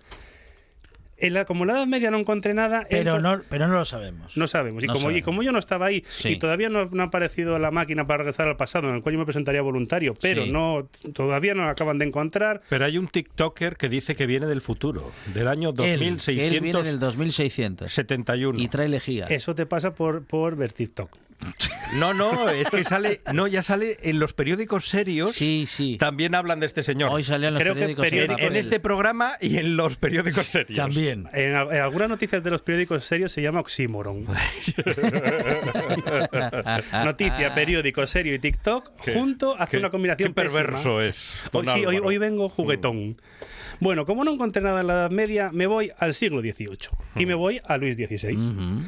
En 1.21 1.33
la, 1.33 1.43
como 1.43 1.63
en 1.63 1.67
la 1.67 1.73
Edad 1.73 1.87
Media 1.87 2.11
no 2.11 2.17
encontré 2.17 2.53
nada. 2.53 2.85
Pero 2.89 3.15
entro- 3.17 3.21
no, 3.21 3.41
pero 3.49 3.67
no 3.67 3.73
lo 3.75 3.83
sabemos. 3.83 4.37
no 4.37 4.47
sabemos. 4.47 4.83
Y, 4.83 4.87
No 4.87 4.93
como, 4.93 5.11
y 5.11 5.21
como 5.21 5.43
yo 5.43 5.51
no 5.51 5.59
estaba 5.59 5.85
ahí 5.87 6.03
Sí. 6.09 6.29
y 6.29 6.39
todavía 6.39 6.69
no, 6.69 6.85
no 6.85 7.03
ha 7.03 7.07
aparecido 7.07 7.59
la 7.59 7.71
máquina 7.71 8.07
para 8.07 8.19
regresar 8.19 8.47
al 8.47 8.55
pasado, 8.55 8.87
en 8.87 8.95
el 8.95 9.01
cual 9.01 9.13
yo 9.13 9.19
me 9.19 9.25
presentaría 9.25 9.61
voluntario, 9.61 10.13
pero 10.21 10.45
Sí. 10.45 10.51
no 10.51 10.87
todavía 11.13 11.53
no 11.55 11.63
lo 11.65 11.69
acaban 11.71 11.97
de 11.97 12.05
encontrar. 12.05 12.61
Pero 12.69 12.85
hay 12.85 12.97
un 12.97 13.07
TikToker 13.09 13.75
que 13.75 13.89
dice 13.89 14.15
que 14.15 14.27
viene 14.27 14.45
del 14.47 14.61
futuro, 14.61 15.11
del 15.33 15.47
año 15.49 15.69
Él, 15.69 15.75
que 16.25 16.47
él 16.47 16.61
viene 16.61 16.83
del 16.83 16.99
2671. 16.99 17.89
2600 17.89 18.61
y 18.61 18.67
trae 18.69 18.87
lejía. 18.87 19.25
Eso 19.27 19.53
te 19.55 19.65
pasa 19.65 19.93
por, 19.95 20.23
por 20.25 20.55
ver 20.55 20.71
TikTok. 20.71 21.17
No, 21.95 22.13
no, 22.13 22.49
es 22.49 22.69
que 22.69 22.83
sale, 22.83 23.21
no, 23.33 23.47
ya 23.47 23.63
sale 23.63 23.97
en 24.03 24.19
los 24.19 24.33
periódicos 24.33 24.85
serios. 24.87 25.33
Sí, 25.35 25.65
sí. 25.67 25.97
También 25.97 26.35
hablan 26.35 26.59
de 26.59 26.65
este 26.67 26.83
señor. 26.83 27.09
Hoy 27.11 27.23
salían 27.23 27.53
los 27.53 27.61
Creo 27.63 27.73
que 27.73 27.79
periódicos 27.81 28.05
periódico- 28.05 28.39
en 28.39 28.55
este 28.55 28.79
programa 28.79 29.31
y 29.41 29.57
en 29.57 29.75
los 29.75 29.95
periódicos 29.97 30.45
serios. 30.45 30.77
También. 30.77 31.27
En, 31.33 31.55
al- 31.55 31.71
en 31.73 31.81
algunas 31.81 32.09
noticias 32.09 32.43
de 32.43 32.51
los 32.51 32.61
periódicos 32.61 33.05
serios 33.05 33.31
se 33.31 33.41
llama 33.41 33.59
oxímoron. 33.61 34.25
Noticia, 37.05 37.53
periódico 37.53 38.05
serio 38.07 38.33
y 38.35 38.39
TikTok 38.39 38.91
Qué- 39.03 39.13
junto 39.13 39.55
hace 39.57 39.71
qué- 39.71 39.77
una 39.77 39.89
combinación 39.89 40.33
qué 40.33 40.41
pésima. 40.41 40.61
perverso 40.63 41.01
es, 41.01 41.33
Hoy, 41.51 41.65
sí, 41.65 41.85
hoy, 41.85 42.17
vengo 42.17 42.49
juguetón. 42.49 43.19
Bueno, 43.79 44.05
como 44.05 44.23
no 44.25 44.31
encontré 44.33 44.61
nada 44.61 44.81
en 44.81 44.87
la 44.87 44.93
Edad 44.93 45.11
Media, 45.11 45.51
me 45.53 45.65
voy 45.67 45.91
al 45.97 46.13
siglo 46.13 46.41
XVIII 46.41 46.77
y 47.15 47.25
me 47.25 47.33
voy 47.33 47.61
a 47.65 47.77
Luis 47.77 47.95
XVI. 47.95 48.35
Ujú. 48.35 48.83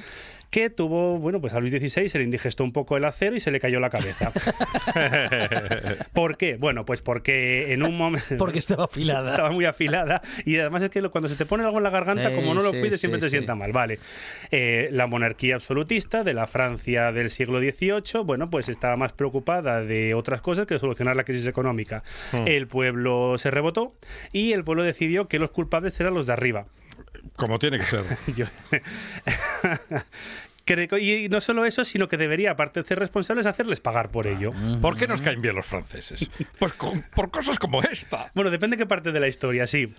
Que 0.52 0.70
tuvo, 0.70 1.18
bueno, 1.18 1.40
pues 1.40 1.54
a 1.54 1.62
Luis 1.62 1.72
XVI 1.72 2.10
se 2.10 2.18
le 2.18 2.26
indigestó 2.26 2.66
un 2.66 2.74
poco 2.74 2.98
el 2.98 3.06
acero 3.06 3.38
y 3.38 3.40
se 3.40 3.52
le 3.52 3.62
cayó 3.62 3.80
la 3.80 3.90
cabeza. 3.90 4.34
¿Por 6.14 6.36
qué? 6.36 6.58
Bueno, 6.58 6.86
pues 6.86 7.02
porque 7.02 7.72
en 7.74 7.84
un 7.84 7.98
momento... 7.98 8.38
Porque 8.38 8.60
estaba 8.60 8.84
afilada. 8.84 9.32
Estaba 9.32 9.52
muy 9.52 9.64
afilada 9.64 10.22
y 10.46 10.58
además 10.58 10.84
es 10.84 10.90
que 10.90 11.02
cuando 11.10 11.30
se 11.30 11.38
te 11.38 11.46
pone 11.46 11.64
algo 11.64 11.78
en 11.78 11.84
la 11.84 11.90
garganta, 11.90 12.36
como 12.36 12.54
no 12.54 12.62
lo 12.62 12.72
sí, 12.72 12.80
cuides, 12.80 13.00
sí, 13.00 13.08
siempre 13.08 13.22
te 13.22 13.30
sienta 13.30 13.56
mal. 13.56 13.72
Vale. 13.72 14.00
Eh, 14.52 14.90
la 14.92 15.08
monarquía 15.08 15.56
absolutista 15.56 16.24
de 16.26 16.34
la 16.34 16.48
Francia 16.48 17.14
del 17.14 17.30
siglo 17.30 17.60
XVIII, 17.60 18.24
bueno, 18.26 18.50
pues 18.50 18.68
estaba 18.68 18.98
más 18.98 19.14
preocupada 19.14 19.82
de 19.82 20.14
otras 20.16 20.42
cosas 20.42 20.68
que 20.68 20.74
de 20.74 20.80
solucionar 20.82 21.16
la 21.16 21.24
crisis 21.24 21.48
económica. 21.48 22.04
Hmm. 22.34 22.46
El 22.46 22.68
pueblo 22.68 23.38
se 23.38 23.52
rebotó 23.52 23.96
y 24.34 24.52
el 24.52 24.66
pueblo 24.66 24.84
decidió 24.84 25.30
que 25.30 25.40
los 25.40 25.52
culpables 25.52 25.98
eran 26.02 26.14
los 26.14 26.28
de 26.28 26.34
arriba. 26.34 26.66
Como 27.36 27.60
tiene 27.60 27.78
que 27.80 27.86
ser. 27.86 28.04
Yo- 28.36 28.46
y 31.00 31.28
no 31.30 31.42
solo 31.42 31.66
eso, 31.66 31.84
sino 31.84 32.08
que 32.08 32.18
debería, 32.18 32.52
aparte 32.52 32.82
de 32.82 32.88
ser 32.88 33.00
responsables, 33.00 33.46
hacerles 33.46 33.82
pagar 33.82 34.10
por 34.10 34.28
ello. 34.28 34.54
¿Por 34.82 34.96
qué 34.96 35.08
nos 35.08 35.22
caen 35.22 35.42
bien 35.42 35.56
los 35.56 35.66
franceses? 35.66 36.30
Pues 36.60 36.74
con- 36.74 37.04
por 37.14 37.30
cosas 37.30 37.60
como 37.60 37.82
esta. 37.84 38.32
Bueno, 38.36 38.52
depende 38.52 38.78
qué 38.78 38.86
parte 38.86 39.12
de 39.12 39.20
la 39.20 39.28
historia, 39.28 39.68
sí. 39.68 39.94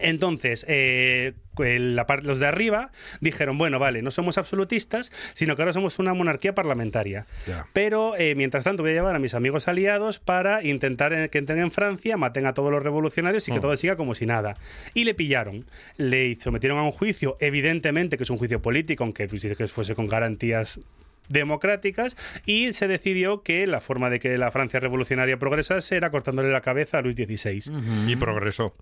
Entonces, 0.00 0.64
eh, 0.68 1.34
el- 1.58 1.94
la 1.94 2.06
par- 2.06 2.24
los 2.24 2.40
de 2.40 2.46
arriba 2.46 2.90
dijeron, 3.20 3.58
bueno, 3.58 3.78
vale, 3.78 4.02
no 4.02 4.10
somos 4.10 4.38
absolutistas, 4.38 5.12
sino 5.34 5.54
que 5.54 5.62
ahora 5.62 5.72
somos 5.72 5.98
una 5.98 6.14
monarquía 6.14 6.54
parlamentaria. 6.54 7.26
Pero, 7.72 8.16
eh, 8.16 8.34
mientras 8.34 8.64
tanto, 8.64 8.82
voy 8.82 8.92
a 8.92 8.94
llevar 8.94 9.14
a 9.14 9.18
mis 9.18 9.34
amigos 9.34 9.68
aliados 9.68 10.20
para 10.20 10.64
intentar 10.64 11.12
eh, 11.12 11.28
que 11.28 11.38
entren 11.38 11.58
en 11.60 11.70
Francia, 11.70 12.16
maten 12.16 12.46
a 12.46 12.54
todos 12.54 12.72
los 12.72 12.82
revolucionarios 12.82 13.46
y 13.48 13.52
que 13.52 13.58
Mm. 13.58 13.62
todo 13.62 13.76
siga 13.76 13.96
como 13.96 14.14
si 14.14 14.26
nada. 14.26 14.56
Y 14.94 15.04
le 15.04 15.14
pillaron. 15.14 15.66
Le 15.96 16.34
sometieron 16.40 16.78
a 16.78 16.82
un 16.82 16.92
juicio, 16.92 17.36
evidentemente 17.40 18.16
que 18.16 18.22
es 18.24 18.30
un 18.30 18.38
juicio 18.38 18.60
político, 18.62 19.04
aunque 19.04 19.28
que 19.28 19.68
fuese 19.68 19.94
con 19.94 20.08
garantías 20.08 20.80
democráticas 21.28 22.16
y 22.46 22.72
se 22.72 22.86
decidió 22.88 23.42
que 23.42 23.66
la 23.66 23.80
forma 23.80 24.10
de 24.10 24.18
que 24.20 24.36
la 24.36 24.50
Francia 24.50 24.80
revolucionaria 24.80 25.38
progresase 25.38 25.96
era 25.96 26.10
cortándole 26.10 26.50
la 26.50 26.60
cabeza 26.60 26.98
a 26.98 27.02
Luis 27.02 27.16
XVI. 27.16 27.62
Y 28.08 28.16
progresó. 28.16 28.74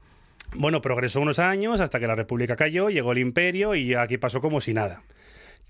Bueno, 0.54 0.82
progresó 0.82 1.20
unos 1.20 1.38
años 1.38 1.80
hasta 1.80 1.98
que 1.98 2.06
la 2.06 2.14
República 2.14 2.56
cayó, 2.56 2.90
llegó 2.90 3.12
el 3.12 3.18
imperio 3.18 3.74
y 3.74 3.94
aquí 3.94 4.18
pasó 4.18 4.40
como 4.40 4.60
si 4.60 4.74
nada. 4.74 5.02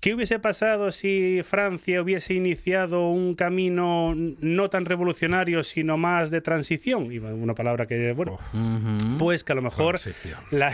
¿Qué 0.03 0.13
hubiese 0.13 0.37
pasado 0.37 0.91
si 0.91 1.43
Francia 1.43 2.01
hubiese 2.01 2.33
iniciado 2.33 3.07
un 3.07 3.35
camino 3.35 4.13
no 4.13 4.69
tan 4.69 4.83
revolucionario, 4.83 5.63
sino 5.63 5.95
más 5.95 6.29
de 6.29 6.41
transición? 6.41 7.09
Y 7.09 7.19
una 7.19 7.55
palabra 7.55 7.85
que, 7.85 8.11
bueno, 8.11 8.37
Ujú. 8.53 9.17
pues 9.17 9.45
que 9.45 9.53
a 9.53 9.55
lo 9.55 9.61
mejor 9.61 9.97
la, 10.51 10.73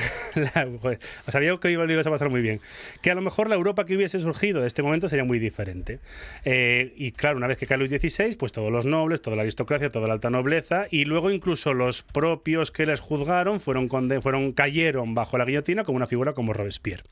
sabía 1.28 1.56
que 1.62 1.70
iba, 1.70 1.84
a 1.84 2.04
pasar 2.10 2.32
muy 2.32 2.42
bien. 2.42 2.60
Que 3.04 3.12
a 3.12 3.14
lo 3.14 3.22
mejor 3.22 3.50
la 3.50 3.56
Europa 3.56 3.86
que 3.86 3.96
hubiese 3.96 4.20
surgido 4.20 4.62
de 4.62 4.68
este 4.68 4.82
momento 4.82 5.08
sería 5.08 5.26
muy 5.26 5.38
diferente. 5.38 6.00
Eh, 6.44 6.96
y 6.98 7.12
claro, 7.12 7.38
una 7.38 7.46
vez 7.46 7.60
que 7.60 7.68
cae 7.68 7.78
Luis 7.78 7.92
XVI, 7.92 8.36
pues 8.36 8.52
todos 8.52 8.72
los 8.72 8.88
nobles, 8.88 9.22
toda 9.22 9.36
la 9.36 9.44
aristocracia, 9.44 9.92
toda 9.92 10.08
la 10.08 10.14
alta 10.16 10.32
nobleza, 10.32 10.88
y 10.90 11.06
luego 11.06 11.30
incluso 11.30 11.76
los 11.76 12.02
propios 12.02 12.72
que 12.72 12.88
les 12.88 13.00
juzgaron 13.00 13.60
fueron, 13.60 13.90
fueron 14.24 14.54
cayeron 14.54 15.14
bajo 15.14 15.38
la 15.38 15.46
guillotina 15.46 15.84
como 15.84 15.98
una 15.98 16.08
figura 16.08 16.34
como 16.34 16.52
Robespierre. 16.54 17.04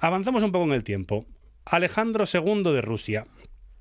Avanzamos 0.00 0.42
un 0.42 0.52
poco 0.52 0.64
en 0.64 0.72
el 0.72 0.84
tiempo. 0.84 1.26
Alejandro 1.64 2.24
II 2.32 2.62
de 2.64 2.80
Rusia. 2.80 3.24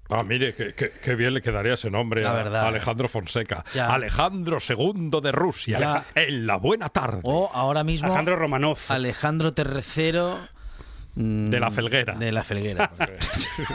Ah, 0.10 0.24
mire, 0.24 0.54
qué, 0.54 0.74
qué- 0.76 0.92
qué 0.92 1.16
bien 1.16 1.34
le 1.34 1.42
quedaría 1.42 1.74
ese 1.74 1.90
nombre 1.90 2.22
La 2.22 2.32
a 2.32 2.34
verdad. 2.36 2.68
Alejandro 2.68 3.08
Fonseca. 3.08 3.64
Ya. 3.74 3.92
Alejandro 3.94 4.58
II 4.68 5.10
de 5.22 5.32
Rusia. 5.32 5.80
Ya. 5.80 6.06
En 6.14 6.46
la 6.46 6.58
buena 6.58 6.90
tarde. 6.90 7.22
O 7.24 7.50
ahora 7.54 7.84
mismo 7.84 8.08
Alejandro 8.08 8.36
Romanov. 8.36 8.78
Alejandro 8.90 9.54
III 9.58 10.48
De 11.16 11.60
la 11.60 11.72
Felguera. 11.72 12.14
De 12.16 12.32
la 12.32 12.44
Felguera. 12.44 12.92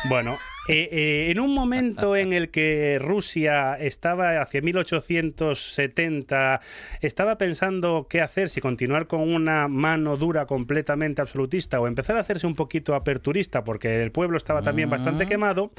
Bueno, 0.08 0.38
eh, 0.68 0.88
eh, 0.92 1.30
en 1.30 1.40
un 1.40 1.54
momento 1.54 2.14
en 2.14 2.34
el 2.34 2.50
que 2.50 2.98
Rusia 3.00 3.78
estaba 3.78 4.42
hacia 4.42 4.60
1870, 4.60 6.60
estaba 7.00 7.38
pensando 7.38 8.06
qué 8.08 8.20
hacer, 8.20 8.50
si 8.50 8.60
continuar 8.60 9.06
con 9.06 9.22
una 9.22 9.68
mano 9.68 10.18
dura 10.18 10.44
completamente 10.46 11.22
absolutista 11.22 11.80
o 11.80 11.86
empezar 11.86 12.16
a 12.16 12.20
hacerse 12.20 12.46
un 12.46 12.54
poquito 12.54 12.94
aperturista 12.94 13.64
porque 13.64 14.02
el 14.02 14.12
pueblo 14.12 14.36
estaba 14.36 14.60
también 14.62 14.90
bastante 14.90 15.26
quemado, 15.26 15.72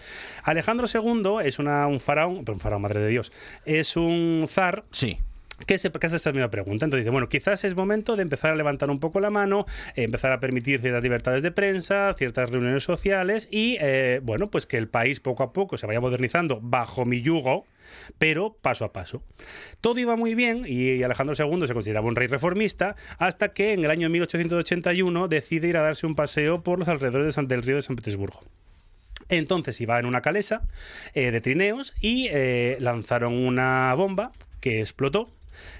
Alejandro 0.44 0.88
II 0.92 1.36
es 1.44 1.60
una, 1.60 1.86
un 1.88 2.00
faraón, 2.00 2.44
pero 2.44 2.56
un 2.56 2.60
faraón, 2.60 2.82
madre 2.82 3.02
de 3.02 3.10
Dios, 3.10 3.32
es 3.66 3.96
un 3.96 4.48
zar 4.50 4.86
sí. 4.92 5.20
Que 5.66 5.78
se 5.78 5.90
hace 6.02 6.16
esta 6.16 6.32
misma 6.32 6.50
pregunta. 6.50 6.86
Entonces 6.86 7.04
dice, 7.06 7.12
bueno, 7.12 7.30
quizás 7.30 7.64
es 7.64 7.76
momento 7.76 8.16
de 8.16 8.22
empezar 8.24 8.52
a 8.52 8.56
levantar 8.56 8.90
un 8.90 9.00
poco 9.00 9.20
la 9.20 9.30
mano, 9.30 9.66
eh, 9.96 10.04
empezar 10.04 10.32
a 10.32 10.40
permitir 10.40 10.82
ciertas 10.82 11.04
libertades 11.04 11.44
de 11.44 11.52
prensa, 11.52 12.14
ciertas 12.18 12.50
reuniones 12.50 12.84
sociales 12.84 13.48
y, 13.52 13.78
eh, 13.80 14.20
bueno, 14.24 14.50
pues 14.50 14.66
que 14.66 14.78
el 14.78 14.88
país 14.88 15.20
poco 15.20 15.44
a 15.44 15.54
poco 15.54 15.78
se 15.78 15.88
vaya 15.88 16.00
modernizando 16.02 16.60
bajo 16.62 17.06
mi 17.06 17.22
yugo, 17.22 17.66
pero 18.18 18.56
paso 18.62 18.86
a 18.86 18.94
paso. 18.94 19.22
Todo 19.82 20.00
iba 20.00 20.16
muy 20.16 20.34
bien 20.36 20.64
y 20.68 21.04
Alejandro 21.04 21.36
II 21.38 21.68
se 21.68 21.74
consideraba 21.74 22.08
un 22.08 22.16
rey 22.16 22.28
reformista 22.28 22.96
hasta 23.18 23.54
que 23.54 23.74
en 23.74 23.84
el 23.86 23.92
año 23.92 24.10
1881 24.10 25.28
decide 25.28 25.68
ir 25.68 25.78
a 25.78 25.82
darse 25.82 26.06
un 26.08 26.16
paseo 26.16 26.62
por 26.64 26.80
los 26.80 26.88
alrededores 26.88 27.28
de 27.28 27.32
San- 27.34 27.48
del 27.48 27.64
río 27.64 27.76
de 27.76 27.82
San 27.82 27.96
Petersburgo. 27.96 28.40
Entonces 29.30 29.80
iba 29.82 30.00
en 30.00 30.06
una 30.06 30.22
calesa 30.22 30.62
eh, 31.14 31.32
de 31.32 31.42
trineos 31.42 31.94
y 32.02 32.30
lanzaron 32.80 33.34
una 33.34 33.94
bomba 33.96 34.32
que 34.60 34.80
explotó. 34.82 35.30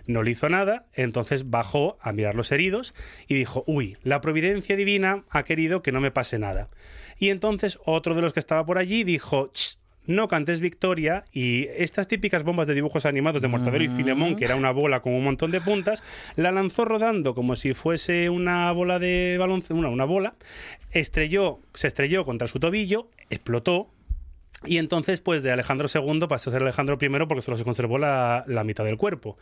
No 0.08 0.24
le 0.24 0.32
hizo 0.32 0.50
nada, 0.50 0.86
entonces 0.94 1.50
bajó 1.50 1.98
a 2.02 2.12
mirar 2.12 2.36
los 2.36 2.52
heridos 2.52 2.94
y 3.28 3.36
dijo, 3.36 3.64
uy, 3.68 3.98
la 4.04 4.22
providencia 4.22 4.76
divina 4.76 5.24
ha 5.30 5.44
querido 5.44 5.82
que 5.82 5.92
no 5.92 6.02
me 6.02 6.12
pase 6.12 6.40
nada. 6.40 6.70
Y 7.18 7.30
entonces 7.30 7.80
otro 7.86 8.16
de 8.16 8.22
los 8.22 8.34
que 8.34 8.40
estaba 8.40 8.66
por 8.66 8.78
allí 8.78 9.04
dijo, 9.04 9.52
"Ch, 9.52 9.78
no 10.08 10.28
cantes 10.28 10.62
victoria 10.62 11.24
y 11.32 11.68
estas 11.78 12.08
típicas 12.08 12.44
bombas 12.44 12.68
de 12.68 12.74
dibujos 12.74 13.06
animados 13.06 13.42
de 13.42 13.48
Mortadelo 13.48 13.84
y 13.84 13.88
Filemón, 13.88 14.36
que 14.36 14.46
era 14.46 14.56
una 14.56 14.72
bola 14.72 15.02
con 15.02 15.14
un 15.14 15.24
montón 15.24 15.52
de 15.52 15.62
puntas, 15.62 16.04
la 16.36 16.52
lanzó 16.52 16.86
rodando 16.86 17.36
como 17.36 17.56
si 17.56 17.74
fuese 17.74 18.30
una 18.30 18.72
bola 18.72 18.98
de 18.98 19.38
baloncesto, 19.40 19.76
una, 19.76 19.90
una 19.90 20.06
bola, 20.06 20.34
estrelló, 20.92 21.60
se 21.74 21.88
estrelló 21.88 22.26
contra 22.26 22.48
su 22.48 22.60
tobillo, 22.60 23.10
explotó, 23.30 23.90
y 24.66 24.78
entonces, 24.78 25.22
pues 25.22 25.44
de 25.44 25.52
Alejandro 25.52 25.88
II 25.94 26.28
pasó 26.28 26.50
a 26.50 26.54
ser 26.54 26.62
Alejandro 26.62 26.98
I 27.02 27.10
porque 27.28 27.42
solo 27.42 27.58
se 27.58 27.64
conservó 27.64 27.98
la, 27.98 28.44
la 28.48 28.64
mitad 28.64 28.84
del 28.84 28.98
cuerpo. 28.98 29.38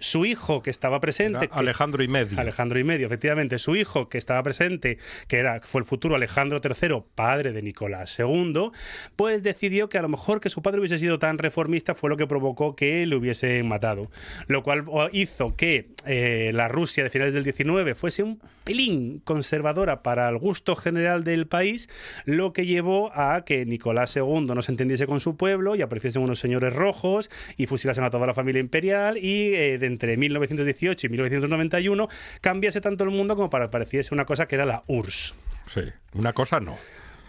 Su 0.00 0.24
hijo 0.24 0.62
que 0.62 0.70
estaba 0.70 0.98
presente. 0.98 1.44
Era 1.44 1.54
Alejandro 1.54 2.02
y 2.02 2.08
medio. 2.08 2.40
Alejandro 2.40 2.78
y 2.78 2.84
medio, 2.84 3.06
efectivamente. 3.06 3.58
Su 3.58 3.76
hijo 3.76 4.08
que 4.08 4.18
estaba 4.18 4.42
presente, 4.42 4.98
que 5.28 5.36
era, 5.36 5.60
fue 5.60 5.82
el 5.82 5.86
futuro 5.86 6.16
Alejandro 6.16 6.58
III, 6.62 7.02
padre 7.14 7.52
de 7.52 7.62
Nicolás 7.62 8.18
II, 8.18 8.70
pues 9.16 9.42
decidió 9.42 9.88
que 9.88 9.98
a 9.98 10.02
lo 10.02 10.08
mejor 10.08 10.40
que 10.40 10.50
su 10.50 10.62
padre 10.62 10.80
hubiese 10.80 10.98
sido 10.98 11.18
tan 11.18 11.38
reformista 11.38 11.94
fue 11.94 12.10
lo 12.10 12.16
que 12.16 12.26
provocó 12.26 12.74
que 12.74 13.06
le 13.06 13.14
hubiesen 13.14 13.68
matado. 13.68 14.10
Lo 14.46 14.62
cual 14.62 14.84
hizo 15.12 15.54
que 15.54 15.90
eh, 16.06 16.50
la 16.54 16.68
Rusia 16.68 17.04
de 17.04 17.10
finales 17.10 17.34
del 17.34 17.44
19 17.44 17.94
fuese 17.94 18.22
un 18.22 18.40
pelín 18.64 19.20
conservadora 19.24 20.02
para 20.02 20.28
el 20.28 20.38
gusto 20.38 20.76
general 20.76 21.24
del 21.24 21.46
país, 21.46 21.88
lo 22.24 22.52
que 22.52 22.66
llevó 22.66 23.12
a 23.14 23.44
que 23.44 23.66
Nicolás 23.66 24.16
II 24.16 24.46
no 24.54 24.62
se 24.62 24.72
entendiese 24.72 25.06
con 25.06 25.20
su 25.20 25.36
pueblo 25.36 25.76
y 25.76 25.82
apareciesen 25.82 26.22
unos 26.22 26.38
señores 26.38 26.72
rojos 26.72 27.30
y 27.56 27.66
fusilasen 27.66 28.04
a 28.04 28.10
toda 28.10 28.26
la 28.26 28.34
familia 28.34 28.60
imperial 28.60 29.18
y 29.18 29.54
eh, 29.54 29.78
de 29.78 29.89
entre 29.90 30.16
1918 30.16 31.06
y 31.06 31.10
1991 31.10 32.08
cambiase 32.40 32.80
tanto 32.80 33.04
el 33.04 33.10
mundo 33.10 33.36
como 33.36 33.50
para 33.50 33.66
que 33.66 33.72
pareciese 33.72 34.14
una 34.14 34.24
cosa 34.24 34.46
que 34.46 34.54
era 34.54 34.64
la 34.64 34.82
URSS. 34.86 35.34
Sí, 35.66 35.82
una 36.14 36.32
cosa 36.32 36.60
no. 36.60 36.78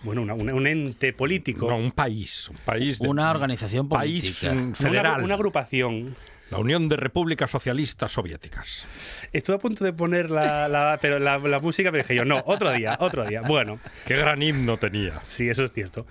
Bueno, 0.04 0.24
una, 0.24 0.34
una, 0.34 0.54
un 0.54 0.66
ente 0.66 1.14
político. 1.14 1.70
No, 1.70 1.78
un 1.78 1.92
país. 1.92 2.50
Un 2.50 2.58
país 2.58 3.00
de, 3.00 3.08
una 3.08 3.30
organización 3.30 3.88
política. 3.88 4.50
País 4.50 4.78
federal. 4.78 5.16
Una, 5.18 5.26
una 5.26 5.34
agrupación. 5.36 6.16
La 6.52 6.58
Unión 6.58 6.90
de 6.90 6.98
Repúblicas 6.98 7.50
Socialistas 7.50 8.12
Soviéticas. 8.12 8.86
Estuve 9.32 9.56
a 9.56 9.60
punto 9.60 9.86
de 9.86 9.94
poner 9.94 10.30
la, 10.30 10.68
la 10.68 11.00
pero 11.02 11.18
la, 11.18 11.38
la, 11.38 11.60
música, 11.60 11.92
pero 11.92 12.04
dije 12.04 12.14
yo, 12.14 12.26
no, 12.26 12.44
otro 12.46 12.74
día, 12.74 12.98
otro 13.00 13.26
día. 13.26 13.42
Bueno. 13.42 13.80
Qué 14.06 14.18
gran 14.18 14.44
himno 14.44 14.76
tenía. 14.76 15.22
Sí, 15.28 15.50
eso 15.50 15.64
es 15.64 15.72
cierto. 15.72 16.06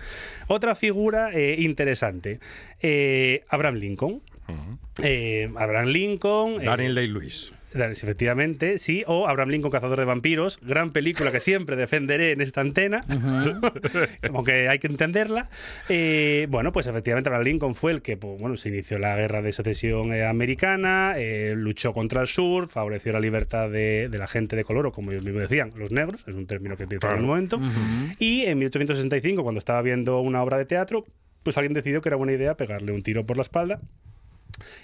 Otra 0.46 0.74
figura 0.74 1.30
eh, 1.34 1.56
interesante, 1.58 2.40
eh, 2.80 3.44
Abraham 3.50 3.74
Lincoln. 3.74 4.22
Uh 4.50 4.56
-huh. 4.56 5.04
eh, 5.04 5.50
Abraham 5.56 5.88
Lincoln. 5.88 6.64
Daniel 6.64 6.94
Day-Lewis. 6.94 7.52
Efectivamente, 7.72 8.78
sí. 8.78 9.04
O 9.06 9.28
Abraham 9.28 9.50
Lincoln, 9.50 9.70
Cazador 9.70 9.98
de 9.98 10.04
Vampiros. 10.04 10.58
Gran 10.60 10.90
película 10.90 11.30
que 11.30 11.40
siempre 11.40 11.76
defenderé 11.76 12.32
en 12.32 12.40
esta 12.40 12.60
antena, 12.60 13.02
uh 13.08 13.12
-huh. 13.12 14.08
aunque 14.34 14.68
hay 14.68 14.78
que 14.78 14.88
entenderla. 14.88 15.48
Eh, 15.88 16.46
bueno, 16.50 16.72
pues 16.72 16.86
efectivamente 16.86 17.28
Abraham 17.28 17.44
Lincoln 17.44 17.74
fue 17.74 17.92
el 17.92 18.02
que 18.02 18.16
pues, 18.16 18.40
bueno, 18.40 18.56
se 18.56 18.70
inició 18.70 18.98
la 18.98 19.16
guerra 19.16 19.42
de 19.42 19.52
secesión 19.52 20.12
eh, 20.12 20.26
americana, 20.26 21.14
eh, 21.16 21.54
luchó 21.56 21.92
contra 21.92 22.20
el 22.22 22.26
sur, 22.26 22.68
favoreció 22.68 23.12
la 23.12 23.20
libertad 23.20 23.70
de, 23.70 24.08
de, 24.08 24.18
la 24.18 24.26
gente 24.26 24.56
de 24.56 24.64
color, 24.64 24.86
o 24.86 24.92
como 24.92 25.12
ellos 25.12 25.22
mismos 25.22 25.42
decían, 25.42 25.70
los 25.76 25.92
negros, 25.92 26.24
es 26.26 26.34
un 26.34 26.46
término 26.46 26.76
que 26.76 26.84
utilizan 26.84 27.12
en 27.12 27.18
el 27.18 27.24
momento. 27.24 27.56
Uh 27.56 27.62
-huh. 27.62 28.16
Y 28.18 28.42
en 28.46 28.58
1865, 28.58 29.42
cuando 29.42 29.58
estaba 29.58 29.80
viendo 29.82 30.20
una 30.20 30.42
obra 30.42 30.58
de 30.58 30.64
teatro, 30.64 31.04
pues 31.42 31.56
alguien 31.56 31.72
decidió 31.72 32.02
que 32.02 32.08
era 32.08 32.16
buena 32.16 32.32
idea 32.32 32.56
pegarle 32.56 32.92
un 32.92 33.02
tiro 33.02 33.24
por 33.24 33.36
la 33.36 33.42
espalda 33.42 33.80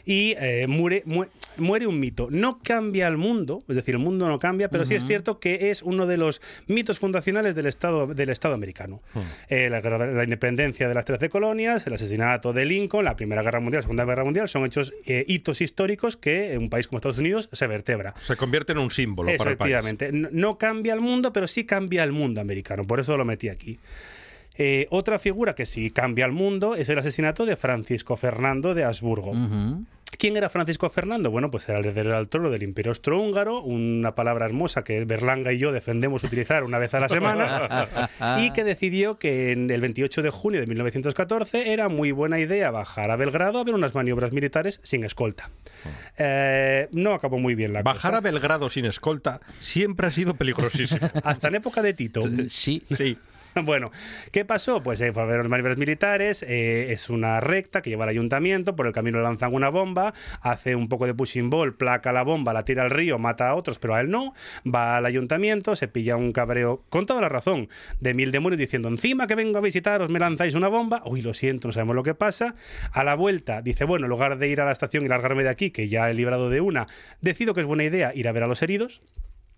y 0.05 0.35
eh, 0.39 0.67
muere, 0.69 1.03
muere, 1.07 1.31
muere, 1.57 1.87
un 1.87 2.01
mito. 2.01 2.29
No 2.31 2.61
cambia 2.63 3.07
el 3.09 3.17
mundo, 3.17 3.63
es 3.69 3.77
decir, 3.77 3.95
el 3.95 4.01
mundo 4.01 4.29
no 4.29 4.39
cambia, 4.39 4.69
pero 4.69 4.83
uh 4.83 4.87
-huh. 4.87 4.89
sí 4.89 4.95
es 4.95 5.07
cierto 5.07 5.39
que 5.39 5.71
es 5.71 5.83
uno 5.83 6.07
de 6.07 6.17
los 6.17 6.41
mitos 6.67 6.99
fundacionales 6.99 7.55
del 7.55 7.67
Estado, 7.67 8.07
del 8.07 8.31
Estado 8.31 8.55
americano. 8.55 9.01
Uh 9.15 9.21
-huh. 9.21 9.25
eh, 9.49 9.69
la, 9.69 9.81
la, 9.81 10.25
independencia 10.25 10.89
de 10.89 10.95
las 10.95 11.05
13 11.05 11.29
colonias, 11.29 11.87
el 11.87 11.95
asesinato 11.95 12.53
de 12.53 12.65
Lincoln, 12.65 13.05
la 13.05 13.17
Primera 13.17 13.43
Guerra 13.43 13.61
Mundial, 13.61 13.79
la 13.79 13.83
Segunda 13.83 14.05
Guerra 14.05 14.25
Mundial, 14.25 14.49
son 14.49 14.65
hechos 14.65 14.95
eh, 15.07 15.25
hitos 15.29 15.61
históricos 15.61 16.17
que 16.17 16.53
en 16.55 16.63
un 16.63 16.71
país 16.71 16.89
como 16.89 16.99
Estados 16.99 17.19
Unidos 17.19 17.49
se 17.53 17.67
vertebra. 17.67 18.15
Se 18.23 18.37
convierte 18.37 18.73
en 18.73 18.79
un 18.79 18.91
símbolo 18.91 19.31
para 19.37 19.51
el 19.51 19.57
país. 19.57 19.75
Efectivamente. 19.75 20.11
No 20.13 20.59
cambia 20.59 20.95
el 20.95 21.01
mundo, 21.01 21.33
pero 21.33 21.47
sí 21.47 21.65
cambia 21.65 22.05
el 22.05 22.13
mundo 22.13 22.41
americano. 22.41 22.85
Por 22.85 23.01
eso 23.01 23.17
lo 23.17 23.25
metí 23.25 23.49
aquí. 23.49 23.79
Eh, 24.59 24.87
otra 24.91 25.19
figura 25.19 25.55
que 25.55 25.67
sí 25.67 25.91
cambia 25.91 26.25
el 26.27 26.33
mundo 26.33 26.75
es 26.75 26.89
el 26.89 26.99
asesinato 26.99 27.45
de 27.47 27.57
Francisco 27.57 28.17
Fernando 28.17 28.75
de 28.75 28.85
Habsburgo. 28.85 29.33
Uh 29.33 29.35
-huh. 29.35 29.85
¿Quién 30.19 30.37
era 30.37 30.49
Francisco 30.49 30.89
Fernando? 30.89 31.31
Bueno, 31.31 31.51
pues 31.51 31.69
era 31.69 31.79
el 31.79 31.85
heredero 31.85 32.17
al 32.17 32.29
trono 32.29 32.49
del 32.49 32.63
Imperio 32.63 32.91
Austrohúngaro, 32.93 33.61
una 33.61 34.15
palabra 34.15 34.47
hermosa 34.47 34.85
que 34.85 35.05
Berlanga 35.05 35.53
y 35.53 35.59
yo 35.59 35.73
defendemos 35.73 36.23
utilizar 36.25 36.63
una 36.63 36.79
vez 36.79 36.95
a 36.95 37.01
la 37.01 37.09
semana, 37.09 37.89
y 38.39 38.53
que 38.53 38.63
decidió 38.65 39.19
que 39.19 39.51
en 39.53 39.69
el 39.69 39.81
28 39.81 40.23
de 40.23 40.31
junio 40.31 40.61
de 40.61 40.67
1914 40.69 41.73
era 41.73 41.89
muy 41.89 42.13
buena 42.13 42.39
idea 42.39 42.71
bajar 42.71 43.11
a 43.11 43.17
Belgrado 43.17 43.59
a 43.59 43.65
ver 43.65 43.75
unas 43.75 43.95
maniobras 43.95 44.33
militares 44.33 44.81
sin 44.85 45.05
escolta. 45.05 45.51
Eh, 46.17 46.89
no 46.93 47.13
acabó 47.13 47.39
muy 47.39 47.55
bien 47.55 47.73
la 47.73 47.83
bajar 47.83 48.13
cosa. 48.13 48.19
a 48.19 48.21
Belgrado 48.21 48.71
sin 48.71 48.87
escolta 48.87 49.41
siempre 49.59 50.07
ha 50.07 50.11
sido 50.13 50.35
peligrosísimo. 50.35 51.11
Hasta 51.25 51.49
en 51.49 51.57
época 51.57 51.83
de 51.83 51.95
Tito. 51.95 52.23
Sí, 52.49 52.83
sí. 52.89 53.19
Bueno, 53.65 53.91
¿qué 54.33 54.45
pasó? 54.45 54.83
Pues 54.83 55.01
eh, 55.01 55.13
fue 55.13 55.23
a 55.23 55.27
ver 55.27 55.47
los 55.47 55.79
militares, 55.79 56.45
eh, 56.47 56.93
es 56.93 57.11
una 57.11 57.41
recta 57.41 57.81
que 57.81 57.91
lleva 57.91 58.05
al 58.05 58.11
ayuntamiento, 58.11 58.77
por 58.77 58.87
el 58.87 58.93
camino 58.93 59.21
lanzan 59.21 59.55
una 59.55 59.71
bomba, 59.71 60.13
hace 60.43 60.77
un 60.77 60.89
poco 60.89 61.07
de 61.07 61.15
pushing 61.15 61.49
ball, 61.49 61.75
placa 61.75 62.13
la 62.13 62.23
bomba, 62.23 62.53
la 62.53 62.65
tira 62.65 62.83
al 62.83 62.91
río, 62.91 63.19
mata 63.19 63.49
a 63.49 63.55
otros, 63.55 63.79
pero 63.79 63.95
a 63.95 64.01
él 64.01 64.11
no, 64.11 64.35
va 64.67 64.99
al 64.99 65.07
ayuntamiento, 65.07 65.75
se 65.75 65.89
pilla 65.89 66.17
un 66.17 66.33
cabreo, 66.33 66.85
con 66.91 67.07
toda 67.07 67.21
la 67.21 67.29
razón, 67.29 67.69
de 68.01 68.15
mil 68.15 68.31
demonios 68.31 68.59
diciendo, 68.59 68.89
encima 68.89 69.27
que 69.27 69.35
vengo 69.35 69.59
a 69.59 69.63
visitaros 69.63 70.11
me 70.11 70.19
lanzáis 70.19 70.55
una 70.55 70.69
bomba, 70.69 71.03
uy, 71.07 71.23
lo 71.23 71.33
siento, 71.33 71.69
no 71.69 71.73
sabemos 71.73 71.97
lo 71.97 72.03
que 72.03 72.15
pasa, 72.15 72.55
a 72.93 73.05
la 73.05 73.15
vuelta 73.15 73.63
dice, 73.63 73.85
bueno, 73.85 74.07
en 74.07 74.11
lugar 74.11 74.39
de 74.39 74.49
ir 74.49 74.61
a 74.61 74.67
la 74.67 74.73
estación 74.73 75.05
y 75.05 75.09
largarme 75.09 75.43
de 75.43 75.51
aquí, 75.51 75.71
que 75.71 75.89
ya 75.89 76.11
he 76.11 76.15
librado 76.15 76.51
de 76.51 76.61
una, 76.61 76.87
decido 77.21 77.55
que 77.55 77.63
es 77.63 77.67
buena 77.67 77.85
idea 77.85 78.13
ir 78.15 78.29
a 78.29 78.33
ver 78.33 78.43
a 78.43 78.47
los 78.47 78.63
heridos, 78.63 79.03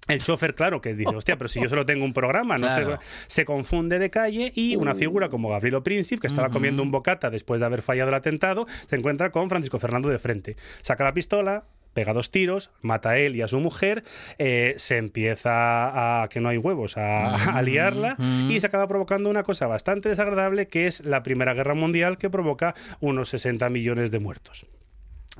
el 0.08 0.22
chofer, 0.22 0.54
claro, 0.54 0.80
que 0.80 0.94
dice, 0.94 1.14
hostia, 1.14 1.36
pero 1.36 1.48
si 1.48 1.60
yo 1.60 1.68
solo 1.68 1.86
tengo 1.86 2.04
un 2.04 2.12
programa, 2.12 2.58
no 2.58 2.66
claro. 2.66 2.98
se, 3.26 3.42
se, 3.42 3.44
confunde 3.44 3.98
de 3.98 4.10
calle 4.10 4.52
y 4.54 4.76
una 4.76 4.94
figura 4.94 5.28
como 5.28 5.50
Gabrielo 5.50 5.82
Príncipe, 5.82 6.20
que 6.20 6.26
estaba 6.26 6.48
uh 6.48 6.50
-huh. 6.50 6.54
comiendo 6.54 6.82
un 6.82 6.90
bocata 6.90 7.30
después 7.30 7.60
de 7.60 7.66
haber 7.66 7.82
fallado 7.82 8.08
el 8.08 8.14
atentado, 8.14 8.66
se 8.86 8.96
encuentra 8.96 9.30
con 9.30 9.48
Francisco 9.48 9.78
Fernando 9.78 10.08
de 10.08 10.18
frente. 10.18 10.56
Saca 10.82 11.04
la 11.04 11.12
pistola, 11.12 11.64
pega 11.94 12.12
dos 12.12 12.30
tiros, 12.30 12.70
mata 12.80 13.10
a 13.10 13.18
él 13.18 13.34
y 13.36 13.42
a 13.42 13.48
su 13.48 13.58
mujer, 13.58 14.04
eh, 14.38 14.74
se 14.76 14.98
empieza 14.98 16.22
a 16.22 16.28
que 16.28 16.40
no 16.40 16.48
hay 16.48 16.56
huevos, 16.56 16.96
a, 16.96 17.34
a 17.58 17.62
liarla 17.62 18.16
y 18.48 18.60
se 18.60 18.66
acaba 18.66 18.86
provocando 18.86 19.28
una 19.28 19.42
cosa 19.42 19.66
bastante 19.66 20.08
desagradable 20.08 20.68
que 20.68 20.86
es 20.86 21.04
la 21.04 21.22
Primera 21.22 21.54
Guerra 21.54 21.74
Mundial 21.74 22.16
que 22.16 22.30
provoca 22.30 22.74
unos 23.00 23.30
60 23.30 23.68
millones 23.70 24.10
de 24.10 24.20
muertos. 24.20 24.66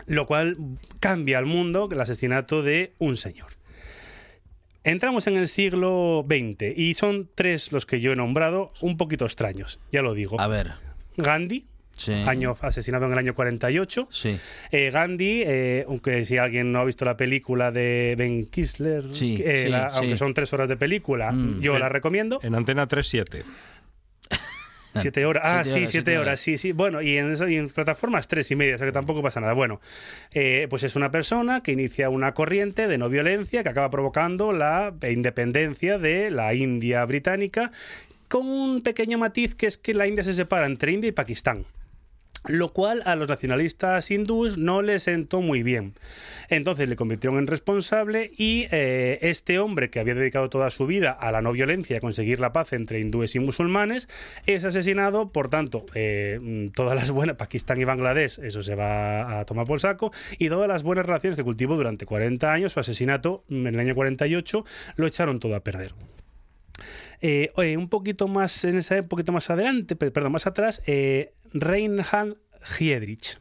Lo 0.06 0.26
cual 0.26 0.56
cambia 1.00 1.38
al 1.38 1.46
mundo 1.46 1.88
el 1.90 2.00
asesinato 2.00 2.62
de 2.62 2.92
un 2.98 3.16
señor. 3.16 3.57
Entramos 4.84 5.26
en 5.26 5.36
el 5.36 5.48
siglo 5.48 6.24
XX 6.28 6.76
y 6.76 6.94
son 6.94 7.28
tres 7.34 7.72
los 7.72 7.84
que 7.84 8.00
yo 8.00 8.12
he 8.12 8.16
nombrado 8.16 8.72
un 8.80 8.96
poquito 8.96 9.24
extraños, 9.24 9.80
ya 9.92 10.02
lo 10.02 10.14
digo. 10.14 10.40
A 10.40 10.48
ver. 10.48 10.72
Gandhi, 11.16 11.66
Sí. 11.98 12.12
año 12.12 12.54
asesinado 12.60 13.06
en 13.06 13.12
el 13.12 13.18
año 13.18 13.34
48. 13.34 14.08
Sí. 14.10 14.38
Eh, 14.70 14.90
Gandhi, 14.90 15.42
eh, 15.44 15.84
aunque 15.88 16.24
si 16.24 16.38
alguien 16.38 16.70
no 16.70 16.78
ha 16.78 16.84
visto 16.84 17.04
la 17.04 17.16
película 17.16 17.72
de 17.72 18.14
Ben 18.16 18.46
Kisler, 18.46 19.12
sí, 19.12 19.42
eh, 19.44 19.64
sí, 19.64 19.70
la, 19.70 19.88
aunque 19.88 20.16
son 20.16 20.32
tres 20.32 20.52
horas 20.52 20.68
de 20.68 20.76
película, 20.76 21.32
mm. 21.32 21.60
yo 21.60 21.74
en, 21.74 21.80
la 21.80 21.88
recomiendo. 21.88 22.38
En 22.42 22.54
Antena 22.54 22.86
37. 22.86 23.42
Siete 24.94 25.24
horas. 25.26 25.42
Ah, 25.44 25.64
siete 25.64 25.72
sí, 25.72 25.78
horas, 25.78 25.90
siete, 25.90 26.10
horas. 26.12 26.22
horas. 26.26 26.40
sí, 26.40 26.58
sí. 26.58 26.72
Bueno, 26.72 27.02
y 27.02 27.16
en, 27.16 27.34
y 27.48 27.56
en, 27.56 27.68
plataformas 27.68 28.26
tres 28.26 28.50
y 28.50 28.56
media, 28.56 28.74
o 28.74 28.78
sea 28.78 28.86
que 28.86 28.92
tampoco 28.92 29.22
pasa 29.22 29.40
nada. 29.40 29.52
Bueno, 29.52 29.80
eh, 30.32 30.66
pues 30.70 30.82
es 30.82 30.96
una 30.96 31.10
persona 31.10 31.62
que 31.62 31.72
inicia 31.72 32.10
una 32.10 32.34
corriente 32.34 32.88
de 32.88 32.98
no 32.98 33.08
violencia 33.08 33.62
que 33.62 33.68
acaba 33.68 33.90
provocando 33.90 34.52
la 34.52 34.94
independencia 35.08 35.98
de 35.98 36.30
la 36.30 36.54
India 36.54 37.04
británica, 37.04 37.70
con 38.28 38.46
un 38.46 38.82
pequeño 38.82 39.18
matiz 39.18 39.54
que 39.54 39.66
es 39.66 39.78
que 39.78 39.94
la 39.94 40.06
India 40.06 40.24
se 40.24 40.34
separa 40.34 40.66
entre 40.66 40.92
India 40.92 41.08
y 41.08 41.12
Pakistán 41.12 41.64
lo 42.46 42.72
cual 42.72 43.02
a 43.04 43.16
los 43.16 43.28
nacionalistas 43.28 44.10
hindúes 44.10 44.58
no 44.58 44.82
les 44.82 45.04
sentó 45.04 45.40
muy 45.40 45.62
bien. 45.62 45.94
Entonces 46.48 46.88
le 46.88 46.96
convirtieron 46.96 47.38
en 47.38 47.46
responsable 47.46 48.30
y 48.36 48.66
eh, 48.70 49.18
este 49.22 49.58
hombre 49.58 49.90
que 49.90 50.00
había 50.00 50.14
dedicado 50.14 50.48
toda 50.48 50.70
su 50.70 50.86
vida 50.86 51.10
a 51.12 51.32
la 51.32 51.42
no 51.42 51.52
violencia 51.52 51.98
a 51.98 52.00
conseguir 52.00 52.40
la 52.40 52.52
paz 52.52 52.72
entre 52.72 53.00
hindúes 53.00 53.34
y 53.34 53.40
musulmanes 53.40 54.08
es 54.46 54.64
asesinado, 54.64 55.30
por 55.30 55.48
tanto, 55.48 55.84
eh, 55.94 56.70
todas 56.74 56.94
las 56.94 57.10
buenas, 57.10 57.36
Pakistán 57.36 57.80
y 57.80 57.84
Bangladesh, 57.84 58.38
eso 58.40 58.62
se 58.62 58.74
va 58.74 59.40
a 59.40 59.44
tomar 59.44 59.66
por 59.66 59.80
saco, 59.80 60.12
y 60.38 60.48
todas 60.48 60.68
las 60.68 60.82
buenas 60.82 61.06
relaciones 61.06 61.36
que 61.36 61.44
cultivó 61.44 61.76
durante 61.76 62.06
40 62.06 62.52
años, 62.52 62.72
su 62.72 62.80
asesinato 62.80 63.44
en 63.48 63.66
el 63.66 63.80
año 63.80 63.94
48 63.94 64.64
lo 64.96 65.06
echaron 65.06 65.38
todo 65.38 65.54
a 65.54 65.60
perder. 65.60 65.92
Eh, 67.20 67.50
un 67.76 67.88
poquito 67.88 68.28
más 68.28 68.64
en 68.64 68.78
esa 68.78 68.94
un 69.00 69.08
poquito 69.08 69.32
más 69.32 69.50
adelante, 69.50 69.96
perdón, 69.96 70.32
más 70.32 70.46
atrás, 70.46 70.82
Reinhard 71.54 72.36
Giedrich. 72.62 73.36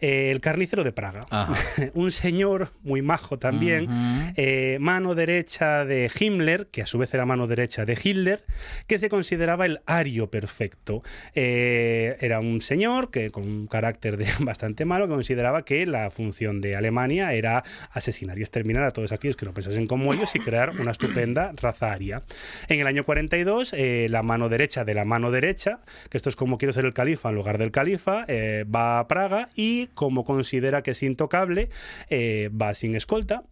Eh, 0.00 0.30
el 0.30 0.40
carnicero 0.40 0.84
de 0.84 0.92
Praga. 0.92 1.26
un 1.94 2.10
señor 2.10 2.70
muy 2.82 3.02
majo 3.02 3.38
también, 3.38 3.88
eh, 4.36 4.78
mano 4.80 5.14
derecha 5.14 5.84
de 5.84 6.10
Himmler, 6.18 6.68
que 6.68 6.82
a 6.82 6.86
su 6.86 6.98
vez 6.98 7.12
era 7.14 7.24
mano 7.26 7.46
derecha 7.46 7.84
de 7.84 7.98
Hitler, 8.02 8.44
que 8.86 8.98
se 8.98 9.08
consideraba 9.08 9.66
el 9.66 9.80
ario 9.86 10.30
perfecto. 10.30 11.02
Eh, 11.34 12.16
era 12.20 12.40
un 12.40 12.60
señor 12.60 13.10
que 13.10 13.30
con 13.30 13.44
un 13.44 13.66
carácter 13.66 14.16
de 14.16 14.26
bastante 14.40 14.84
malo 14.84 15.06
que 15.06 15.14
consideraba 15.14 15.64
que 15.64 15.86
la 15.86 16.10
función 16.10 16.60
de 16.60 16.76
Alemania 16.76 17.32
era 17.32 17.62
asesinar 17.90 18.38
y 18.38 18.42
exterminar 18.42 18.84
a 18.84 18.90
todos 18.90 19.12
aquellos 19.12 19.36
que 19.36 19.46
no 19.46 19.54
pensasen 19.54 19.86
como 19.86 20.12
ellos 20.12 20.34
y 20.34 20.40
crear 20.40 20.70
una 20.80 20.90
estupenda 20.90 21.52
raza 21.56 21.92
aria. 21.92 22.22
En 22.68 22.80
el 22.80 22.86
año 22.86 23.04
42, 23.04 23.74
la 24.08 24.22
mano 24.22 24.48
derecha 24.48 24.84
de 24.84 24.94
la 24.94 25.04
mano 25.04 25.30
derecha, 25.30 25.78
que 26.10 26.16
esto 26.16 26.28
es 26.28 26.36
como 26.36 26.58
quiero 26.58 26.72
ser 26.72 26.84
el 26.84 26.94
califa 26.94 27.28
en 27.28 27.34
lugar 27.34 27.58
del 27.58 27.70
califa, 27.70 28.26
va 28.74 28.98
a 28.98 29.08
Praga 29.08 29.48
y 29.56 29.88
como 29.88 30.24
considera 30.24 30.82
que 30.82 30.92
es 30.92 31.02
intocable, 31.02 31.70
eh, 32.10 32.50
va 32.50 32.74
sin 32.74 32.94
escolta 32.94 33.44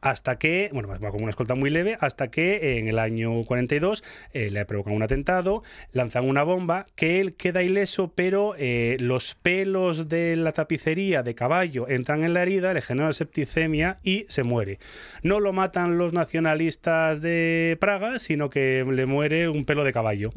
hasta 0.00 0.36
que, 0.38 0.68
bueno, 0.72 0.88
va 0.88 1.10
con 1.10 1.22
una 1.22 1.30
escolta 1.30 1.54
muy 1.54 1.70
leve, 1.70 1.96
hasta 1.98 2.28
que 2.28 2.78
en 2.78 2.88
el 2.88 2.98
año 2.98 3.42
42 3.44 4.04
eh, 4.32 4.50
le 4.50 4.64
provocan 4.66 4.94
un 4.94 5.02
atentado, 5.02 5.62
lanzan 5.92 6.28
una 6.28 6.42
bomba, 6.42 6.86
que 6.94 7.20
él 7.20 7.34
queda 7.34 7.62
ileso, 7.62 8.12
pero 8.14 8.54
eh, 8.58 8.98
los 9.00 9.34
pelos 9.34 10.08
de 10.10 10.36
la 10.36 10.52
tapicería 10.52 11.22
de 11.22 11.34
caballo 11.34 11.88
entran 11.88 12.22
en 12.22 12.34
la 12.34 12.42
herida, 12.42 12.74
le 12.74 12.82
genera 12.82 13.12
septicemia 13.14 13.96
y 14.02 14.26
se 14.28 14.42
muere. 14.42 14.78
No 15.22 15.40
lo 15.40 15.54
matan 15.54 15.96
los 15.96 16.12
nacionalistas 16.12 17.22
de 17.22 17.78
Praga, 17.80 18.18
sino 18.18 18.50
que 18.50 18.84
le 18.86 19.06
muere 19.06 19.48
un 19.48 19.64
pelo 19.64 19.84
de 19.84 19.92
caballo 19.92 20.32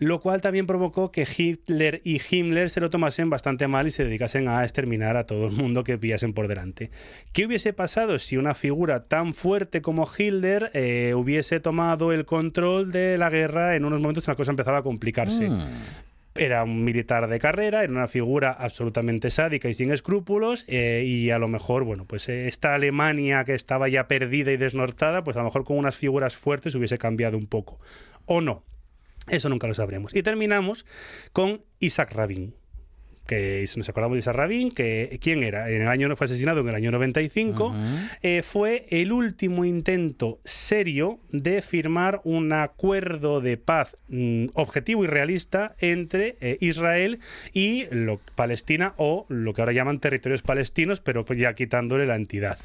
lo 0.00 0.18
cual 0.20 0.40
también 0.40 0.66
provocó 0.66 1.12
que 1.12 1.28
Hitler 1.36 2.00
y 2.04 2.20
Himmler 2.20 2.70
se 2.70 2.80
lo 2.80 2.88
tomasen 2.88 3.28
bastante 3.28 3.68
mal 3.68 3.86
y 3.86 3.90
se 3.90 4.02
dedicasen 4.02 4.48
a 4.48 4.62
exterminar 4.62 5.18
a 5.18 5.26
todo 5.26 5.46
el 5.46 5.52
mundo 5.52 5.84
que 5.84 5.98
pillasen 5.98 6.32
por 6.32 6.48
delante. 6.48 6.90
¿Qué 7.34 7.44
hubiese 7.44 7.74
pasado 7.74 8.18
si 8.18 8.38
una 8.38 8.54
figura 8.54 9.04
tan 9.04 9.34
fuerte 9.34 9.82
como 9.82 10.08
Hitler 10.18 10.70
eh, 10.72 11.12
hubiese 11.14 11.60
tomado 11.60 12.12
el 12.12 12.24
control 12.24 12.90
de 12.90 13.18
la 13.18 13.28
guerra 13.28 13.76
en 13.76 13.84
unos 13.84 14.00
momentos 14.00 14.26
en 14.26 14.32
la 14.32 14.36
cosa 14.36 14.50
empezaba 14.50 14.78
a 14.78 14.82
complicarse? 14.82 15.50
Mm. 15.50 15.66
era 16.34 16.64
un 16.64 16.82
militar 16.82 17.28
de 17.28 17.38
carrera, 17.38 17.84
era 17.84 17.92
una 17.92 18.08
figura 18.08 18.52
absolutamente 18.52 19.28
sádica 19.28 19.68
y 19.68 19.74
sin 19.74 19.92
escrúpulos, 19.92 20.64
eh, 20.68 21.02
y 21.04 21.30
a 21.30 21.38
lo 21.38 21.48
mejor, 21.48 21.84
bueno, 21.84 22.06
pues 22.06 22.30
eh, 22.30 22.48
esta 22.48 22.74
Alemania 22.74 23.44
que 23.44 23.54
estaba 23.54 23.88
ya 23.88 24.08
perdida 24.08 24.50
y 24.50 24.56
desnortada, 24.56 25.22
pues 25.24 25.36
a 25.36 25.40
lo 25.40 25.46
mejor 25.46 25.64
con 25.64 25.76
unas 25.76 25.96
figuras 25.96 26.38
fuertes 26.38 26.74
hubiese 26.74 26.96
cambiado 26.96 27.36
un 27.36 27.46
poco. 27.46 27.78
O 28.24 28.40
no, 28.40 28.62
eso 29.30 29.48
nunca 29.48 29.66
lo 29.66 29.74
sabremos. 29.74 30.14
Y 30.14 30.22
terminamos 30.22 30.86
con 31.32 31.62
Isaac 31.78 32.12
Rabin 32.12 32.54
que 33.30 33.64
nos 33.76 33.88
acordamos 33.88 34.16
de 34.16 34.18
Isaac 34.18 34.34
Rabin, 34.34 34.72
que 34.72 35.20
quién 35.22 35.44
era, 35.44 35.70
en 35.70 35.82
el 35.82 35.88
año 35.88 36.14
fue 36.16 36.24
asesinado 36.24 36.62
en 36.62 36.68
el 36.68 36.74
año 36.74 36.90
95, 36.90 37.72
eh, 38.22 38.42
fue 38.42 38.86
el 38.90 39.12
último 39.12 39.64
intento 39.64 40.40
serio 40.44 41.20
de 41.30 41.62
firmar 41.62 42.20
un 42.24 42.52
acuerdo 42.52 43.40
de 43.40 43.56
paz 43.56 43.96
mm, 44.08 44.46
objetivo 44.54 45.04
y 45.04 45.06
realista 45.06 45.76
entre 45.78 46.38
eh, 46.40 46.56
Israel 46.58 47.20
y 47.52 47.86
lo, 47.92 48.20
Palestina 48.34 48.94
o 48.96 49.26
lo 49.28 49.52
que 49.54 49.62
ahora 49.62 49.74
llaman 49.74 50.00
territorios 50.00 50.42
palestinos, 50.42 51.00
pero 51.00 51.24
pues 51.24 51.38
ya 51.38 51.54
quitándole 51.54 52.06
la 52.06 52.16
entidad. 52.16 52.58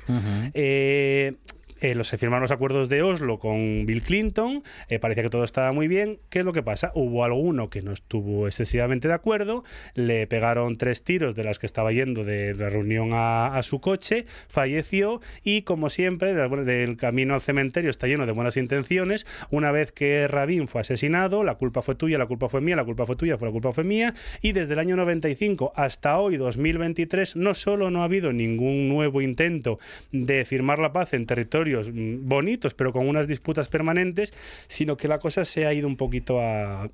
Eh, 0.55 1.33
se 1.79 2.17
firmaron 2.17 2.43
los 2.43 2.51
acuerdos 2.51 2.89
de 2.89 3.01
Oslo 3.01 3.39
con 3.39 3.85
Bill 3.85 4.01
Clinton, 4.01 4.63
eh, 4.89 4.99
parecía 4.99 5.23
que 5.23 5.29
todo 5.29 5.43
estaba 5.43 5.71
muy 5.71 5.87
bien. 5.87 6.19
¿Qué 6.29 6.39
es 6.39 6.45
lo 6.45 6.53
que 6.53 6.63
pasa? 6.63 6.91
Hubo 6.95 7.23
alguno 7.23 7.69
que 7.69 7.81
no 7.81 7.91
estuvo 7.91 8.47
excesivamente 8.47 9.07
de 9.07 9.13
acuerdo, 9.13 9.63
le 9.93 10.27
pegaron 10.27 10.77
tres 10.77 11.03
tiros 11.03 11.35
de 11.35 11.43
las 11.43 11.59
que 11.59 11.65
estaba 11.65 11.91
yendo 11.91 12.23
de 12.23 12.55
la 12.55 12.69
reunión 12.69 13.11
a, 13.13 13.61
su 13.63 13.79
coche, 13.81 14.25
falleció 14.47 15.21
y, 15.43 15.63
como 15.63 15.89
siempre, 15.89 16.33
del 16.33 16.97
camino 16.97 17.33
al 17.33 17.41
cementerio 17.41 17.89
está 17.89 18.07
lleno 18.07 18.25
de 18.25 18.31
buenas 18.31 18.57
intenciones. 18.57 19.25
Una 19.49 19.71
vez 19.71 19.91
que 19.91 20.27
Rabin 20.27 20.67
fue 20.67 20.81
asesinado, 20.81 21.43
la 21.43 21.55
culpa 21.55 21.81
fue 21.81 21.95
tuya, 21.95 22.17
la 22.17 22.25
culpa 22.25 22.49
fue 22.49 22.61
mía, 22.61 22.75
la 22.75 22.85
culpa 22.85 23.05
fue 23.05 23.15
tuya, 23.15 23.37
fue 23.37 23.47
la 23.47 23.51
culpa 23.51 23.71
fue 23.71 23.83
mía, 23.83 24.13
y 24.41 24.51
desde 24.51 24.73
el 24.73 24.79
año 24.79 24.95
95 24.95 25.73
hasta 25.75 26.17
hoy, 26.17 26.37
2023, 26.37 27.35
no 27.35 27.53
solo 27.53 27.91
no 27.91 28.01
ha 28.01 28.05
habido 28.05 28.33
ningún 28.33 28.89
nuevo 28.89 29.21
intento 29.21 29.79
de 30.11 30.45
firmar 30.45 30.79
la 30.79 30.93
paz 30.93 31.13
en 31.13 31.25
territorio 31.25 31.64
Mm, 31.65 32.27
bonitos, 32.27 32.73
pero 32.73 32.91
con 32.93 33.07
unas 33.07 33.27
disputas 33.27 33.67
permanentes, 33.67 34.33
sino 34.67 34.97
que 34.97 35.07
la 35.07 35.19
cosa 35.19 35.45
se 35.45 35.65
ha 35.65 35.73
ido 35.73 35.87
un 35.87 35.97
poquito 35.97 36.39
a, 36.39 36.89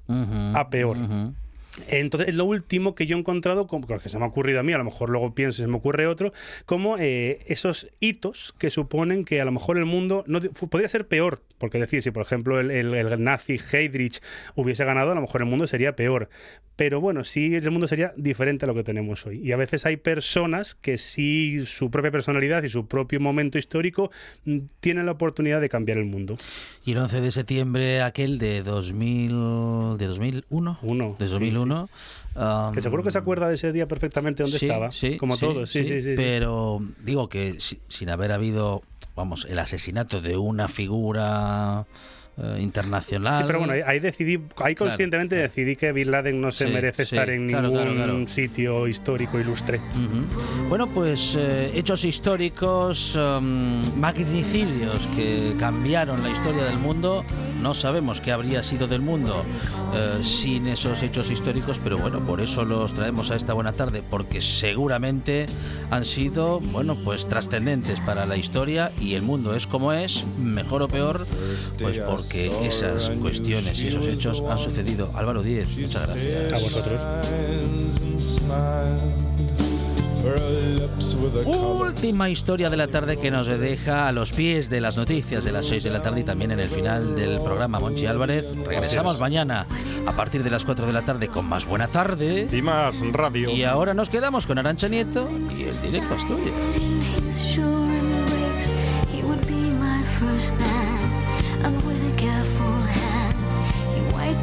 peor. 0.70 0.98
Entonces, 1.88 2.36
lo 2.36 2.46
último 2.46 2.96
que 2.96 3.06
yo 3.06 3.16
he 3.16 3.20
encontrado, 3.20 3.68
como, 3.68 3.88
que 3.88 4.10
se 4.10 4.18
me 4.18 4.26
ha 4.26 4.28
ocurrido 4.28 4.60
a 4.60 4.64
mí, 4.64 4.74
a 4.74 4.78
lo 4.78 4.84
mejor 4.84 5.10
luego 5.10 5.34
pienso 5.34 5.62
y 5.62 5.66
se 5.66 5.68
me 5.68 5.78
ocurre 5.78 6.08
otro, 6.08 6.34
como 6.66 6.98
eh, 6.98 7.40
esos 7.48 7.90
hitos 8.00 8.54
que 8.58 8.70
suponen 8.70 9.24
que 9.24 9.42
a 9.42 9.46
lo 9.46 9.52
mejor 9.52 9.78
el 9.78 9.86
mundo 9.86 10.24
no 10.28 10.42
podría 10.42 10.90
ser 10.90 11.08
peor. 11.08 11.42
Porque 11.58 11.78
decir, 11.78 12.02
si 12.02 12.10
por 12.10 12.24
ejemplo 12.24 12.60
el, 12.60 12.72
el, 12.72 13.24
nazi 13.24 13.60
Heydrich 13.72 14.20
hubiese 14.56 14.84
ganado, 14.84 15.12
a 15.12 15.16
lo 15.16 15.22
mejor 15.22 15.42
el 15.42 15.48
mundo 15.48 15.68
sería 15.68 15.96
peor. 15.96 16.28
Pero 16.76 17.00
bueno, 17.00 17.24
sí 17.24 17.54
el 17.54 17.70
mundo 17.70 17.88
sería 17.88 18.14
diferente 18.18 18.66
a 18.66 18.68
lo 18.68 18.74
que 18.74 18.84
tenemos 18.84 19.28
hoy. 19.28 19.40
Y 19.44 19.52
a 19.52 19.58
veces 19.58 19.86
hay 19.86 19.98
personas 19.98 20.74
que 20.74 20.98
sí 20.98 21.64
su 21.66 21.92
propia 21.92 22.10
personalidad 22.10 22.64
y 22.64 22.70
su 22.70 22.88
propio 22.88 23.20
momento 23.20 23.60
histórico 23.60 24.10
mm, 24.46 24.58
tienen 24.80 25.06
la 25.06 25.12
oportunidad 25.12 25.62
de 25.62 25.70
cambiar 25.70 26.00
el 26.00 26.06
mundo. 26.06 26.38
Y 26.84 26.94
el 26.94 26.98
11 26.98 27.22
de 27.22 27.32
septiembre 27.32 28.02
aquel 28.02 28.40
de 28.40 28.64
2000, 28.64 29.98
de 30.00 30.08
2001, 30.08 30.80
Uno, 30.82 31.16
de 31.20 31.28
2001, 31.28 31.61
que 32.74 32.82
seguro 32.82 33.04
que 33.04 33.12
se 33.12 33.18
acuerda 33.18 33.48
de 33.48 33.56
ese 33.56 33.72
día 33.72 33.88
perfectamente 33.88 34.44
dónde 34.44 34.58
estaba, 34.58 34.92
sí, 34.92 35.18
como 35.18 35.38
todos, 35.38 35.70
sí, 35.70 35.86
sí, 35.86 36.02
sí, 36.02 36.14
Pero 36.16 36.82
digo 37.04 37.30
que 37.30 37.58
sin 37.60 38.10
haber 38.10 38.32
habido, 38.32 38.84
vamos, 39.16 39.46
el 39.50 39.60
asesinato 39.60 40.22
de 40.22 40.38
una 40.38 40.68
figura 40.68 41.86
eh, 42.42 42.58
internacional. 42.60 43.38
Sí, 43.38 43.44
pero 43.46 43.60
bueno, 43.60 43.74
ahí, 43.86 44.00
decidí, 44.00 44.40
ahí 44.58 44.76
conscientemente 44.76 45.36
decidí 45.36 45.76
que 45.76 45.92
Bin 45.92 46.12
Laden 46.12 46.42
no 46.42 46.52
se 46.52 46.68
merece 46.68 47.04
estar 47.04 47.30
en 47.30 47.48
ningún 47.48 48.28
sitio 48.28 48.88
histórico 48.88 49.40
ilustre. 49.40 49.80
Bueno, 50.70 50.88
pues 50.88 51.36
eh, 51.38 51.72
hechos 51.76 52.04
históricos, 52.06 53.16
um, 53.16 53.82
magnicidios 54.00 55.08
que 55.16 55.54
cambiaron 55.60 56.24
la 56.24 56.30
historia 56.30 56.64
del 56.64 56.78
mundo. 56.78 57.24
No 57.62 57.76
sabemos 57.76 58.22
qué 58.22 58.32
habría 58.32 58.64
sido 58.64 58.88
del 58.88 59.02
mundo 59.02 59.44
eh, 59.94 60.20
sin 60.24 60.68
esos 60.68 61.04
hechos 61.04 61.30
históricos, 61.30 61.80
pero 61.84 61.98
bueno, 61.98 62.26
por 62.26 62.42
eso 62.42 62.66
los 62.66 62.94
traemos 62.94 63.30
a 63.30 63.36
esta 63.36 63.54
buena 63.54 63.74
tarde, 63.74 64.02
porque 64.10 64.42
seguramente 64.42 65.46
han 65.92 66.06
sido, 66.06 66.60
bueno, 66.60 66.96
pues 66.96 67.28
trascendentes 67.28 68.00
para 68.00 68.26
la 68.26 68.38
historia 68.38 68.92
y 69.00 69.14
el 69.14 69.22
mundo 69.22 69.56
es 69.56 69.68
como 69.68 69.94
es, 69.94 70.26
mejor 70.40 70.82
o 70.82 70.88
peor, 70.88 71.28
pues 71.78 72.00
por 72.00 72.22
que 72.32 72.68
esas 72.68 73.10
cuestiones 73.22 73.80
y 73.82 73.88
esos 73.88 74.08
hechos 74.08 74.42
han 74.50 74.60
sucedido. 74.60 75.12
Álvaro 75.14 75.44
Díez, 75.44 75.78
muchas 75.78 76.08
gracias. 76.08 76.54
A 76.54 76.58
vosotros. 76.60 77.02
Última 81.46 82.30
historia 82.30 82.70
de 82.70 82.78
la 82.78 82.88
tarde 82.88 83.18
que 83.18 83.32
nos 83.32 83.48
deja 83.48 84.08
a 84.08 84.12
los 84.12 84.32
pies 84.32 84.70
de 84.70 84.80
las 84.80 84.96
noticias 84.96 85.44
de 85.44 85.52
las 85.52 85.66
6 85.66 85.84
de 85.84 85.90
la 85.90 86.02
tarde 86.02 86.22
y 86.22 86.24
también 86.24 86.52
en 86.52 86.60
el 86.60 86.70
final 86.70 87.16
del 87.16 87.42
programa 87.42 87.80
Monchi 87.80 88.06
Álvarez. 88.06 88.46
Regresamos 88.66 89.20
mañana 89.20 89.66
a 90.06 90.12
partir 90.12 90.44
de 90.44 90.52
las 90.52 90.64
4 90.64 90.86
de 90.86 90.94
la 90.94 91.02
tarde 91.02 91.28
con 91.28 91.48
más 91.48 91.66
Buena 91.66 91.88
Tarde. 91.88 92.48
Y 92.52 92.62
más 92.62 93.00
radio. 93.12 93.50
Y 93.50 93.64
ahora 93.64 93.94
nos 93.94 94.10
quedamos 94.10 94.46
con 94.46 94.60
Arancha 94.60 94.88
Nieto 94.88 95.28
y 95.58 95.64
el 95.64 95.82
directo 95.82 96.14
Asturias. 96.14 96.54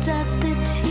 at 0.09 0.27
the 0.41 0.55
tea. 0.65 0.88